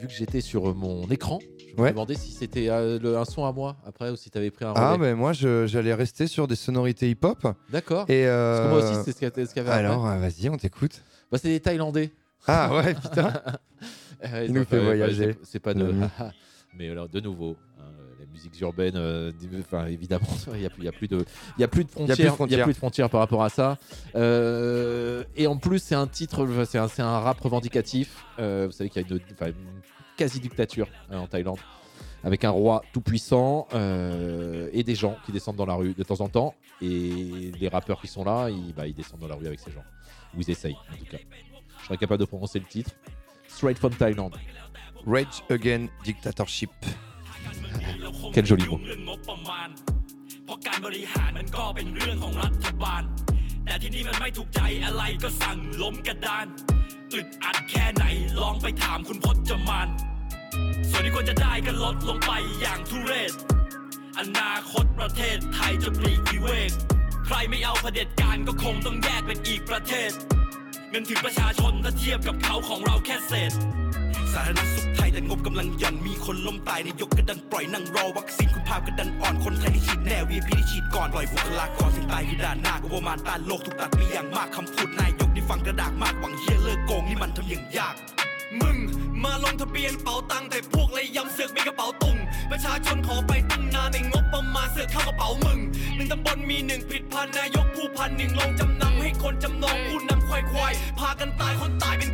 [0.00, 1.90] Vu que j'étais sur euh, mon écran, je me Ouais.
[1.90, 4.64] demandais si c'était euh, le- un son à moi après ou si tu avais pris
[4.64, 4.80] un relais.
[4.84, 7.46] Ah, mais moi j'allais rester sur des sonorités hip-hop.
[7.70, 8.04] D'accord.
[8.08, 9.18] Et Parce que moi aussi, c'est ce
[9.52, 9.70] qu'il y avait.
[9.70, 11.02] Alors, euh, vas-y, on t'écoute.
[11.32, 12.10] Bah, c'est des Thaïlandais.
[12.46, 13.32] Ah ouais, putain.
[14.24, 15.36] Euh, Il nous fait voyager.
[15.42, 15.84] c'est- pas de.
[15.84, 16.06] L'ami.
[16.78, 17.54] Mais alors, de nouveau,
[18.36, 21.24] musiques urbaines, euh, enfin, évidemment, il n'y a, plus- il y a plus de,
[21.58, 22.64] y a plus frontières, il y a frontières.
[22.64, 23.78] plus de frontières par rapport à ça.
[24.14, 28.24] Euh, et en plus, c'est un titre, c'est un, rap revendicatif.
[28.38, 29.08] Euh, vous savez qu'il y a
[29.48, 29.54] une,
[30.16, 31.58] quasi-dictature hein, en Thaïlande,
[32.24, 36.02] avec un roi tout puissant euh, et des gens qui descendent dans la rue de
[36.02, 36.54] temps en temps.
[36.82, 39.72] Et les rappeurs qui sont là, ils, bah, ils descendent dans la rue avec ces
[39.72, 39.84] gens.
[40.36, 41.18] Ou ils essayent, en tout cas.
[41.80, 42.90] Je serais capable de prononcer le titre.
[43.48, 44.32] Straight from Thailand.
[45.06, 46.70] Rage Again Dictatorship.
[48.34, 48.80] Quel joli mot.
[50.44, 53.02] เพราะการบริหารมันก็เป็นเรื่องของรัฐบาล
[53.64, 56.46] แต่ที่นี่มันไม่ถูกใจอะไรก็สั่งล้มกระดาน
[57.12, 58.04] อึดอัดแค่ไหน
[58.42, 59.88] ลองไปถามคุณพจมาน
[60.90, 63.32] ส่วนที่ควรจะได้ก็ลดลงไปอย่างทุเรศ
[64.18, 66.70] อนาคตประเทศไทยจะปลีกวิเวก
[67.26, 70.10] ใครไม่เอาเผด็จการก็คงต้องแยกเป็นอีกประเทศ
[70.90, 73.52] เงินถึงประชาชนถ้าเทียบกับเขาของเราแค่เศษ
[74.36, 87.94] สาธารณสุขไทยแต่งบกำลังย่อนมีคนล้มตายในายกกระดันปล่อยนั่งรอวัคซีนคุณภาพกระดันอ่อนคนไทยที่ฉีดแน่วีพีที่ฉีดก่อนปล่อยบุคลากรสิ่งตายคือด่านหน้าก็ประมาณต้านโลกถูกตัดไปอย่างมากคำพูดนายกที่ฟังกระดากมากหวังเฮียเลิกโกงนี่มันทำอย่างยาก
[88.60, 88.78] มึง
[89.24, 92.16] มาลงทะเบียนเป๋าตังแต่พวกเลยยำเสือกมีกระเป๋าตุง
[92.50, 95.58] ประชาชนขอไปตั้งนานในงบประมาณเสือกเข้ากระเป๋ามึง
[95.96, 102.10] หนึ่งตำบลมีหนึ่งผิดพันนายกผู้พันหนึ่งลงจำนำให้คนจำนองผู้นำควายควายพากันตายคนตายเป็น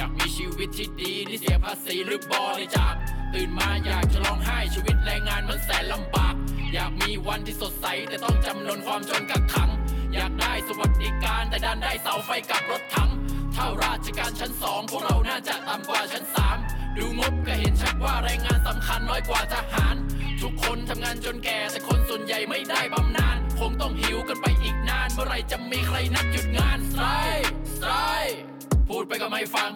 [0.00, 2.94] อยากมีชีวิตที่ดีนี่เสียภาษีหรือบริจาค
[3.34, 6.34] ตื่นมาอยากจะร้องไห้ชีวิตแรงงานมันแสนลำบาก
[6.72, 9.70] อยากมีวันที่สดใส แต่ต้องจำนนความจนกักขัง
[10.14, 13.10] อยากได้สวัสดิการแต่ดันได้เสาไฟกับรถถัง
[13.54, 16.58] เท่าราชการชั้นสองพวกเราน่าจะต่ำกว่าชั้นสาม
[16.96, 19.94] ดูงบก็เห็นชัดว่าแรงงานสำคัญน้อยกว่าทหาร
[20.42, 28.57] ทุกคนทำงานจนแก่แต่คนส่วนใหญ่ไม่ได้บำนาญคงต้องหิวกันไปอีกนาน เมื่อไรจะมีใครนัดหยุดงานสไตร์สไตร์
[28.88, 29.70] พูดไปก็ไม่ฟัง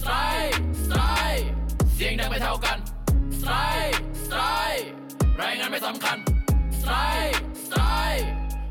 [0.00, 1.44] สไตร์สไตร์
[1.94, 2.78] เสียงดังไม่เท่ากัน
[3.40, 4.84] สไตร์สไตร์
[5.36, 6.16] แรงงานไม่สำคัญ
[6.80, 7.34] สไตร์
[7.64, 8.24] สไตร์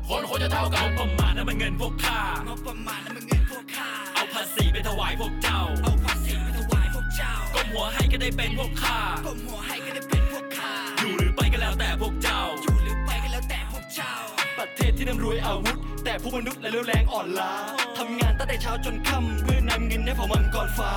[0.08, 14.14] คนควรจะเท่ากันงบประมาณนั้นมันเงินพวกข้างบประมาณนั้นมันเงินพวกข้าเอาภาษีไปถวายพวกเจ้า เอาภาษีไปถวายพวกเจ้าก้มหัวให้ก็ได้เป็นพวกข้าก้มหัวให้ก็ได้เป็นพวกข้าอยู่หรือไปก็แล้วแต่พวกเจ้าอยู่หรือไปก็แล้วแต่พวกเจ้า
[14.58, 17.52] ประเทศที่ร่ำรวยอาวุธ แต่ผู้มนุษย์และเร็วแรงอ่อนล้า
[17.98, 19.46] ทำงานตั้งแต่เช้าจนค่ำ
[19.76, 20.90] เพื่อนำเงินให้เผ่ามังกรฟ้า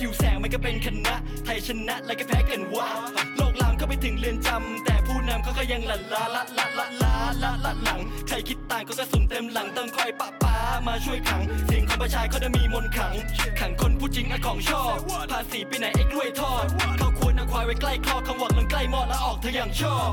[0.00, 2.88] หิวแสงมันก็เป็นคณะ ไทยชนะและก็แพ้กันว่า
[3.36, 7.12] โลกลามก็ไปถึงเรือนจำแต่ผู้นำเขาก็ยังหลั่นลาละละละละ
[7.42, 10.56] ละละหลัง ใครคิดต่างก็กระสุนเต็มหลังต้องคอยปะป้า
[10.86, 13.14] มาช่วยขัง เสียงของประชาชนเขาจะมีมนขัง
[13.60, 14.94] ขังคนผู้จริงอะของชอบ
[15.30, 16.66] ภาษีไปไหนไอ้กล้วยทอด
[16.98, 20.12] เขาควรเอาควายไว้ใกล้คอคำหวังมันใกล้มอดแล้วออกเธออย่างชอบ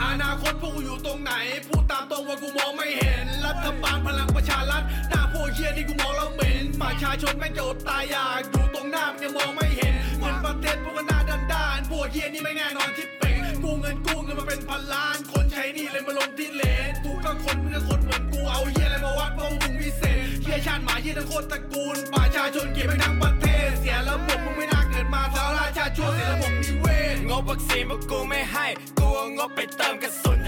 [0.00, 1.32] อนาคตพวกกูอยู่ตรงไหน
[1.66, 26.81] พูดตามตรงว่ากูมองไม่เห็น รัฐบาลพลังประชารัฐหน้าพวกเฮียนี่กูมองแล้วเหม็นประชาชนแม่งจะอดตายอยากอยู่ตรงหน้ามันยังมองไม่เห็นเงินประเทศพวกก็หน้าด้านด้านพวกเฮียนี่ไม่แน่นอนที่เป็นกู้เงินกู้เงินมาเป็นพันล้าน คนใช้นี่เลยมาลงที่เลนกูก็คนมึงก็คนเหมือนกูเอาเฮียอะไรมาวัดเพราะมึงพิเศษเฮียชาติหมาเฮียทั้งโคตรตระกูลประชาชนเกลียดไปทั้งประเทศเสียระบบมึงไม่น่าเกิดมาสาราชาติชั่วเสียระบบนิเว
[27.30, 28.66] งบวัคซีนพวกกูไม่ให้
[28.98, 30.38] กูเอางบไปเติมกระสุน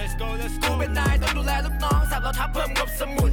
[0.63, 3.31] กูเป็นนายต้องดูแลลูกน้องสับเราทับเพิ่มงบสมุน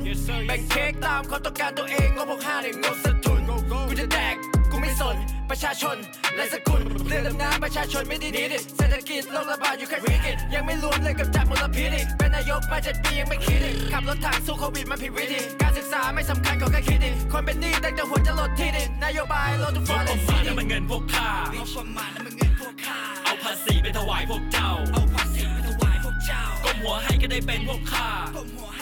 [0.48, 3.40] แบ่งเค้กตามความต้องการตัวเองงบพวกห้าเนี่ยงบสะทุน
[3.70, 4.51] กูจะแดกกู
[4.92, 5.18] ไม่สน
[5.50, 5.96] ประชาชน
[6.36, 28.80] และสกุลเรื่องดำน้ำประชาชนไม่ได้ดีดิเศรษฐกิจโลกระบาดอยู่แค่วิกฤตยังไม่รวมเลยกับจับมลพิษอีกเป็นนายกมาเจ็ดปียังไม่คิดอีกขับรถถังสู้โควิดมันผิดวิธีการศึกษาไม่สำคัญก็แค่คิดอีกคนเป็นหนี้ตั้งแต่หัวจะหลดที่ดินนโยบายลดทุกฟอร์เรสซีมันเงินพวกข้างบประมาณนั้นมันเงินพวกข้าเอาภาษีไปถวายพวกเจ้าเอาภาษีไปถวายพวกเจ้าก้มหัวให้ก็ได้เป็นพวกข้าก้มหัวให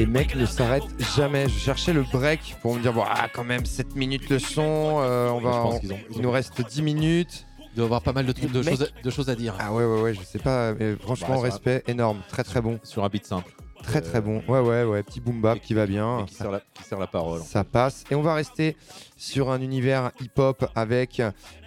[0.00, 0.82] Les mecs ne s'arrêtent
[1.14, 1.46] jamais.
[1.50, 4.62] Je cherchais le break pour me dire, bon, ah, quand même, 7 minutes le son,
[5.02, 5.80] euh, on va, on- ont-
[6.16, 7.44] il nous reste 10 minutes.
[7.58, 9.28] Il doit y avoir pas mal de, trucs- de, Les choses, à, mecs- de choses
[9.28, 9.54] à dire.
[9.58, 12.80] Ah ouais, ouais, ouais, je sais pas, mais franchement, Bah, respect énorme, très très bon.
[12.82, 13.52] Sur un beat simple.
[13.82, 14.42] Très très bon.
[14.46, 16.24] Ouais, ouais, ouais, petit boom bap qui va bien.
[16.28, 17.40] Qui sert, la, qui sert la parole.
[17.40, 18.04] Ça passe.
[18.10, 18.76] Et on va rester
[19.16, 21.20] sur un univers hip-hop avec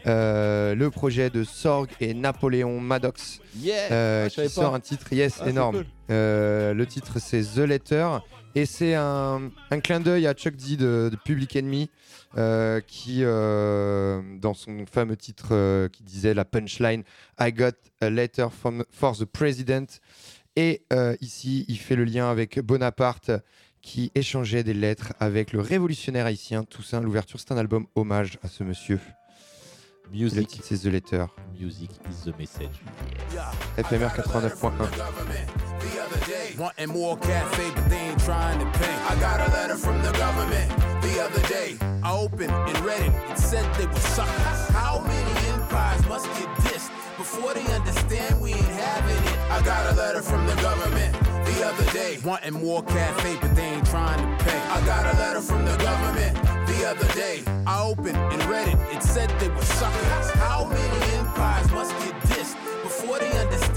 [0.06, 3.40] euh, le projet de Sorg et Napoléon Maddox.
[3.58, 4.62] Yeah euh, Ah, savais qui pas.
[4.62, 5.78] sort un titre, yes, Ah, énorme.
[5.78, 5.86] cool.
[6.12, 8.08] Euh, le titre c'est The Letter.
[8.56, 11.90] Et c'est un, un clin d'œil à Chuck D de, de Public Enemy
[12.38, 17.02] euh, qui, euh, dans son fameux titre euh, qui disait la punchline
[17.40, 20.00] I got a letter from, for the president.
[20.56, 23.32] Et euh, ici, il fait le lien avec Bonaparte
[23.82, 27.02] qui échangeait des lettres avec le révolutionnaire haïtien Toussaint.
[27.02, 29.00] L'ouverture, c'est un album hommage à ce monsieur.
[30.12, 30.60] Music.
[30.64, 31.26] C'est The Letter.
[31.60, 32.82] Music is the message.
[33.78, 34.72] FMR 89.1.
[36.60, 38.94] Wanting more cafe, but they ain't trying to pay.
[39.10, 40.70] I got a letter from the government
[41.02, 41.78] the other day.
[42.04, 44.70] I opened and read it, it said they were suckers.
[44.70, 49.23] How many empires must get dissed before they understand we ain't having it?
[49.54, 51.14] I got a letter from the government
[51.46, 54.58] the other day, wanting more cafe, but they ain't trying to pay.
[54.58, 56.36] I got a letter from the government
[56.66, 57.44] the other day.
[57.68, 60.32] I opened and read it, it said they were suckers.
[60.32, 63.73] How many empires must get dissed before they understand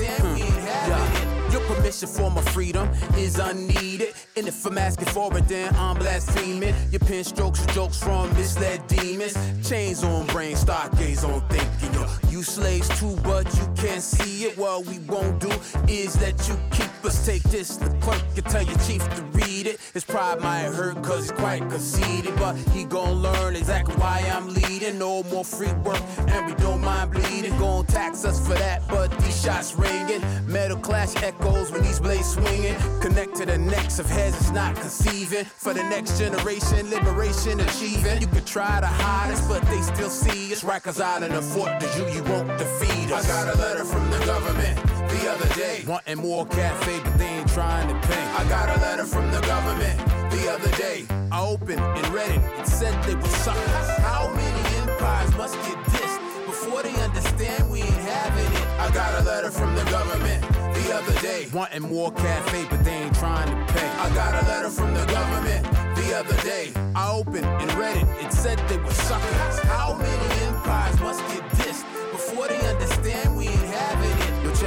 [1.66, 4.14] permission for my freedom is unneeded.
[4.36, 6.74] And if I'm asking for it, then I'm blaspheming.
[6.90, 9.36] Your pen strokes are jokes from misled demons.
[9.68, 11.94] Chains on brain, stargaze on thinking.
[11.94, 14.59] Yo, you slaves too, but you can't see it.
[14.59, 15.51] What we won't do
[15.88, 17.24] is let you keep us.
[17.24, 19.80] Take this, the clerk can tell your chief to read it.
[19.94, 22.34] His pride might hurt cause he's quite conceited.
[22.36, 24.98] But he gon' learn exactly why I'm leading.
[24.98, 27.56] No more free work, and we don't mind bleeding.
[27.58, 30.22] Gon' tax us for that, but these shots ringing.
[30.46, 32.76] Metal clash echoes when these blades swinging.
[33.00, 35.44] Connect to the necks of heads, it's not conceiving.
[35.44, 38.20] For the next generation, liberation achieving.
[38.20, 40.62] You could try to hide us, but they still see us.
[40.62, 43.30] Rikers out in the fort, you, you won't defeat us.
[43.30, 45.84] I got a letter from the government the other day.
[45.86, 48.22] Wanting more cafe, but they ain't trying to pay.
[48.38, 49.98] I got a letter from the government
[50.30, 51.06] the other day.
[51.30, 53.88] I opened and read it, it said they were suckers.
[53.98, 58.66] How many empires must get dissed before they understand we ain't having it?
[58.78, 60.42] I got a letter from the government
[60.74, 61.46] the other day.
[61.52, 63.88] Wanting more cafe, but they ain't trying to pay.
[63.88, 65.64] I got a letter from the government
[65.96, 66.72] the other day.
[66.94, 69.65] I opened and read it, it said they were suckers.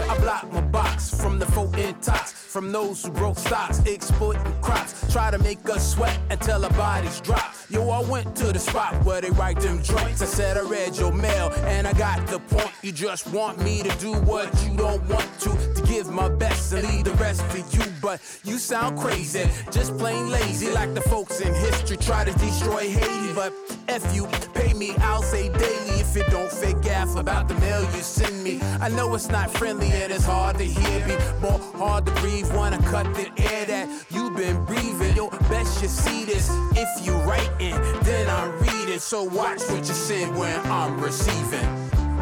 [0.10, 5.06] I block my box from the folk intox, from those who broke stocks, exploiting crops,
[5.14, 7.54] try to make us sweat until our bodies drop.
[7.70, 10.24] Yo, I went to the spot where they write them joints.
[10.24, 12.72] I said I read your mail and I got the point.
[12.82, 16.74] You just want me to do what you don't want to, to give my best
[16.74, 17.84] and leave the rest for you.
[18.02, 22.90] But you sound crazy, just plain lazy, like the folks in history try to destroy
[22.90, 23.34] Haiti.
[23.36, 23.54] But
[23.90, 27.82] if you pay me, I'll say daily if it don't fake gaff about the mail
[27.82, 28.60] you send me.
[28.80, 32.52] I know it's not friendly and it's hard to hear me, more hard to breathe
[32.54, 35.16] when I cut the air that you've been breathing.
[35.16, 39.00] Yo, best you see this if you writing, then I'm reading.
[39.00, 41.70] So watch what you send when I'm receiving.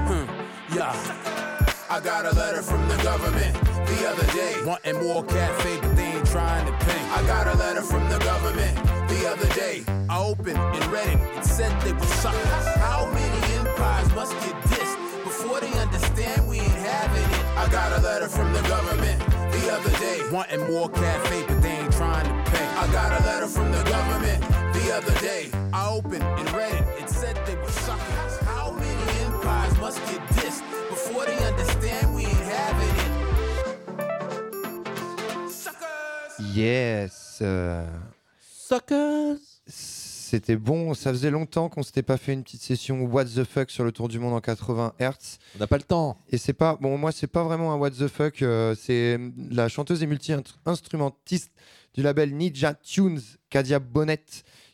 [0.08, 0.26] Hmm,
[0.76, 0.96] yeah.
[1.90, 3.54] I got a letter from the government
[3.88, 7.02] the other day, wanting more cafe, but they ain't trying to pay.
[7.12, 8.87] I got a letter from the government
[9.28, 9.84] the other day.
[10.10, 11.20] I opened and read it.
[11.38, 12.66] It said they were suckers.
[12.78, 17.46] How many empires must get dissed before they understand we ain't having it?
[17.58, 19.20] I got a letter from the government
[19.52, 22.66] the other day, wanting more cafe, but they ain't trying to pay.
[22.66, 24.42] I got a letter from the government
[24.74, 25.52] the other day.
[25.74, 27.04] I opened and read it.
[27.04, 28.38] It said they were suckers.
[28.42, 33.18] How many empires must get dissed before they understand we ain't having it?
[36.40, 37.40] Yes.
[37.42, 37.86] euh,
[38.68, 39.38] Suckers?
[39.66, 40.94] C'était bon.
[40.94, 43.94] Ça faisait longtemps qu'on s'était pas fait une petite session What the fuck sur le
[43.94, 45.38] tour du monde en 80 Hz.
[45.56, 46.18] On n'a pas le temps.
[46.30, 46.98] Et c'est pas bon.
[46.98, 48.42] Moi, c'est pas vraiment un What the fuck.
[48.42, 49.18] euh, c'est
[49.50, 51.52] la chanteuse et multi-instrumentiste
[51.94, 54.26] du label Ninja Tunes, Kadia Bonnet.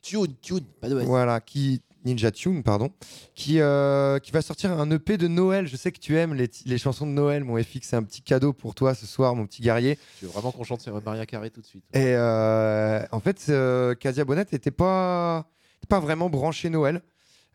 [0.02, 2.90] Tune, tune, pas de Voilà, qui Ninja Tune, pardon,
[3.36, 5.68] qui, euh, qui va sortir un EP de Noël.
[5.68, 7.80] Je sais que tu aimes les, les chansons de Noël, mon FX.
[7.88, 9.98] C'est un petit cadeau pour toi ce soir, mon petit guerrier.
[10.22, 11.84] Je veux vraiment qu'on chante Maria Carré tout de suite.
[11.94, 15.46] Et euh, en fait, euh, Casia Bonnet n'était pas,
[15.90, 17.02] pas vraiment branché Noël.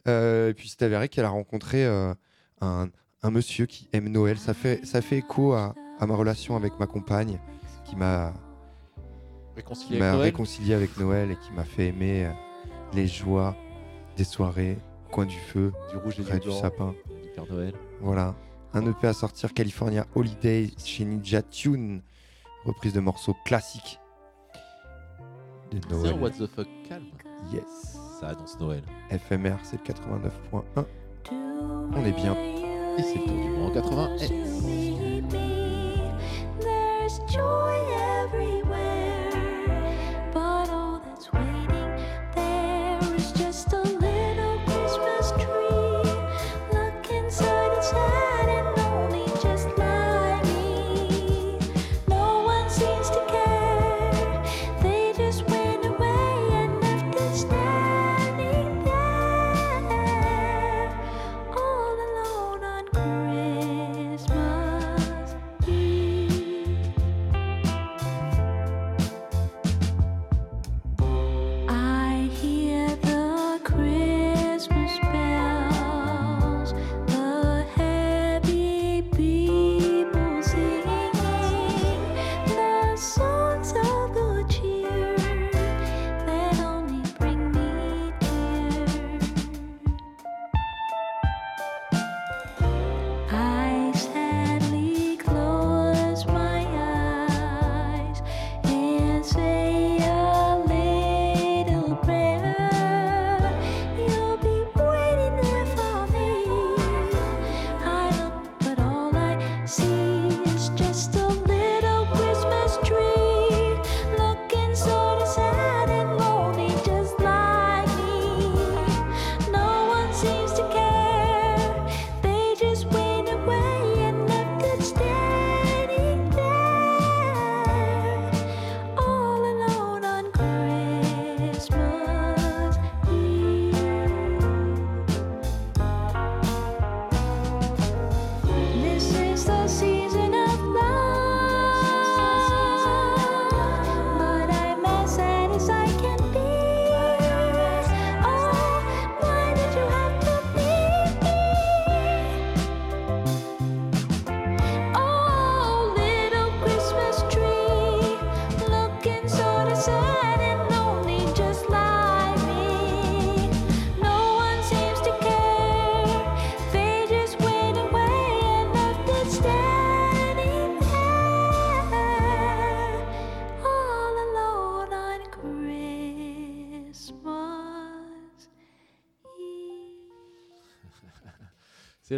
[0.07, 2.15] Euh, et puis c'est avéré qu'elle a rencontré euh,
[2.61, 2.89] un,
[3.23, 4.39] un monsieur qui aime Noël.
[4.39, 7.39] Ça fait, ça fait écho à, à ma relation avec ma compagne
[7.85, 8.33] qui m'a
[9.57, 10.23] Réconcilié avec Noël.
[10.23, 12.31] réconcilié avec Noël et qui m'a fait aimer euh,
[12.95, 13.57] les joies
[14.19, 14.77] des soirées,
[15.09, 16.95] au coin du feu, Du rouge et près du sapin.
[17.09, 17.73] du Père Noël.
[18.01, 18.35] Voilà.
[18.75, 22.03] Un EP à sortir California Holiday chez Ninja Tune.
[22.67, 23.99] Reprise de morceaux classiques
[25.71, 26.15] de Noël.
[26.21, 27.05] what the fuck calme.
[27.53, 27.63] Yes.
[28.21, 28.83] Ça annonce Noël.
[29.11, 30.85] FMR, c'est le 89.1.
[31.95, 32.35] On est bien.
[32.99, 34.33] Et c'est le tour du monde en 80 Hz.
[36.61, 37.77] There's joy
[38.25, 38.68] everywhere,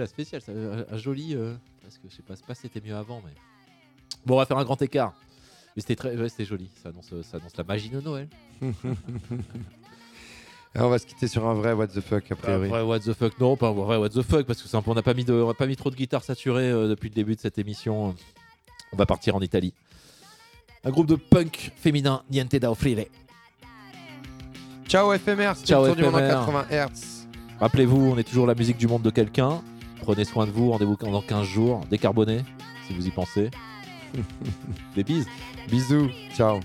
[0.01, 1.35] la spéciale, ça, un, un joli.
[1.35, 3.33] euh, parce que je sais pas, c'est pas si c'était mieux avant, mais.
[4.27, 5.15] Bon, on va faire un grand écart.
[5.77, 6.69] Mais c'était très, ouais, c'était joli.
[6.83, 8.29] Ça annonce, ça annonce la magie de Noël.
[10.75, 12.67] Et on va se quitter sur un vrai what the fuck a priori.
[12.69, 14.83] Après, what the fuck, non, pas un vrai what the fuck, parce que c'est un
[14.83, 16.87] peu- on n'a pas mis de, on n'a pas mis trop de guitare saturée euh,
[16.89, 18.15] depuis le début de cette émission.
[18.93, 19.75] On va partir en Italie.
[20.85, 23.05] Un groupe de punk féminin, Niente da offrire.
[24.87, 26.29] Ciao FMR, c'était Ciao le tour du monde en FMR.
[26.29, 27.27] 80 Hz.
[27.59, 29.63] Rappelez-vous, on est toujours la musique du monde de quelqu'un.
[30.03, 31.81] Prenez soin de vous, rendez-vous dans 15 jours.
[31.91, 32.41] Décarbonez,
[32.87, 33.51] si vous y pensez.
[34.97, 35.27] Des bises.
[35.69, 36.61] Bisous, ciao.